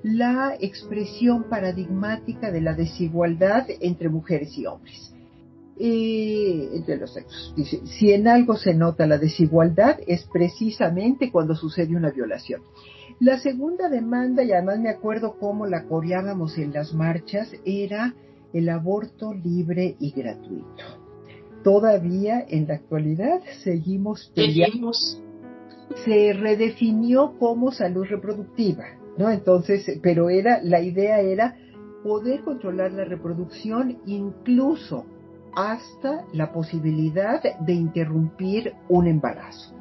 la 0.02 0.54
expresión 0.58 1.44
paradigmática 1.44 2.50
de 2.50 2.60
la 2.60 2.74
desigualdad 2.74 3.66
entre 3.80 4.08
mujeres 4.08 4.56
y 4.56 4.66
hombres. 4.66 5.14
Eh, 5.82 6.68
entre 6.74 6.98
los 6.98 7.14
sexos. 7.14 7.54
Dice, 7.56 7.80
si 7.86 8.12
en 8.12 8.28
algo 8.28 8.54
se 8.56 8.74
nota 8.74 9.06
la 9.06 9.16
desigualdad 9.16 9.98
es 10.06 10.28
precisamente 10.30 11.32
cuando 11.32 11.54
sucede 11.54 11.96
una 11.96 12.10
violación. 12.10 12.60
La 13.18 13.38
segunda 13.38 13.88
demanda, 13.88 14.44
y 14.44 14.52
además 14.52 14.78
me 14.78 14.90
acuerdo 14.90 15.38
cómo 15.40 15.66
la 15.66 15.84
coreábamos 15.84 16.58
en 16.58 16.74
las 16.74 16.92
marchas, 16.92 17.50
era 17.64 18.14
el 18.52 18.68
aborto 18.68 19.32
libre 19.32 19.96
y 19.98 20.10
gratuito. 20.10 20.84
Todavía 21.64 22.44
en 22.46 22.68
la 22.68 22.74
actualidad 22.74 23.40
seguimos 23.64 24.30
peleando. 24.34 24.92
Se 26.04 26.34
redefinió 26.34 27.38
como 27.38 27.72
salud 27.72 28.04
reproductiva, 28.04 28.84
¿no? 29.16 29.30
Entonces, 29.30 29.98
pero 30.02 30.28
era, 30.28 30.60
la 30.62 30.82
idea 30.82 31.20
era 31.20 31.56
poder 32.02 32.42
controlar 32.42 32.92
la 32.92 33.06
reproducción 33.06 33.96
incluso 34.04 35.06
hasta 35.54 36.24
la 36.32 36.52
posibilidad 36.52 37.42
de 37.60 37.72
interrumpir 37.72 38.74
un 38.88 39.06
embarazo. 39.06 39.74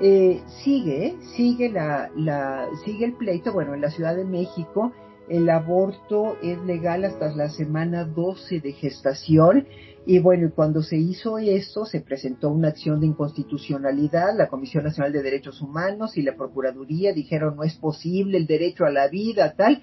Eh, 0.00 0.42
sigue, 0.62 1.16
sigue, 1.36 1.68
la, 1.68 2.10
la, 2.16 2.66
sigue 2.84 3.04
el 3.04 3.12
pleito, 3.14 3.52
bueno, 3.52 3.74
en 3.74 3.82
la 3.82 3.90
Ciudad 3.90 4.16
de 4.16 4.24
México 4.24 4.92
el 5.30 5.48
aborto 5.48 6.36
es 6.42 6.58
legal 6.64 7.04
hasta 7.04 7.32
la 7.36 7.48
semana 7.50 8.04
12 8.04 8.60
de 8.60 8.72
gestación 8.72 9.68
y 10.04 10.18
bueno, 10.18 10.50
cuando 10.52 10.82
se 10.82 10.96
hizo 10.96 11.38
esto 11.38 11.86
se 11.86 12.00
presentó 12.00 12.50
una 12.50 12.68
acción 12.68 12.98
de 12.98 13.06
inconstitucionalidad, 13.06 14.36
la 14.36 14.48
Comisión 14.48 14.82
Nacional 14.82 15.12
de 15.12 15.22
Derechos 15.22 15.62
Humanos 15.62 16.16
y 16.16 16.22
la 16.22 16.34
Procuraduría 16.34 17.12
dijeron 17.12 17.54
no 17.54 17.62
es 17.62 17.76
posible 17.76 18.38
el 18.38 18.48
derecho 18.48 18.84
a 18.84 18.90
la 18.90 19.06
vida, 19.06 19.54
tal. 19.56 19.80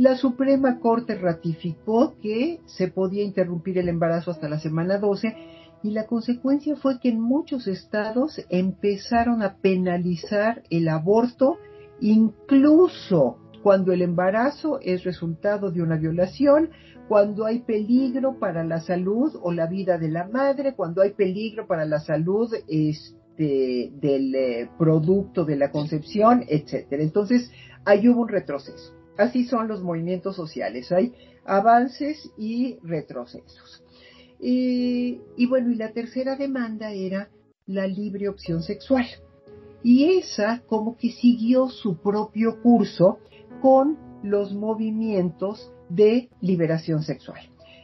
La 0.00 0.16
Suprema 0.16 0.80
Corte 0.80 1.14
ratificó 1.14 2.14
que 2.22 2.60
se 2.64 2.88
podía 2.88 3.22
interrumpir 3.22 3.76
el 3.76 3.90
embarazo 3.90 4.30
hasta 4.30 4.48
la 4.48 4.58
semana 4.58 4.96
12 4.96 5.36
y 5.82 5.90
la 5.90 6.06
consecuencia 6.06 6.74
fue 6.74 6.98
que 7.00 7.10
en 7.10 7.20
muchos 7.20 7.66
estados 7.66 8.40
empezaron 8.48 9.42
a 9.42 9.56
penalizar 9.56 10.62
el 10.70 10.88
aborto 10.88 11.58
incluso 12.00 13.36
cuando 13.62 13.92
el 13.92 14.00
embarazo 14.00 14.80
es 14.80 15.04
resultado 15.04 15.70
de 15.70 15.82
una 15.82 15.98
violación, 15.98 16.70
cuando 17.06 17.44
hay 17.44 17.58
peligro 17.58 18.38
para 18.38 18.64
la 18.64 18.80
salud 18.80 19.38
o 19.42 19.52
la 19.52 19.66
vida 19.66 19.98
de 19.98 20.08
la 20.08 20.26
madre, 20.26 20.74
cuando 20.74 21.02
hay 21.02 21.10
peligro 21.10 21.66
para 21.66 21.84
la 21.84 22.00
salud 22.00 22.50
este, 22.68 23.92
del 24.00 24.34
eh, 24.34 24.70
producto 24.78 25.44
de 25.44 25.56
la 25.56 25.70
concepción, 25.70 26.42
etcétera. 26.48 27.02
Entonces, 27.02 27.52
ahí 27.84 28.08
hubo 28.08 28.22
un 28.22 28.28
retroceso. 28.28 28.98
Así 29.20 29.44
son 29.44 29.68
los 29.68 29.82
movimientos 29.82 30.34
sociales, 30.34 30.90
hay 30.90 31.12
avances 31.44 32.30
y 32.38 32.78
retrocesos. 32.82 33.84
Y, 34.40 35.20
bueno, 35.46 35.70
y 35.70 35.74
la 35.74 35.92
tercera 35.92 36.36
demanda 36.36 36.92
era 36.92 37.28
la 37.66 37.86
libre 37.86 38.30
opción 38.30 38.62
sexual. 38.62 39.04
Y 39.82 40.18
esa 40.18 40.62
como 40.66 40.96
que 40.96 41.10
siguió 41.10 41.68
su 41.68 41.98
propio 41.98 42.62
curso 42.62 43.18
con 43.60 43.98
los 44.22 44.54
movimientos 44.54 45.70
de 45.90 46.30
liberación 46.40 47.02
sexual. 47.02 47.40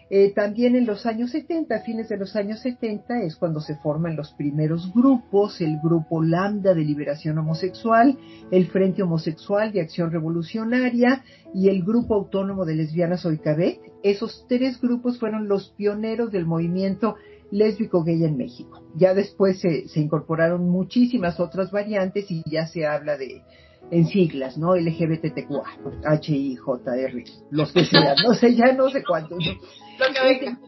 Eh, 0.08 0.32
también 0.32 0.76
en 0.76 0.86
los 0.86 1.04
años 1.04 1.32
70, 1.32 1.80
fines 1.80 2.08
de 2.08 2.16
los 2.16 2.36
años 2.36 2.60
70, 2.60 3.22
es 3.22 3.34
cuando 3.36 3.60
se 3.60 3.74
forman 3.76 4.14
los 4.14 4.32
primeros 4.34 4.92
grupos, 4.94 5.60
el 5.60 5.78
grupo 5.82 6.22
Lambda 6.22 6.74
de 6.74 6.84
Liberación 6.84 7.38
Homosexual, 7.38 8.16
el 8.52 8.66
Frente 8.68 9.02
Homosexual 9.02 9.72
de 9.72 9.80
Acción 9.80 10.12
Revolucionaria 10.12 11.24
y 11.52 11.68
el 11.70 11.82
Grupo 11.82 12.14
Autónomo 12.14 12.64
de 12.64 12.76
Lesbianas 12.76 13.26
Oicabet. 13.26 13.80
Esos 14.04 14.46
tres 14.48 14.80
grupos 14.80 15.18
fueron 15.18 15.48
los 15.48 15.70
pioneros 15.70 16.30
del 16.30 16.46
movimiento 16.46 17.16
lésbico 17.50 18.04
gay 18.04 18.22
en 18.24 18.36
México. 18.36 18.82
Ya 18.94 19.12
después 19.12 19.58
se, 19.60 19.88
se 19.88 20.00
incorporaron 20.00 20.68
muchísimas 20.68 21.40
otras 21.40 21.72
variantes 21.72 22.30
y 22.30 22.42
ya 22.48 22.66
se 22.66 22.86
habla 22.86 23.16
de 23.16 23.42
en 23.90 24.06
siglas, 24.06 24.58
¿no? 24.58 24.74
LGBTQA, 24.74 26.18
HIJR, 26.20 27.24
los 27.50 27.72
que 27.72 27.84
sean, 27.84 28.16
no 28.26 28.34
sé, 28.34 28.54
ya 28.54 28.72
no 28.72 28.90
sé 28.90 29.02
cuántos. 29.04 29.38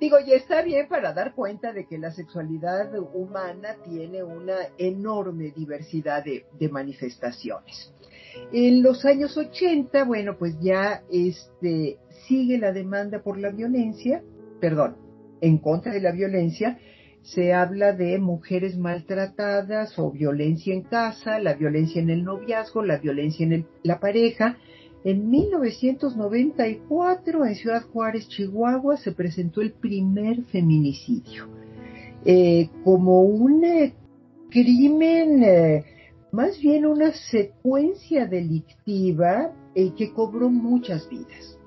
Digo, 0.01 0.17
y 0.25 0.33
está 0.33 0.63
bien 0.63 0.89
para 0.89 1.13
dar 1.13 1.35
cuenta 1.35 1.73
de 1.73 1.87
que 1.87 1.99
la 1.99 2.11
sexualidad 2.11 2.93
humana 3.15 3.77
tiene 3.85 4.23
una 4.23 4.57
enorme 4.79 5.53
diversidad 5.55 6.25
de, 6.25 6.47
de 6.59 6.69
manifestaciones. 6.69 7.93
En 8.53 8.83
los 8.83 9.05
años 9.05 9.37
80, 9.37 10.05
bueno, 10.05 10.37
pues 10.39 10.57
ya 10.61 11.03
este, 11.11 11.99
sigue 12.27 12.59
la 12.59 12.73
demanda 12.73 13.23
por 13.23 13.39
la 13.39 13.51
violencia, 13.51 14.23
perdón, 14.61 14.97
en 15.41 15.59
contra 15.59 15.93
de 15.93 16.01
la 16.01 16.13
violencia, 16.13 16.79
se 17.23 17.53
habla 17.53 17.93
de 17.93 18.19
mujeres 18.19 18.79
maltratadas 18.79 19.99
o 19.99 20.11
violencia 20.11 20.73
en 20.73 20.83
casa, 20.83 21.39
la 21.39 21.55
violencia 21.55 22.01
en 22.01 22.11
el 22.11 22.25
noviazgo, 22.25 22.83
la 22.83 22.99
violencia 22.99 23.45
en 23.45 23.67
la 23.83 24.01
pareja. 24.01 24.57
En 25.05 25.31
1994, 25.31 27.47
en 27.47 27.55
Ciudad 27.55 27.85
Juárez, 27.93 28.27
Chihuahua, 28.29 28.97
se 28.97 29.13
presentó 29.13 29.61
el 29.61 29.71
primer 29.73 30.43
feminicidio. 30.45 31.47
Eh, 32.25 32.69
como 32.85 33.23
un 33.23 33.65
eh, 33.65 33.95
crimen, 34.51 35.45
eh, 35.45 35.85
más 36.33 36.61
bien 36.61 36.85
una 36.85 37.13
secuencia 37.13 38.27
delictiva 38.27 39.53
que 39.75 40.13
cobró 40.13 40.51
muchas 40.51 41.09
vidas. 41.09 41.58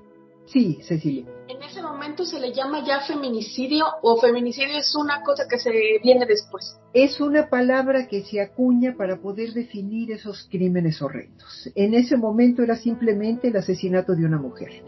Sí, 0.52 0.80
Cecilia. 0.82 1.24
En 1.48 1.64
ese 1.64 1.82
momento 1.82 2.26
se 2.26 2.38
le 2.38 2.52
llama 2.52 2.84
ya 2.86 3.00
feminicidio 3.00 3.86
o 4.02 4.20
feminicidio 4.20 4.78
es 4.78 4.94
una 4.96 5.22
cosa 5.24 5.46
que 5.50 5.58
se 5.58 5.72
viene 6.04 6.26
después. 6.26 6.78
Es 6.94 7.22
una 7.22 7.48
palabra 7.48 8.08
que 8.08 8.24
se 8.24 8.42
acuña 8.42 8.96
para 8.98 9.22
poder 9.22 9.54
definir 9.54 10.12
esos 10.12 10.50
crímenes 10.52 11.02
horrendos. 11.02 11.70
En 11.74 11.94
ese 11.94 12.18
momento 12.18 12.64
era 12.64 12.76
simplemente 12.76 13.48
el 13.48 13.56
asesinato 13.56 14.14
de 14.14 14.26
una 14.26 14.40
mujer. 14.40 14.84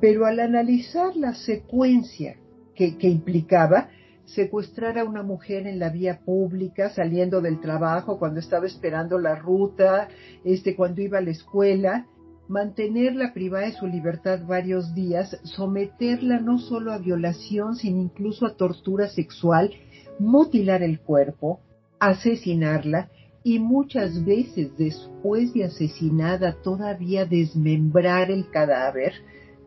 Pero 0.00 0.26
al 0.26 0.40
analizar 0.40 1.14
la 1.14 1.34
secuencia 1.34 2.36
que, 2.74 2.98
que 2.98 3.08
implicaba, 3.08 3.90
secuestrar 4.24 4.98
a 4.98 5.04
una 5.04 5.22
mujer 5.22 5.68
en 5.68 5.78
la 5.78 5.90
vía 5.90 6.20
pública, 6.24 6.90
saliendo 6.90 7.40
del 7.40 7.60
trabajo, 7.60 8.18
cuando 8.18 8.40
estaba 8.40 8.66
esperando 8.66 9.20
la 9.20 9.36
ruta, 9.36 10.08
este, 10.44 10.74
cuando 10.74 11.02
iba 11.02 11.18
a 11.18 11.22
la 11.22 11.30
escuela, 11.30 12.06
mantenerla 12.48 13.32
privada 13.32 13.66
de 13.66 13.72
su 13.72 13.86
libertad 13.86 14.40
varios 14.46 14.94
días, 14.94 15.38
someterla 15.44 16.40
no 16.40 16.58
solo 16.58 16.92
a 16.92 16.98
violación, 16.98 17.76
sino 17.76 18.00
incluso 18.00 18.46
a 18.46 18.56
tortura 18.56 19.08
sexual, 19.08 19.70
mutilar 20.18 20.82
el 20.82 21.00
cuerpo, 21.00 21.60
asesinarla 21.98 23.10
y 23.42 23.58
muchas 23.58 24.24
veces 24.24 24.76
después 24.76 25.52
de 25.52 25.64
asesinada 25.64 26.56
todavía 26.62 27.26
desmembrar 27.26 28.30
el 28.30 28.50
cadáver 28.50 29.12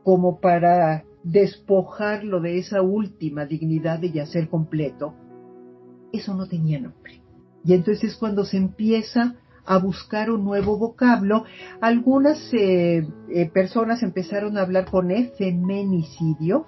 como 0.03 0.39
para 0.39 1.03
despojarlo 1.23 2.39
de 2.39 2.59
esa 2.59 2.81
última 2.81 3.45
dignidad 3.45 3.99
de 3.99 4.11
yacer 4.11 4.49
completo, 4.49 5.13
eso 6.13 6.33
no 6.33 6.47
tenía 6.47 6.79
nombre. 6.79 7.21
Y 7.65 7.73
entonces 7.73 8.11
es 8.11 8.15
cuando 8.15 8.45
se 8.45 8.57
empieza 8.57 9.35
a 9.67 9.77
buscar 9.77 10.31
un 10.31 10.45
nuevo 10.45 10.77
vocablo. 10.77 11.43
Algunas 11.81 12.39
eh, 12.53 13.05
eh, 13.29 13.49
personas 13.49 14.01
empezaron 14.01 14.57
a 14.57 14.61
hablar 14.61 14.89
con 14.89 15.11
E, 15.11 15.33
femenicidio, 15.37 16.67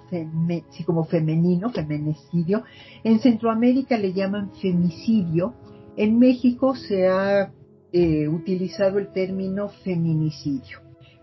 sí, 0.70 0.84
como 0.84 1.04
femenino, 1.04 1.70
feminicidio. 1.70 2.62
En 3.02 3.18
Centroamérica 3.20 3.96
le 3.96 4.12
llaman 4.12 4.52
femicidio. 4.60 5.54
En 5.96 6.18
México 6.18 6.76
se 6.76 7.08
ha 7.08 7.52
eh, 7.92 8.28
utilizado 8.28 8.98
el 8.98 9.12
término 9.12 9.70
feminicidio. 9.82 10.80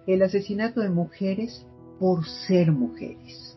El 0.07 0.23
asesinato 0.23 0.82
de 0.82 0.89
mujeres 0.89 1.65
por 1.99 2.25
ser 2.25 2.71
mujeres. 2.71 3.53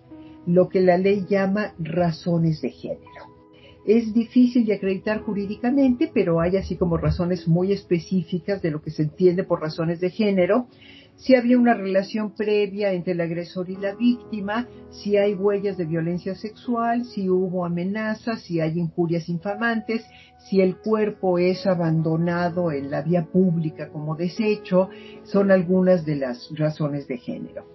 lo 0.47 0.69
que 0.69 0.81
la 0.81 0.97
ley 0.97 1.27
llama 1.29 1.75
razones 1.79 2.61
de 2.63 2.71
género. 2.71 3.30
Es 3.87 4.13
difícil 4.13 4.67
de 4.67 4.75
acreditar 4.75 5.23
jurídicamente, 5.23 6.11
pero 6.13 6.41
hay 6.41 6.57
así 6.57 6.77
como 6.77 6.97
razones 6.97 7.49
muy 7.49 7.73
específicas 7.73 8.61
de 8.63 8.71
lo 8.71 8.83
que 8.83 8.91
se 8.91 9.05
entiende 9.05 9.45
por 9.45 9.61
razones 9.61 10.01
de 10.01 10.11
género 10.11 10.69
si 11.21 11.35
había 11.35 11.59
una 11.59 11.75
relación 11.75 12.35
previa 12.35 12.93
entre 12.93 13.13
el 13.13 13.21
agresor 13.21 13.69
y 13.69 13.77
la 13.77 13.95
víctima, 13.95 14.67
si 14.89 15.19
hay 15.19 15.35
huellas 15.35 15.77
de 15.77 15.85
violencia 15.85 16.35
sexual, 16.35 17.05
si 17.05 17.29
hubo 17.29 17.67
amenazas, 17.67 18.41
si 18.41 18.59
hay 18.61 18.79
injurias 18.79 19.29
infamantes, 19.29 20.03
si 20.39 20.63
el 20.63 20.79
cuerpo 20.79 21.39
es 21.39 21.67
abandonado 21.67 22.73
en 22.73 22.91
la 22.91 23.03
vía 23.03 23.27
pública 23.27 23.91
como 23.91 24.17
desecho, 24.17 24.89
son 25.25 25.51
algunas 25.51 26.07
de 26.07 26.17
las 26.17 26.49
razones 26.57 27.07
de 27.07 27.19
género. 27.19 27.67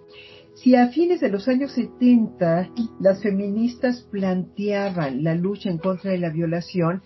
Si 0.55 0.73
a 0.73 0.87
fines 0.87 1.19
de 1.19 1.29
los 1.29 1.49
años 1.49 1.73
70 1.73 2.69
las 3.01 3.21
feministas 3.21 4.07
planteaban 4.09 5.21
la 5.21 5.35
lucha 5.35 5.69
en 5.69 5.77
contra 5.77 6.11
de 6.11 6.17
la 6.17 6.29
violación, 6.29 7.01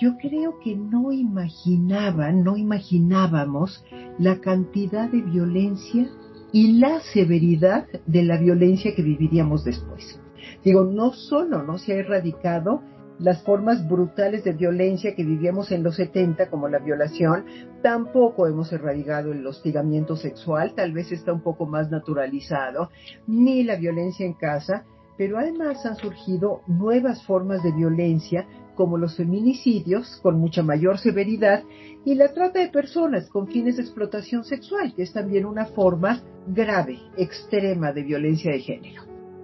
yo 0.00 0.16
creo 0.18 0.60
que 0.60 0.76
no 0.76 1.10
imaginaban, 1.10 2.44
no 2.44 2.56
imaginábamos 2.56 3.84
la 4.18 4.40
cantidad 4.40 5.10
de 5.10 5.20
violencia 5.20 6.08
y 6.52 6.78
la 6.78 7.00
severidad 7.00 7.88
de 8.06 8.22
la 8.22 8.38
violencia 8.38 8.94
que 8.94 9.02
viviríamos 9.02 9.64
después. 9.64 10.20
Digo, 10.64 10.84
no 10.84 11.12
solo 11.12 11.64
no 11.64 11.78
se 11.78 11.94
ha 11.94 11.96
erradicado 11.96 12.82
las 13.22 13.42
formas 13.44 13.88
brutales 13.88 14.42
de 14.42 14.52
violencia 14.52 15.14
que 15.14 15.24
vivíamos 15.24 15.70
en 15.70 15.84
los 15.84 15.96
70, 15.96 16.50
como 16.50 16.68
la 16.68 16.80
violación, 16.80 17.44
tampoco 17.80 18.48
hemos 18.48 18.72
erradicado 18.72 19.32
el 19.32 19.46
hostigamiento 19.46 20.16
sexual, 20.16 20.74
tal 20.74 20.92
vez 20.92 21.12
está 21.12 21.32
un 21.32 21.40
poco 21.40 21.66
más 21.66 21.88
naturalizado, 21.90 22.90
ni 23.28 23.62
la 23.62 23.76
violencia 23.76 24.26
en 24.26 24.34
casa, 24.34 24.84
pero 25.16 25.38
además 25.38 25.86
han 25.86 25.96
surgido 25.96 26.62
nuevas 26.66 27.24
formas 27.24 27.62
de 27.62 27.70
violencia 27.70 28.46
como 28.74 28.98
los 28.98 29.16
feminicidios 29.16 30.18
con 30.22 30.40
mucha 30.40 30.64
mayor 30.64 30.98
severidad 30.98 31.62
y 32.04 32.16
la 32.16 32.32
trata 32.32 32.58
de 32.58 32.68
personas 32.68 33.28
con 33.28 33.46
fines 33.46 33.76
de 33.76 33.82
explotación 33.82 34.44
sexual, 34.44 34.94
que 34.96 35.02
es 35.02 35.12
también 35.12 35.46
una 35.46 35.66
forma 35.66 36.20
grave, 36.48 36.98
extrema 37.16 37.92
de 37.92 38.02
violencia 38.02 38.50
de 38.50 38.58
género. 38.58 39.02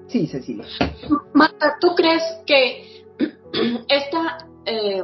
Sí, 0.09 0.26
Cecilia. 0.26 0.64
Marta, 1.35 1.76
¿tú 1.81 1.89
crees 1.95 2.22
que 2.47 2.97
esta 3.89 4.49
eh, 4.64 5.03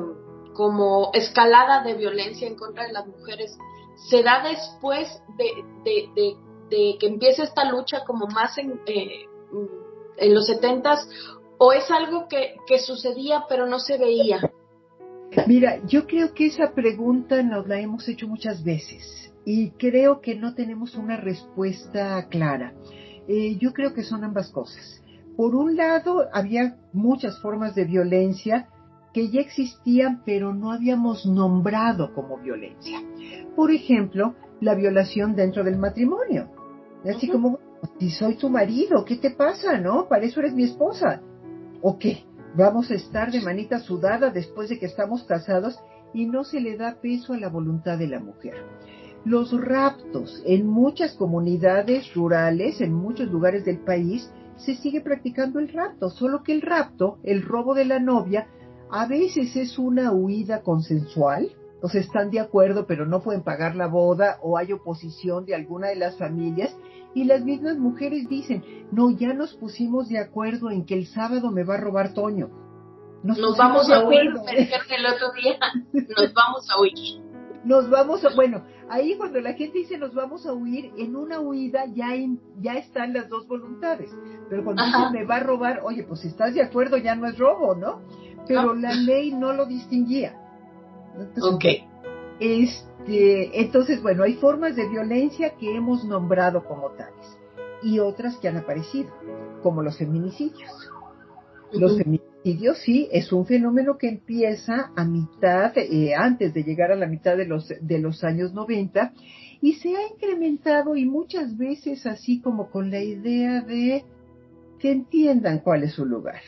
como 0.54 1.10
escalada 1.12 1.82
de 1.82 1.94
violencia 1.94 2.46
en 2.46 2.56
contra 2.56 2.86
de 2.86 2.92
las 2.92 3.06
mujeres 3.06 3.56
se 4.08 4.22
da 4.22 4.42
después 4.42 5.08
de, 5.36 6.96
que 6.98 7.06
empiece 7.06 7.42
esta 7.42 7.70
lucha 7.70 8.04
como 8.04 8.26
más 8.26 8.56
en, 8.58 8.80
eh, 8.86 9.26
los 10.28 10.46
setentas 10.46 11.08
o 11.58 11.72
es 11.72 11.90
algo 11.90 12.28
que, 12.28 12.56
que 12.66 12.78
sucedía 12.78 13.44
pero 13.48 13.66
no 13.66 13.78
se 13.78 13.98
veía? 13.98 14.40
Mira, 15.46 15.80
yo 15.86 16.06
creo 16.06 16.32
que 16.32 16.46
esa 16.46 16.72
pregunta 16.74 17.42
nos 17.42 17.66
la 17.66 17.80
hemos 17.80 18.06
hecho 18.08 18.28
muchas 18.28 18.62
veces 18.62 19.32
y 19.44 19.70
creo 19.72 20.20
que 20.20 20.34
no 20.36 20.54
tenemos 20.54 20.94
una 20.94 21.16
respuesta 21.16 22.28
clara. 22.28 22.74
Eh, 23.26 23.56
yo 23.58 23.72
creo 23.72 23.94
que 23.94 24.02
son 24.02 24.24
ambas 24.24 24.50
cosas. 24.50 25.02
Por 25.36 25.54
un 25.56 25.76
lado, 25.76 26.28
había 26.32 26.76
muchas 26.92 27.40
formas 27.40 27.74
de 27.74 27.84
violencia 27.84 28.68
que 29.12 29.30
ya 29.30 29.40
existían, 29.40 30.22
pero 30.24 30.52
no 30.52 30.72
habíamos 30.72 31.26
nombrado 31.26 32.12
como 32.14 32.38
violencia. 32.38 33.00
Por 33.54 33.70
ejemplo, 33.70 34.34
la 34.60 34.74
violación 34.74 35.34
dentro 35.34 35.64
del 35.64 35.78
matrimonio. 35.78 36.48
Así 37.04 37.28
como, 37.28 37.58
si 37.98 38.10
soy 38.10 38.36
tu 38.36 38.48
marido, 38.48 39.04
¿qué 39.04 39.16
te 39.16 39.30
pasa? 39.30 39.78
¿No? 39.78 40.08
Para 40.08 40.24
eso 40.24 40.40
eres 40.40 40.54
mi 40.54 40.64
esposa. 40.64 41.20
¿O 41.82 41.98
qué? 41.98 42.24
Vamos 42.56 42.90
a 42.90 42.94
estar 42.94 43.30
de 43.30 43.40
manita 43.40 43.80
sudada 43.80 44.30
después 44.30 44.68
de 44.68 44.78
que 44.78 44.86
estamos 44.86 45.24
casados 45.24 45.78
y 46.12 46.26
no 46.26 46.44
se 46.44 46.60
le 46.60 46.76
da 46.76 46.96
peso 47.00 47.32
a 47.32 47.38
la 47.38 47.48
voluntad 47.48 47.98
de 47.98 48.06
la 48.06 48.20
mujer. 48.20 48.54
Los 49.24 49.52
raptos 49.60 50.42
en 50.46 50.66
muchas 50.66 51.14
comunidades 51.14 52.14
rurales, 52.14 52.80
en 52.80 52.92
muchos 52.92 53.28
lugares 53.30 53.64
del 53.64 53.78
país, 53.78 54.30
se 54.56 54.76
sigue 54.76 55.00
practicando 55.00 55.58
el 55.58 55.68
rapto, 55.68 56.10
solo 56.10 56.42
que 56.42 56.52
el 56.52 56.62
rapto, 56.62 57.18
el 57.22 57.42
robo 57.42 57.74
de 57.74 57.84
la 57.84 57.98
novia, 57.98 58.46
a 58.90 59.06
veces 59.06 59.56
es 59.56 59.78
una 59.78 60.12
huida 60.12 60.62
consensual, 60.62 61.50
o 61.82 61.88
sea, 61.88 62.00
están 62.00 62.30
de 62.30 62.40
acuerdo 62.40 62.86
pero 62.86 63.04
no 63.04 63.20
pueden 63.20 63.42
pagar 63.42 63.76
la 63.76 63.88
boda 63.88 64.38
o 64.42 64.56
hay 64.56 64.72
oposición 64.72 65.44
de 65.44 65.54
alguna 65.54 65.88
de 65.88 65.96
las 65.96 66.16
familias 66.16 66.74
y 67.14 67.24
las 67.24 67.44
mismas 67.44 67.76
mujeres 67.76 68.28
dicen, 68.28 68.64
no, 68.90 69.10
ya 69.10 69.32
nos 69.34 69.54
pusimos 69.54 70.08
de 70.08 70.18
acuerdo 70.18 70.70
en 70.70 70.84
que 70.84 70.94
el 70.94 71.06
sábado 71.06 71.50
me 71.50 71.64
va 71.64 71.74
a 71.74 71.80
robar 71.80 72.12
Toño. 72.12 72.50
Nos, 73.22 73.38
vamos 73.56 73.88
a 73.90 74.04
huir, 74.04 74.20
el 74.20 75.06
otro 75.06 75.32
día, 75.32 75.58
nos 75.92 76.34
vamos 76.34 76.68
a 76.70 76.80
huir. 76.80 77.22
Nos 77.64 77.88
vamos 77.88 78.24
a, 78.24 78.34
bueno, 78.34 78.64
ahí 78.88 79.16
cuando 79.16 79.40
la 79.40 79.54
gente 79.54 79.78
dice 79.78 79.98
nos 79.98 80.14
vamos 80.14 80.46
a 80.46 80.52
huir, 80.52 80.92
en 80.96 81.16
una 81.16 81.40
huida 81.40 81.86
ya, 81.94 82.08
ya 82.60 82.74
están 82.74 83.12
las 83.12 83.28
dos 83.28 83.46
voluntades. 83.46 84.10
Pero 84.48 84.64
cuando 84.64 84.84
dice 84.84 84.98
me 85.12 85.24
va 85.24 85.36
a 85.36 85.40
robar, 85.40 85.80
oye, 85.84 86.04
pues 86.04 86.20
si 86.20 86.28
estás 86.28 86.54
de 86.54 86.62
acuerdo 86.62 86.96
ya 86.96 87.14
no 87.14 87.26
es 87.26 87.38
robo, 87.38 87.74
¿no? 87.74 88.02
Pero 88.46 88.70
ah. 88.70 88.76
la 88.76 88.94
ley 88.94 89.32
no 89.32 89.52
lo 89.52 89.66
distinguía. 89.66 90.38
ok. 91.40 91.64
Este, 92.40 93.60
entonces, 93.60 94.02
bueno, 94.02 94.24
hay 94.24 94.34
formas 94.34 94.74
de 94.76 94.88
violencia 94.88 95.54
que 95.56 95.74
hemos 95.74 96.04
nombrado 96.04 96.64
como 96.64 96.90
tales 96.90 97.38
y 97.82 98.00
otras 98.00 98.36
que 98.38 98.48
han 98.48 98.56
aparecido, 98.56 99.12
como 99.62 99.82
los 99.82 99.98
feminicidios. 99.98 100.70
Los 101.78 101.98
feminicidios 101.98 102.78
sí 102.78 103.08
es 103.12 103.32
un 103.32 103.46
fenómeno 103.46 103.96
que 103.98 104.08
empieza 104.08 104.92
a 104.96 105.04
mitad, 105.04 105.76
eh, 105.76 106.14
antes 106.14 106.54
de 106.54 106.62
llegar 106.62 106.92
a 106.92 106.96
la 106.96 107.06
mitad 107.06 107.36
de 107.36 107.46
los, 107.46 107.72
de 107.80 107.98
los 107.98 108.22
años 108.24 108.52
90 108.52 109.12
y 109.60 109.74
se 109.74 109.96
ha 109.96 110.08
incrementado 110.08 110.94
y 110.96 111.06
muchas 111.06 111.56
veces 111.56 112.06
así 112.06 112.40
como 112.40 112.70
con 112.70 112.90
la 112.90 113.00
idea 113.00 113.62
de 113.62 114.04
que 114.78 114.92
entiendan 114.92 115.60
cuál 115.60 115.84
es 115.84 115.94
su 115.94 116.04
lugar. 116.04 116.42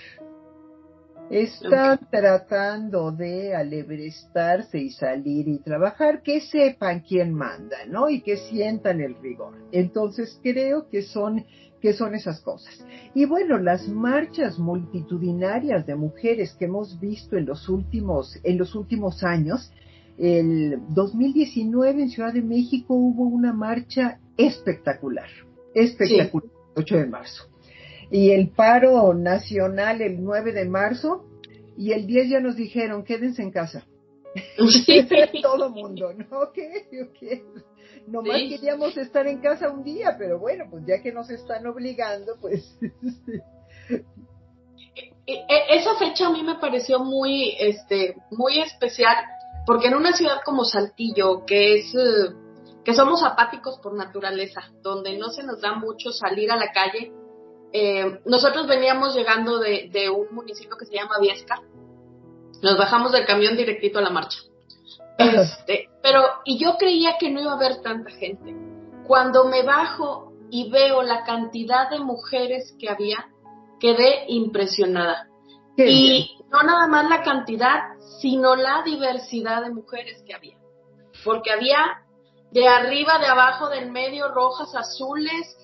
Están 1.30 1.98
tratando 2.08 3.10
de 3.10 3.56
alebrestarse 3.56 4.78
y 4.78 4.90
salir 4.90 5.48
y 5.48 5.58
trabajar, 5.58 6.22
que 6.22 6.40
sepan 6.40 7.00
quién 7.00 7.32
manda, 7.32 7.78
¿no? 7.88 8.08
Y 8.08 8.20
que 8.20 8.36
sientan 8.36 9.00
el 9.00 9.16
rigor. 9.20 9.54
Entonces 9.72 10.38
creo 10.40 10.88
que 10.88 11.02
son, 11.02 11.44
que 11.86 11.92
son 11.92 12.16
esas 12.16 12.40
cosas. 12.40 12.84
Y 13.14 13.26
bueno, 13.26 13.58
las 13.58 13.88
marchas 13.88 14.58
multitudinarias 14.58 15.86
de 15.86 15.94
mujeres 15.94 16.52
que 16.58 16.64
hemos 16.64 16.98
visto 16.98 17.36
en 17.36 17.46
los 17.46 17.68
últimos, 17.68 18.40
en 18.42 18.58
los 18.58 18.74
últimos 18.74 19.22
años, 19.22 19.72
el 20.18 20.80
2019 20.88 22.02
en 22.02 22.10
Ciudad 22.10 22.32
de 22.32 22.42
México 22.42 22.92
hubo 22.94 23.22
una 23.22 23.52
marcha 23.52 24.18
espectacular, 24.36 25.28
espectacular, 25.76 26.50
8 26.74 26.96
de 26.96 27.06
marzo 27.06 27.44
y 28.10 28.30
el 28.30 28.48
paro 28.48 29.14
nacional 29.14 30.02
el 30.02 30.24
9 30.24 30.54
de 30.54 30.64
marzo 30.68 31.24
y 31.78 31.92
el 31.92 32.08
10 32.08 32.30
ya 32.30 32.40
nos 32.40 32.56
dijeron, 32.56 33.04
quédense 33.04 33.42
en 33.42 33.52
casa. 33.52 33.86
Todo 35.42 35.70
mundo, 35.70 36.12
¿no? 36.12 36.50
¿Qué? 36.54 36.88
¿Qué? 37.18 37.44
Nomás 38.06 38.38
queríamos 38.48 38.96
estar 38.96 39.26
en 39.26 39.40
casa 39.40 39.70
un 39.70 39.82
día, 39.82 40.14
pero 40.18 40.38
bueno, 40.38 40.64
pues 40.70 40.84
ya 40.86 41.02
que 41.02 41.12
nos 41.12 41.30
están 41.30 41.66
obligando, 41.66 42.36
pues... 42.40 42.78
E, 45.28 45.34
e, 45.34 45.76
esa 45.76 45.96
fecha 45.96 46.28
a 46.28 46.30
mí 46.30 46.44
me 46.44 46.54
pareció 46.54 47.00
muy, 47.00 47.56
este, 47.58 48.14
muy 48.30 48.60
especial, 48.60 49.16
porque 49.66 49.88
en 49.88 49.94
una 49.94 50.12
ciudad 50.12 50.40
como 50.44 50.64
Saltillo, 50.64 51.44
que 51.44 51.80
es, 51.80 51.94
eh, 51.96 52.32
que 52.84 52.94
somos 52.94 53.24
apáticos 53.24 53.80
por 53.80 53.94
naturaleza, 53.94 54.60
donde 54.82 55.18
no 55.18 55.30
se 55.30 55.42
nos 55.42 55.60
da 55.60 55.74
mucho 55.74 56.12
salir 56.12 56.52
a 56.52 56.56
la 56.56 56.70
calle, 56.70 57.12
eh, 57.72 58.20
nosotros 58.24 58.66
veníamos 58.68 59.14
llegando 59.14 59.58
de, 59.58 60.08
un 60.08 60.34
municipio 60.34 60.76
que 60.76 60.86
se 60.86 60.94
llama 60.94 61.18
Viesca. 61.20 61.60
Nos 62.62 62.78
bajamos 62.78 63.12
del 63.12 63.26
camión 63.26 63.56
directito 63.56 63.98
a 63.98 64.02
la 64.02 64.10
marcha. 64.10 64.38
Este, 65.18 65.88
pero, 66.02 66.22
y 66.44 66.58
yo 66.58 66.76
creía 66.76 67.16
que 67.18 67.30
no 67.30 67.40
iba 67.40 67.52
a 67.52 67.56
haber 67.56 67.80
tanta 67.80 68.10
gente. 68.10 68.54
Cuando 69.06 69.46
me 69.46 69.62
bajo 69.62 70.34
y 70.50 70.70
veo 70.70 71.02
la 71.02 71.24
cantidad 71.24 71.88
de 71.88 72.00
mujeres 72.00 72.74
que 72.78 72.90
había, 72.90 73.26
quedé 73.80 74.26
impresionada. 74.28 75.28
y 75.78 76.38
no 76.50 76.62
nada 76.62 76.86
más 76.86 77.08
la 77.08 77.22
cantidad, 77.22 77.80
sino 78.20 78.56
la 78.56 78.82
diversidad 78.82 79.62
de 79.62 79.70
mujeres 79.70 80.22
que 80.26 80.34
había. 80.34 80.58
Porque 81.24 81.50
había 81.50 82.02
de 82.50 82.68
arriba, 82.68 83.18
de 83.18 83.26
abajo, 83.26 83.70
del 83.70 83.90
medio, 83.90 84.28
rojas, 84.28 84.74
azules, 84.74 85.56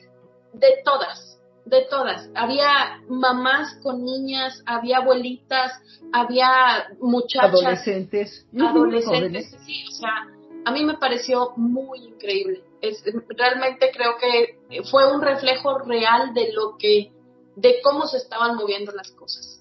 de 0.54 0.80
todas 0.84 1.31
de 1.64 1.86
todas. 1.88 2.28
Había 2.34 3.02
mamás 3.08 3.78
con 3.82 4.04
niñas, 4.04 4.62
había 4.66 4.98
abuelitas, 4.98 5.72
había 6.12 6.86
muchachas. 7.00 7.50
Adolescentes. 7.50 8.46
Adolescentes, 8.58 9.56
sí, 9.64 9.84
o 9.88 9.92
sea, 9.92 10.26
a 10.64 10.72
mí 10.72 10.84
me 10.84 10.94
pareció 10.94 11.52
muy 11.56 12.00
increíble. 12.04 12.62
Es, 12.80 13.02
realmente 13.36 13.90
creo 13.92 14.12
que 14.20 14.82
fue 14.90 15.12
un 15.12 15.22
reflejo 15.22 15.78
real 15.80 16.34
de 16.34 16.52
lo 16.52 16.76
que 16.78 17.12
de 17.56 17.76
cómo 17.82 18.06
se 18.06 18.16
estaban 18.18 18.56
moviendo 18.56 18.92
las 18.92 19.10
cosas. 19.12 19.58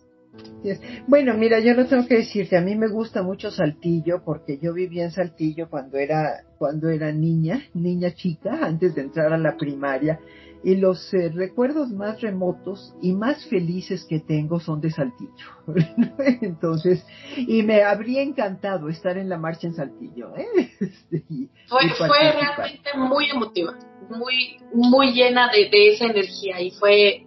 Bueno, 1.07 1.33
mira, 1.33 1.59
yo 1.59 1.73
no 1.75 1.85
tengo 1.87 2.07
que 2.07 2.15
decirte, 2.15 2.55
a 2.55 2.61
mí 2.61 2.73
me 2.75 2.87
gusta 2.87 3.21
mucho 3.21 3.51
Saltillo 3.51 4.23
porque 4.23 4.57
yo 4.59 4.73
viví 4.73 5.01
en 5.01 5.11
Saltillo 5.11 5.69
cuando 5.69 5.97
era 5.97 6.45
cuando 6.57 6.89
era 6.89 7.11
niña, 7.11 7.63
niña 7.73 8.13
chica, 8.13 8.59
antes 8.61 8.95
de 8.95 9.01
entrar 9.01 9.33
a 9.33 9.37
la 9.37 9.57
primaria 9.57 10.19
y 10.63 10.75
los 10.75 11.13
eh, 11.13 11.29
recuerdos 11.33 11.89
más 11.89 12.21
remotos 12.21 12.93
y 13.01 13.13
más 13.13 13.45
felices 13.47 14.05
que 14.07 14.19
tengo 14.19 14.59
son 14.59 14.79
de 14.79 14.91
Saltillo. 14.91 15.31
Entonces, 16.41 17.03
y 17.35 17.63
me 17.63 17.83
habría 17.83 18.21
encantado 18.21 18.89
estar 18.89 19.17
en 19.17 19.29
la 19.29 19.37
marcha 19.37 19.67
en 19.67 19.75
Saltillo. 19.75 20.35
¿eh? 20.35 20.47
Este, 20.81 21.23
fue, 21.67 21.89
fue 21.97 22.31
realmente 22.31 22.89
muy 22.95 23.29
emotiva, 23.29 23.77
muy, 24.09 24.57
muy 24.73 25.13
llena 25.13 25.49
de, 25.51 25.69
de 25.69 25.93
esa 25.93 26.05
energía 26.05 26.59
y 26.61 26.71
fue 26.71 27.25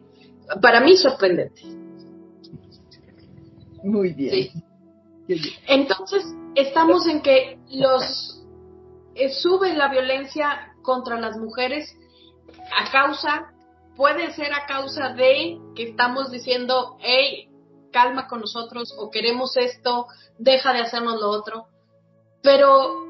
para 0.61 0.80
mí 0.80 0.97
sorprendente. 0.97 1.62
Muy 3.82 4.12
bien. 4.12 4.51
Entonces, 5.66 6.24
estamos 6.55 7.07
en 7.07 7.20
que 7.20 7.59
los 7.70 8.45
eh, 9.14 9.28
sube 9.30 9.74
la 9.74 9.89
violencia 9.89 10.74
contra 10.82 11.20
las 11.20 11.37
mujeres 11.37 11.97
a 12.73 12.91
causa, 12.91 13.53
puede 13.97 14.33
ser 14.33 14.53
a 14.53 14.67
causa 14.67 15.11
de 15.11 15.59
que 15.75 15.91
estamos 15.91 16.31
diciendo, 16.31 16.97
hey, 17.01 17.49
calma 17.93 18.27
con 18.27 18.41
nosotros 18.41 18.95
o 18.99 19.11
queremos 19.11 19.57
esto, 19.57 20.07
deja 20.39 20.73
de 20.73 20.81
hacernos 20.81 21.21
lo 21.21 21.31
otro. 21.31 21.67
Pero 22.43 23.07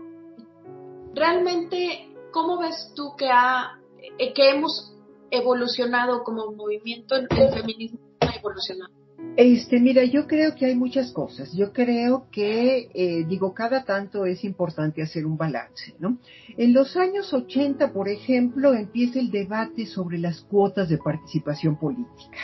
realmente, 1.15 2.15
¿cómo 2.33 2.59
ves 2.59 2.93
tú 2.95 3.15
que 3.17 3.31
ha, 3.31 3.79
eh, 4.19 4.33
que 4.33 4.51
hemos 4.51 4.93
evolucionado 5.31 6.23
como 6.23 6.53
movimiento, 6.53 7.17
el 7.17 7.29
feminismo 7.29 7.99
ha 8.21 8.37
evolucionado? 8.37 8.94
Este, 9.37 9.80
mira, 9.80 10.05
yo 10.05 10.28
creo 10.28 10.55
que 10.55 10.66
hay 10.66 10.76
muchas 10.76 11.11
cosas. 11.11 11.53
Yo 11.55 11.72
creo 11.72 12.28
que, 12.30 12.89
eh, 12.95 13.24
digo, 13.28 13.53
cada 13.53 13.85
tanto 13.85 14.26
es 14.26 14.45
importante 14.45 15.03
hacer 15.03 15.26
un 15.26 15.37
balance, 15.37 15.95
¿no? 15.99 16.18
En 16.57 16.72
los 16.72 16.97
años 16.97 17.35
80, 17.35 17.93
por 17.93 18.09
ejemplo, 18.09 18.74
empieza 18.74 19.18
el 19.18 19.32
debate 19.32 19.87
sobre 19.87 20.18
las 20.18 20.43
cuotas 20.43 20.89
de 20.89 20.99
participación 20.99 21.76
política. 21.76 22.39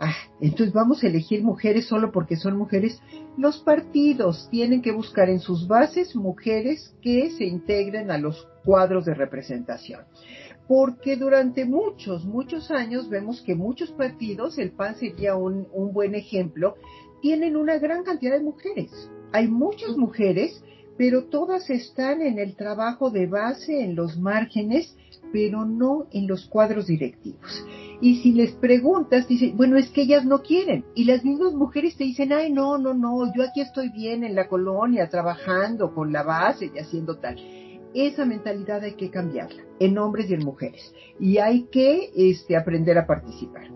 Ah, 0.00 0.14
entonces 0.40 0.72
vamos 0.72 1.02
a 1.02 1.08
elegir 1.08 1.42
mujeres 1.42 1.86
solo 1.86 2.12
porque 2.12 2.36
son 2.36 2.58
mujeres. 2.58 3.00
Los 3.38 3.58
partidos 3.60 4.48
tienen 4.50 4.82
que 4.82 4.92
buscar 4.92 5.30
en 5.30 5.40
sus 5.40 5.66
bases 5.66 6.14
mujeres 6.14 6.94
que 7.00 7.30
se 7.30 7.46
integren 7.46 8.10
a 8.10 8.18
los 8.18 8.46
cuadros 8.64 9.06
de 9.06 9.14
representación 9.14 10.02
porque 10.68 11.16
durante 11.16 11.64
muchos, 11.64 12.26
muchos 12.26 12.70
años 12.70 13.08
vemos 13.08 13.40
que 13.40 13.54
muchos 13.54 13.90
partidos, 13.90 14.58
el 14.58 14.70
PAN 14.70 14.96
sería 14.96 15.34
un, 15.34 15.66
buen 15.94 16.14
ejemplo, 16.14 16.76
tienen 17.22 17.56
una 17.56 17.78
gran 17.78 18.04
cantidad 18.04 18.36
de 18.36 18.44
mujeres. 18.44 19.10
Hay 19.32 19.48
muchas 19.48 19.96
mujeres, 19.96 20.62
pero 20.98 21.24
todas 21.24 21.70
están 21.70 22.20
en 22.20 22.38
el 22.38 22.54
trabajo 22.54 23.10
de 23.10 23.26
base, 23.26 23.82
en 23.82 23.96
los 23.96 24.18
márgenes, 24.18 24.94
pero 25.32 25.64
no 25.64 26.06
en 26.12 26.26
los 26.26 26.46
cuadros 26.46 26.86
directivos. 26.86 27.64
Y 28.02 28.20
si 28.22 28.32
les 28.32 28.52
preguntas, 28.52 29.26
dicen, 29.26 29.56
bueno, 29.56 29.78
es 29.78 29.88
que 29.88 30.02
ellas 30.02 30.26
no 30.26 30.42
quieren. 30.42 30.84
Y 30.94 31.04
las 31.04 31.24
mismas 31.24 31.54
mujeres 31.54 31.96
te 31.96 32.04
dicen, 32.04 32.32
ay, 32.32 32.52
no, 32.52 32.76
no, 32.76 32.92
no, 32.92 33.32
yo 33.34 33.42
aquí 33.42 33.62
estoy 33.62 33.88
bien 33.88 34.22
en 34.22 34.34
la 34.34 34.48
colonia, 34.48 35.08
trabajando 35.08 35.94
con 35.94 36.12
la 36.12 36.22
base 36.22 36.70
y 36.74 36.78
haciendo 36.78 37.16
tal 37.16 37.38
esa 38.06 38.24
mentalidad 38.24 38.82
hay 38.82 38.94
que 38.94 39.10
cambiarla 39.10 39.62
en 39.80 39.98
hombres 39.98 40.30
y 40.30 40.34
en 40.34 40.44
mujeres 40.44 40.94
y 41.18 41.38
hay 41.38 41.64
que 41.64 42.10
este, 42.14 42.56
aprender 42.56 42.98
a 42.98 43.06
participar. 43.06 43.68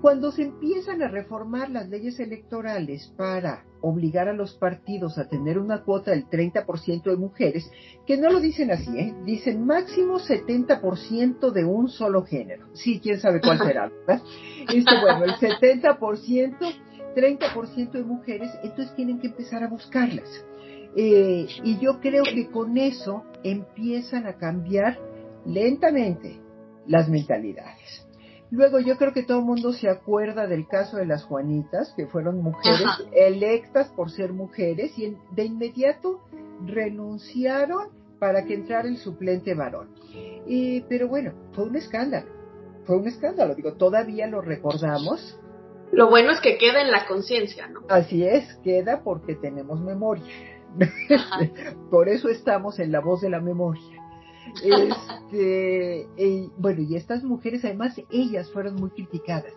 Cuando 0.00 0.32
se 0.32 0.42
empiezan 0.42 1.02
a 1.02 1.08
reformar 1.08 1.70
las 1.70 1.88
leyes 1.90 2.18
electorales 2.20 3.12
para 3.18 3.66
obligar 3.82 4.28
a 4.28 4.32
los 4.32 4.54
partidos 4.54 5.18
a 5.18 5.28
tener 5.28 5.58
una 5.58 5.82
cuota 5.82 6.12
del 6.12 6.26
30% 6.26 7.02
de 7.02 7.16
mujeres, 7.16 7.70
que 8.06 8.16
no 8.16 8.30
lo 8.30 8.40
dicen 8.40 8.70
así, 8.70 8.98
¿eh? 8.98 9.14
dicen 9.26 9.66
máximo 9.66 10.18
70% 10.18 11.50
de 11.50 11.64
un 11.66 11.88
solo 11.90 12.24
género. 12.24 12.68
Sí, 12.72 12.98
quién 12.98 13.20
sabe 13.20 13.42
cuál 13.42 13.58
será, 13.58 13.88
¿verdad? 13.88 14.22
Este, 14.74 15.00
bueno, 15.02 15.24
el 15.24 15.32
70%, 15.32 16.56
30% 17.14 17.90
de 17.90 18.02
mujeres, 18.02 18.50
entonces 18.62 18.94
tienen 18.96 19.20
que 19.20 19.26
empezar 19.26 19.62
a 19.62 19.68
buscarlas. 19.68 20.44
Eh, 20.96 21.46
y 21.62 21.78
yo 21.78 22.00
creo 22.00 22.24
que 22.24 22.48
con 22.50 22.76
eso 22.76 23.24
empiezan 23.44 24.26
a 24.26 24.34
cambiar 24.34 24.98
lentamente 25.46 26.40
las 26.86 27.08
mentalidades. 27.08 28.06
Luego 28.50 28.80
yo 28.80 28.96
creo 28.96 29.12
que 29.12 29.22
todo 29.22 29.38
el 29.38 29.44
mundo 29.44 29.72
se 29.72 29.88
acuerda 29.88 30.48
del 30.48 30.66
caso 30.66 30.96
de 30.96 31.06
las 31.06 31.22
Juanitas, 31.22 31.94
que 31.96 32.06
fueron 32.06 32.42
mujeres 32.42 32.88
electas 33.12 33.88
por 33.90 34.10
ser 34.10 34.32
mujeres 34.32 34.98
y 34.98 35.16
de 35.32 35.44
inmediato 35.44 36.20
renunciaron 36.66 37.88
para 38.18 38.44
que 38.44 38.54
entrara 38.54 38.88
el 38.88 38.98
suplente 38.98 39.54
varón. 39.54 39.90
pero 40.88 41.08
bueno, 41.08 41.32
fue 41.52 41.64
un 41.64 41.76
escándalo, 41.76 42.30
fue 42.84 42.96
un 42.96 43.06
escándalo, 43.06 43.54
digo, 43.54 43.74
todavía 43.74 44.26
lo 44.26 44.40
recordamos. 44.40 45.38
Lo 45.92 46.10
bueno 46.10 46.32
es 46.32 46.40
que 46.40 46.58
queda 46.58 46.82
en 46.82 46.90
la 46.90 47.06
conciencia, 47.06 47.68
¿no? 47.68 47.80
Así 47.88 48.24
es, 48.24 48.54
queda 48.62 49.02
porque 49.02 49.36
tenemos 49.36 49.80
memoria. 49.80 50.24
Por 51.90 52.08
eso 52.08 52.28
estamos 52.28 52.78
en 52.78 52.92
la 52.92 53.00
voz 53.00 53.20
de 53.20 53.30
la 53.30 53.40
memoria. 53.40 54.00
Este, 54.62 56.00
eh, 56.16 56.48
bueno, 56.56 56.82
y 56.82 56.96
estas 56.96 57.22
mujeres, 57.24 57.64
además, 57.64 58.00
ellas 58.10 58.50
fueron 58.50 58.76
muy 58.76 58.90
criticadas. 58.90 59.52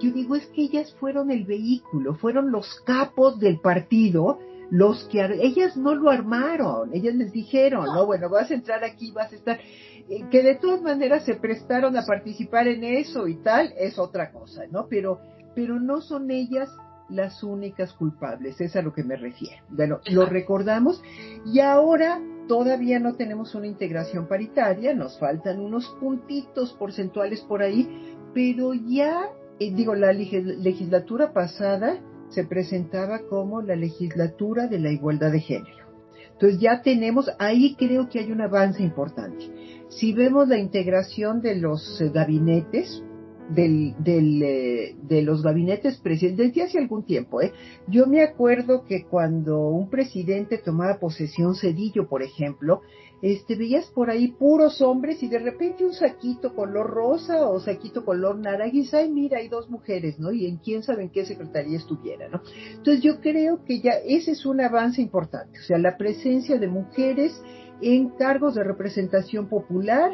Yo 0.00 0.12
digo, 0.12 0.36
es 0.36 0.46
que 0.46 0.62
ellas 0.62 0.94
fueron 0.98 1.30
el 1.30 1.44
vehículo, 1.44 2.14
fueron 2.14 2.50
los 2.50 2.80
capos 2.86 3.38
del 3.38 3.60
partido, 3.60 4.38
los 4.70 5.04
que 5.04 5.20
ellas 5.42 5.76
no 5.76 5.94
lo 5.94 6.10
armaron, 6.10 6.94
ellas 6.94 7.14
les 7.14 7.32
dijeron, 7.32 7.84
no, 7.86 8.06
bueno, 8.06 8.28
vas 8.28 8.50
a 8.50 8.54
entrar 8.54 8.82
aquí, 8.82 9.10
vas 9.10 9.32
a 9.32 9.36
estar, 9.36 9.60
eh, 10.08 10.24
que 10.30 10.42
de 10.42 10.54
todas 10.54 10.80
maneras 10.80 11.24
se 11.24 11.34
prestaron 11.34 11.96
a 11.96 12.06
participar 12.06 12.68
en 12.68 12.84
eso 12.84 13.28
y 13.28 13.36
tal, 13.36 13.74
es 13.78 13.98
otra 13.98 14.32
cosa, 14.32 14.62
¿no? 14.70 14.86
Pero, 14.88 15.20
pero 15.54 15.78
no 15.80 16.00
son 16.00 16.30
ellas 16.30 16.70
las 17.08 17.42
únicas 17.42 17.92
culpables, 17.92 18.60
es 18.60 18.76
a 18.76 18.82
lo 18.82 18.92
que 18.92 19.04
me 19.04 19.16
refiero. 19.16 19.62
Bueno, 19.68 20.00
lo 20.10 20.26
recordamos 20.26 21.02
y 21.44 21.60
ahora 21.60 22.20
todavía 22.48 22.98
no 22.98 23.14
tenemos 23.14 23.54
una 23.54 23.66
integración 23.66 24.26
paritaria, 24.26 24.94
nos 24.94 25.18
faltan 25.18 25.60
unos 25.60 25.88
puntitos 26.00 26.72
porcentuales 26.74 27.40
por 27.42 27.62
ahí, 27.62 28.16
pero 28.32 28.74
ya, 28.74 29.28
eh, 29.58 29.72
digo, 29.74 29.94
la 29.94 30.12
legislatura 30.12 31.32
pasada 31.32 31.98
se 32.28 32.44
presentaba 32.44 33.20
como 33.28 33.62
la 33.62 33.76
legislatura 33.76 34.66
de 34.66 34.80
la 34.80 34.90
igualdad 34.90 35.30
de 35.30 35.40
género. 35.40 35.84
Entonces 36.32 36.60
ya 36.60 36.82
tenemos, 36.82 37.30
ahí 37.38 37.76
creo 37.76 38.08
que 38.08 38.18
hay 38.18 38.32
un 38.32 38.40
avance 38.40 38.82
importante. 38.82 39.50
Si 39.88 40.12
vemos 40.12 40.48
la 40.48 40.58
integración 40.58 41.40
de 41.40 41.56
los 41.56 42.00
eh, 42.00 42.10
gabinetes, 42.12 43.02
del, 43.50 43.94
del, 43.98 44.42
eh, 44.42 44.96
de 45.02 45.22
los 45.22 45.42
gabinetes 45.42 45.98
presidenciales 45.98 46.70
hace 46.70 46.78
algún 46.78 47.04
tiempo. 47.04 47.42
¿eh? 47.42 47.52
Yo 47.88 48.06
me 48.06 48.22
acuerdo 48.22 48.84
que 48.84 49.04
cuando 49.04 49.68
un 49.68 49.90
presidente 49.90 50.58
tomaba 50.58 50.98
posesión, 50.98 51.54
Cedillo, 51.54 52.08
por 52.08 52.22
ejemplo, 52.22 52.82
este, 53.22 53.56
veías 53.56 53.86
por 53.86 54.10
ahí 54.10 54.28
puros 54.32 54.82
hombres 54.82 55.22
y 55.22 55.28
de 55.28 55.38
repente 55.38 55.84
un 55.84 55.94
saquito 55.94 56.54
color 56.54 56.90
rosa 56.90 57.48
o 57.48 57.58
saquito 57.58 58.04
color 58.04 58.36
naranja 58.36 58.76
y 58.76 58.88
ay, 58.92 59.10
mira, 59.10 59.38
hay 59.38 59.48
dos 59.48 59.70
mujeres, 59.70 60.18
¿no? 60.18 60.30
Y 60.30 60.46
en 60.46 60.58
quién 60.58 60.82
sabe 60.82 61.04
en 61.04 61.10
qué 61.10 61.24
secretaría 61.24 61.78
estuviera, 61.78 62.28
¿no? 62.28 62.42
Entonces 62.70 63.02
yo 63.02 63.20
creo 63.20 63.64
que 63.64 63.80
ya 63.80 63.92
ese 63.92 64.32
es 64.32 64.44
un 64.44 64.60
avance 64.60 65.00
importante, 65.00 65.58
o 65.58 65.62
sea, 65.62 65.78
la 65.78 65.96
presencia 65.96 66.58
de 66.58 66.68
mujeres 66.68 67.40
en 67.80 68.10
cargos 68.10 68.54
de 68.54 68.64
representación 68.64 69.48
popular, 69.48 70.10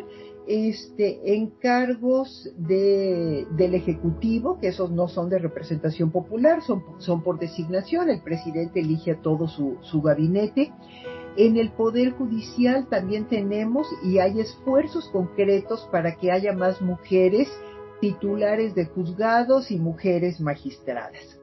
este, 0.46 1.34
encargos 1.34 2.50
de, 2.56 3.46
del 3.56 3.74
Ejecutivo, 3.74 4.58
que 4.58 4.68
esos 4.68 4.90
no 4.90 5.08
son 5.08 5.28
de 5.28 5.38
representación 5.38 6.10
popular, 6.10 6.60
son, 6.62 7.22
por 7.22 7.38
designación, 7.38 8.10
el 8.10 8.22
presidente 8.22 8.80
elige 8.80 9.12
a 9.12 9.22
todo 9.22 9.48
su, 9.48 9.78
su 9.82 10.02
gabinete. 10.02 10.72
En 11.36 11.56
el 11.56 11.70
Poder 11.72 12.12
Judicial 12.12 12.88
también 12.88 13.28
tenemos 13.28 13.86
y 14.02 14.18
hay 14.18 14.40
esfuerzos 14.40 15.08
concretos 15.10 15.88
para 15.92 16.16
que 16.16 16.32
haya 16.32 16.52
más 16.52 16.82
mujeres 16.82 17.48
titulares 18.00 18.74
de 18.74 18.86
juzgados 18.86 19.70
y 19.70 19.78
mujeres 19.78 20.40
magistradas 20.40 21.39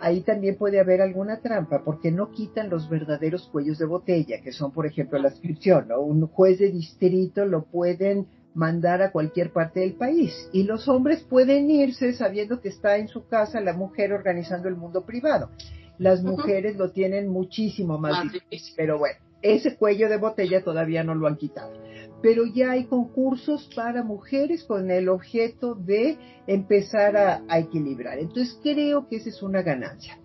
ahí 0.00 0.20
también 0.20 0.56
puede 0.56 0.80
haber 0.80 1.00
alguna 1.02 1.40
trampa 1.40 1.82
porque 1.84 2.10
no 2.10 2.30
quitan 2.30 2.70
los 2.70 2.88
verdaderos 2.88 3.48
cuellos 3.48 3.78
de 3.78 3.86
botella, 3.86 4.40
que 4.42 4.52
son, 4.52 4.72
por 4.72 4.86
ejemplo, 4.86 5.18
la 5.18 5.28
inscripción, 5.28 5.88
¿no? 5.88 6.00
Un 6.00 6.26
juez 6.26 6.58
de 6.58 6.70
distrito 6.70 7.44
lo 7.44 7.64
pueden 7.64 8.26
mandar 8.54 9.02
a 9.02 9.12
cualquier 9.12 9.52
parte 9.52 9.80
del 9.80 9.94
país 9.94 10.32
y 10.52 10.64
los 10.64 10.88
hombres 10.88 11.22
pueden 11.22 11.70
irse 11.70 12.12
sabiendo 12.12 12.60
que 12.60 12.70
está 12.70 12.96
en 12.96 13.08
su 13.08 13.26
casa 13.26 13.60
la 13.60 13.72
mujer 13.72 14.12
organizando 14.12 14.68
el 14.68 14.76
mundo 14.76 15.04
privado. 15.04 15.50
Las 15.98 16.22
mujeres 16.22 16.76
lo 16.76 16.90
tienen 16.90 17.28
muchísimo 17.28 17.98
más, 17.98 18.32
difícil, 18.32 18.74
pero 18.76 18.98
bueno, 18.98 19.18
ese 19.42 19.76
cuello 19.76 20.08
de 20.08 20.16
botella 20.16 20.62
todavía 20.62 21.04
no 21.04 21.14
lo 21.14 21.26
han 21.26 21.36
quitado. 21.36 21.72
pero 22.20 22.44
ya 22.46 22.72
hay 22.72 22.86
concursos 22.86 23.70
para 23.76 24.02
mujeres 24.02 24.64
con 24.64 24.90
el 24.90 25.08
objeto 25.08 25.76
de 25.76 26.18
empezar 26.48 27.16
a, 27.16 27.58
equilibrar. 27.58 28.18
Entonces 28.18 28.58
creo 28.60 29.06
que 29.08 29.16
esa 29.16 29.28
es 29.28 29.40
una 29.40 29.62
ganancia. 29.62 30.18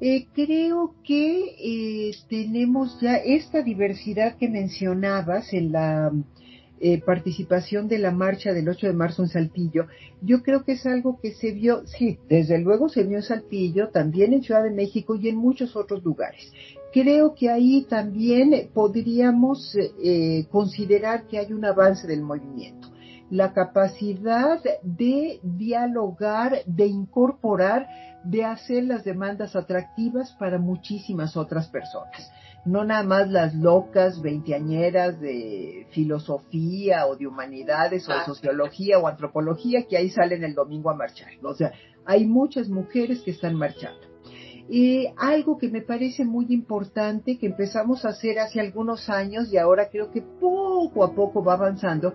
Eh, 0.00 0.26
creo 0.34 0.94
que 1.02 1.56
eh, 1.58 2.12
tenemos 2.28 3.00
ya 3.00 3.16
esta 3.16 3.62
diversidad 3.62 4.36
que 4.36 4.48
mencionabas 4.48 5.52
en 5.52 5.72
la 5.72 6.12
eh, 6.84 7.00
participación 7.00 7.86
de 7.86 7.98
la 7.98 8.10
marcha 8.10 8.52
del 8.52 8.68
8 8.68 8.88
de 8.88 8.92
marzo 8.92 9.22
en 9.22 9.28
Saltillo, 9.28 9.86
yo 10.20 10.42
creo 10.42 10.64
que 10.64 10.72
es 10.72 10.84
algo 10.84 11.20
que 11.22 11.30
se 11.30 11.52
vio, 11.52 11.86
sí, 11.86 12.18
desde 12.28 12.58
luego 12.58 12.88
se 12.88 13.04
vio 13.04 13.18
en 13.18 13.22
Saltillo, 13.22 13.90
también 13.90 14.32
en 14.32 14.42
Ciudad 14.42 14.64
de 14.64 14.72
México 14.72 15.14
y 15.14 15.28
en 15.28 15.36
muchos 15.36 15.76
otros 15.76 16.02
lugares. 16.02 16.52
Creo 16.92 17.34
que 17.34 17.50
ahí 17.50 17.86
también 17.88 18.70
podríamos 18.74 19.74
eh, 20.02 20.46
considerar 20.50 21.26
que 21.26 21.38
hay 21.38 21.52
un 21.52 21.64
avance 21.64 22.06
del 22.06 22.22
movimiento 22.22 22.88
la 23.30 23.54
capacidad 23.54 24.60
de 24.82 25.40
dialogar, 25.42 26.64
de 26.66 26.84
incorporar, 26.84 27.88
de 28.24 28.44
hacer 28.44 28.84
las 28.84 29.04
demandas 29.04 29.56
atractivas 29.56 30.36
para 30.38 30.58
muchísimas 30.58 31.34
otras 31.34 31.66
personas 31.68 32.30
no 32.64 32.84
nada 32.84 33.02
más 33.02 33.28
las 33.28 33.54
locas 33.54 34.20
veinteañeras 34.22 35.20
de 35.20 35.86
filosofía 35.90 37.06
o 37.06 37.16
de 37.16 37.26
humanidades 37.26 38.08
o 38.08 38.12
de 38.12 38.24
sociología 38.24 38.98
o 38.98 39.08
antropología 39.08 39.86
que 39.88 39.96
ahí 39.96 40.10
salen 40.10 40.44
el 40.44 40.54
domingo 40.54 40.90
a 40.90 40.94
marchar. 40.94 41.30
O 41.42 41.54
sea, 41.54 41.72
hay 42.04 42.24
muchas 42.26 42.68
mujeres 42.68 43.22
que 43.22 43.32
están 43.32 43.56
marchando. 43.56 44.11
Y 44.74 45.08
algo 45.18 45.58
que 45.58 45.68
me 45.68 45.82
parece 45.82 46.24
muy 46.24 46.46
importante 46.48 47.36
que 47.38 47.46
empezamos 47.46 48.06
a 48.06 48.08
hacer 48.08 48.38
hace 48.38 48.58
algunos 48.58 49.10
años 49.10 49.52
y 49.52 49.58
ahora 49.58 49.90
creo 49.90 50.10
que 50.10 50.22
poco 50.22 51.04
a 51.04 51.14
poco 51.14 51.44
va 51.44 51.52
avanzando 51.52 52.14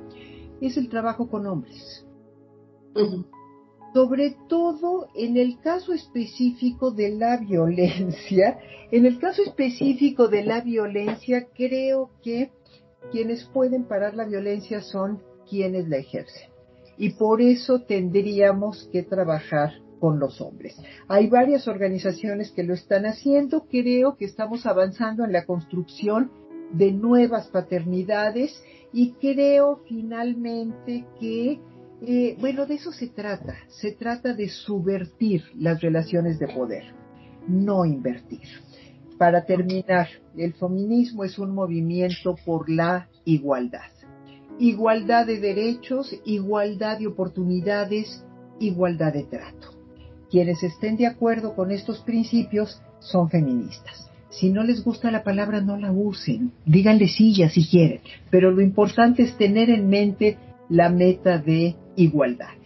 es 0.60 0.76
el 0.76 0.90
trabajo 0.90 1.30
con 1.30 1.46
hombres 1.46 2.04
sobre 3.94 4.36
todo 4.48 5.08
en 5.16 5.38
el 5.38 5.60
caso 5.60 5.94
específico 5.94 6.92
de 6.92 7.16
la 7.16 7.38
violencia. 7.38 8.60
En 8.92 9.06
el 9.06 9.20
caso 9.20 9.42
específico 9.42 10.28
de 10.28 10.44
la 10.44 10.62
violencia, 10.62 11.48
creo 11.56 12.12
que 12.22 12.52
quienes 13.12 13.46
pueden 13.46 13.86
parar 13.86 14.16
la 14.16 14.26
violencia 14.26 14.82
son 14.82 15.22
quienes 15.50 15.88
la 15.88 15.98
ejercen. 15.98 16.50
Y 16.98 17.12
por 17.12 17.42
eso 17.42 17.82
tendríamos 17.82 18.88
que 18.92 19.04
trabajar 19.04 19.72
con 20.00 20.20
los 20.20 20.42
hombres. 20.42 20.78
Hay 21.08 21.28
varias 21.28 21.68
organizaciones 21.68 22.52
que 22.52 22.64
lo 22.64 22.74
están 22.74 23.06
haciendo. 23.06 23.66
Creo 23.70 24.16
que 24.16 24.26
estamos 24.26 24.66
avanzando 24.66 25.24
en 25.24 25.32
la 25.32 25.46
construcción 25.46 26.32
de 26.72 26.92
nuevas 26.92 27.48
paternidades 27.48 28.62
y 28.94 29.14
creo 29.14 29.82
finalmente 29.88 31.06
que 31.20 31.60
eh, 32.02 32.38
bueno, 32.40 32.66
de 32.66 32.76
eso 32.76 32.92
se 32.92 33.08
trata. 33.08 33.56
Se 33.68 33.92
trata 33.92 34.34
de 34.34 34.50
subvertir 34.50 35.44
las 35.56 35.82
relaciones 35.82 36.40
de 36.40 36.48
poder, 36.48 36.94
no 37.48 37.86
invertir. 37.86 38.48
Para 39.18 39.46
terminar, 39.46 40.08
el 40.36 40.54
feminismo 40.54 41.24
es 41.24 41.40
un 41.40 41.56
movimiento 41.56 42.36
por 42.46 42.70
la 42.70 43.10
igualdad. 43.26 43.92
Igualdad 44.60 45.26
de 45.26 45.40
derechos, 45.40 46.16
igualdad 46.24 47.00
de 47.00 47.08
oportunidades, 47.08 48.24
igualdad 48.60 49.14
de 49.14 49.24
trato. 49.24 49.77
Quienes 50.30 50.62
estén 50.64 50.98
de 50.98 51.08
acuerdo 51.08 51.56
con 51.56 51.72
estos 51.72 52.00
principios 52.00 52.82
son 53.00 53.30
feministas. 53.30 54.10
Si 54.30 54.50
no 54.50 54.64
les 54.64 54.84
gusta 54.84 55.10
la 55.10 55.24
palabra, 55.24 55.62
no 55.62 55.78
la 55.78 55.92
usen. 55.92 56.52
Díganle 56.66 57.08
silla 57.08 57.50
si 57.50 57.66
quieren. 57.66 58.02
Pero 58.30 58.52
lo 58.52 58.62
importante 58.62 59.24
es 59.24 59.38
tener 59.38 59.70
en 59.70 59.90
mente 59.90 60.38
la 60.70 60.90
meta 60.90 61.38
de 61.38 61.76
igualdad. 61.96 62.57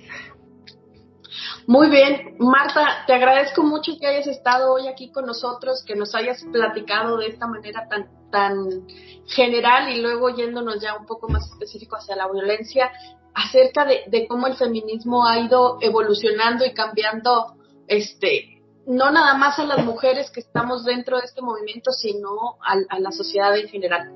Muy 1.67 1.89
bien, 1.89 2.35
Marta, 2.39 3.03
te 3.05 3.13
agradezco 3.13 3.63
mucho 3.63 3.93
que 3.99 4.07
hayas 4.07 4.27
estado 4.27 4.73
hoy 4.73 4.87
aquí 4.87 5.11
con 5.11 5.25
nosotros, 5.25 5.83
que 5.85 5.95
nos 5.95 6.15
hayas 6.15 6.43
platicado 6.51 7.17
de 7.17 7.27
esta 7.27 7.47
manera 7.47 7.87
tan, 7.87 8.09
tan 8.31 8.87
general 9.27 9.89
y 9.89 10.01
luego 10.01 10.29
yéndonos 10.29 10.81
ya 10.81 10.95
un 10.95 11.05
poco 11.05 11.29
más 11.29 11.45
específico 11.51 11.97
hacia 11.97 12.15
la 12.15 12.31
violencia, 12.31 12.91
acerca 13.33 13.85
de, 13.85 14.27
cómo 14.27 14.47
el 14.47 14.55
feminismo 14.55 15.25
ha 15.25 15.39
ido 15.39 15.77
evolucionando 15.81 16.65
y 16.65 16.73
cambiando, 16.73 17.55
este, 17.87 18.61
no 18.87 19.11
nada 19.11 19.35
más 19.35 19.59
a 19.59 19.65
las 19.65 19.85
mujeres 19.85 20.31
que 20.31 20.39
estamos 20.39 20.83
dentro 20.83 21.19
de 21.19 21.25
este 21.25 21.41
movimiento, 21.41 21.91
sino 21.91 22.57
a, 22.61 22.99
la 22.99 23.11
sociedad 23.11 23.55
en 23.57 23.67
general. 23.67 24.11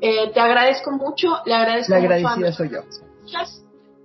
Eh, 0.00 0.30
te 0.32 0.40
agradezco 0.40 0.92
mucho, 0.92 1.38
le 1.44 1.54
agradezco 1.54 1.92
la 1.92 1.98
agradecida 1.98 2.52
soy 2.52 2.70
yo 2.70 2.82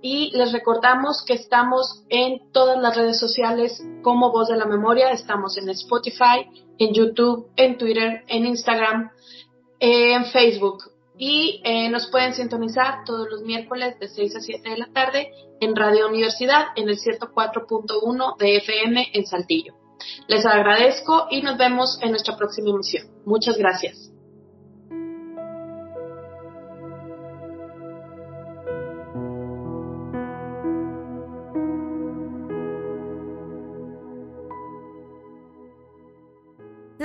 y 0.02 0.30
les 0.36 0.52
recordamos 0.52 1.22
que 1.26 1.34
estamos 1.34 2.04
en 2.08 2.50
todas 2.52 2.78
las 2.78 2.96
redes 2.96 3.18
sociales 3.18 3.82
como 4.02 4.32
Voz 4.32 4.48
de 4.48 4.56
la 4.56 4.64
Memoria. 4.64 5.10
Estamos 5.10 5.56
en 5.58 5.68
Spotify, 5.70 6.46
en 6.78 6.94
YouTube, 6.94 7.48
en 7.56 7.76
Twitter, 7.76 8.24
en 8.26 8.46
Instagram, 8.46 9.10
en 9.78 10.24
Facebook. 10.26 10.84
Y 11.18 11.60
eh, 11.64 11.90
nos 11.90 12.06
pueden 12.06 12.32
sintonizar 12.32 13.04
todos 13.04 13.28
los 13.30 13.42
miércoles 13.42 13.98
de 14.00 14.08
6 14.08 14.36
a 14.36 14.40
7 14.40 14.70
de 14.70 14.78
la 14.78 14.88
tarde 14.92 15.30
en 15.60 15.76
Radio 15.76 16.08
Universidad 16.08 16.68
en 16.76 16.88
el 16.88 16.98
104.1 16.98 18.36
de 18.38 18.56
FM 18.56 19.10
en 19.12 19.26
Saltillo. 19.26 19.74
Les 20.28 20.46
agradezco 20.46 21.26
y 21.30 21.42
nos 21.42 21.58
vemos 21.58 21.98
en 22.00 22.12
nuestra 22.12 22.36
próxima 22.36 22.70
emisión. 22.70 23.06
Muchas 23.26 23.58
gracias. 23.58 24.09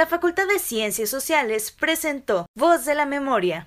La 0.06 0.10
Facultad 0.10 0.48
de 0.48 0.60
Ciencias 0.60 1.10
Sociales 1.10 1.72
presentó 1.72 2.46
Voz 2.54 2.86
de 2.86 2.94
la 2.94 3.08
Memoria, 3.08 3.64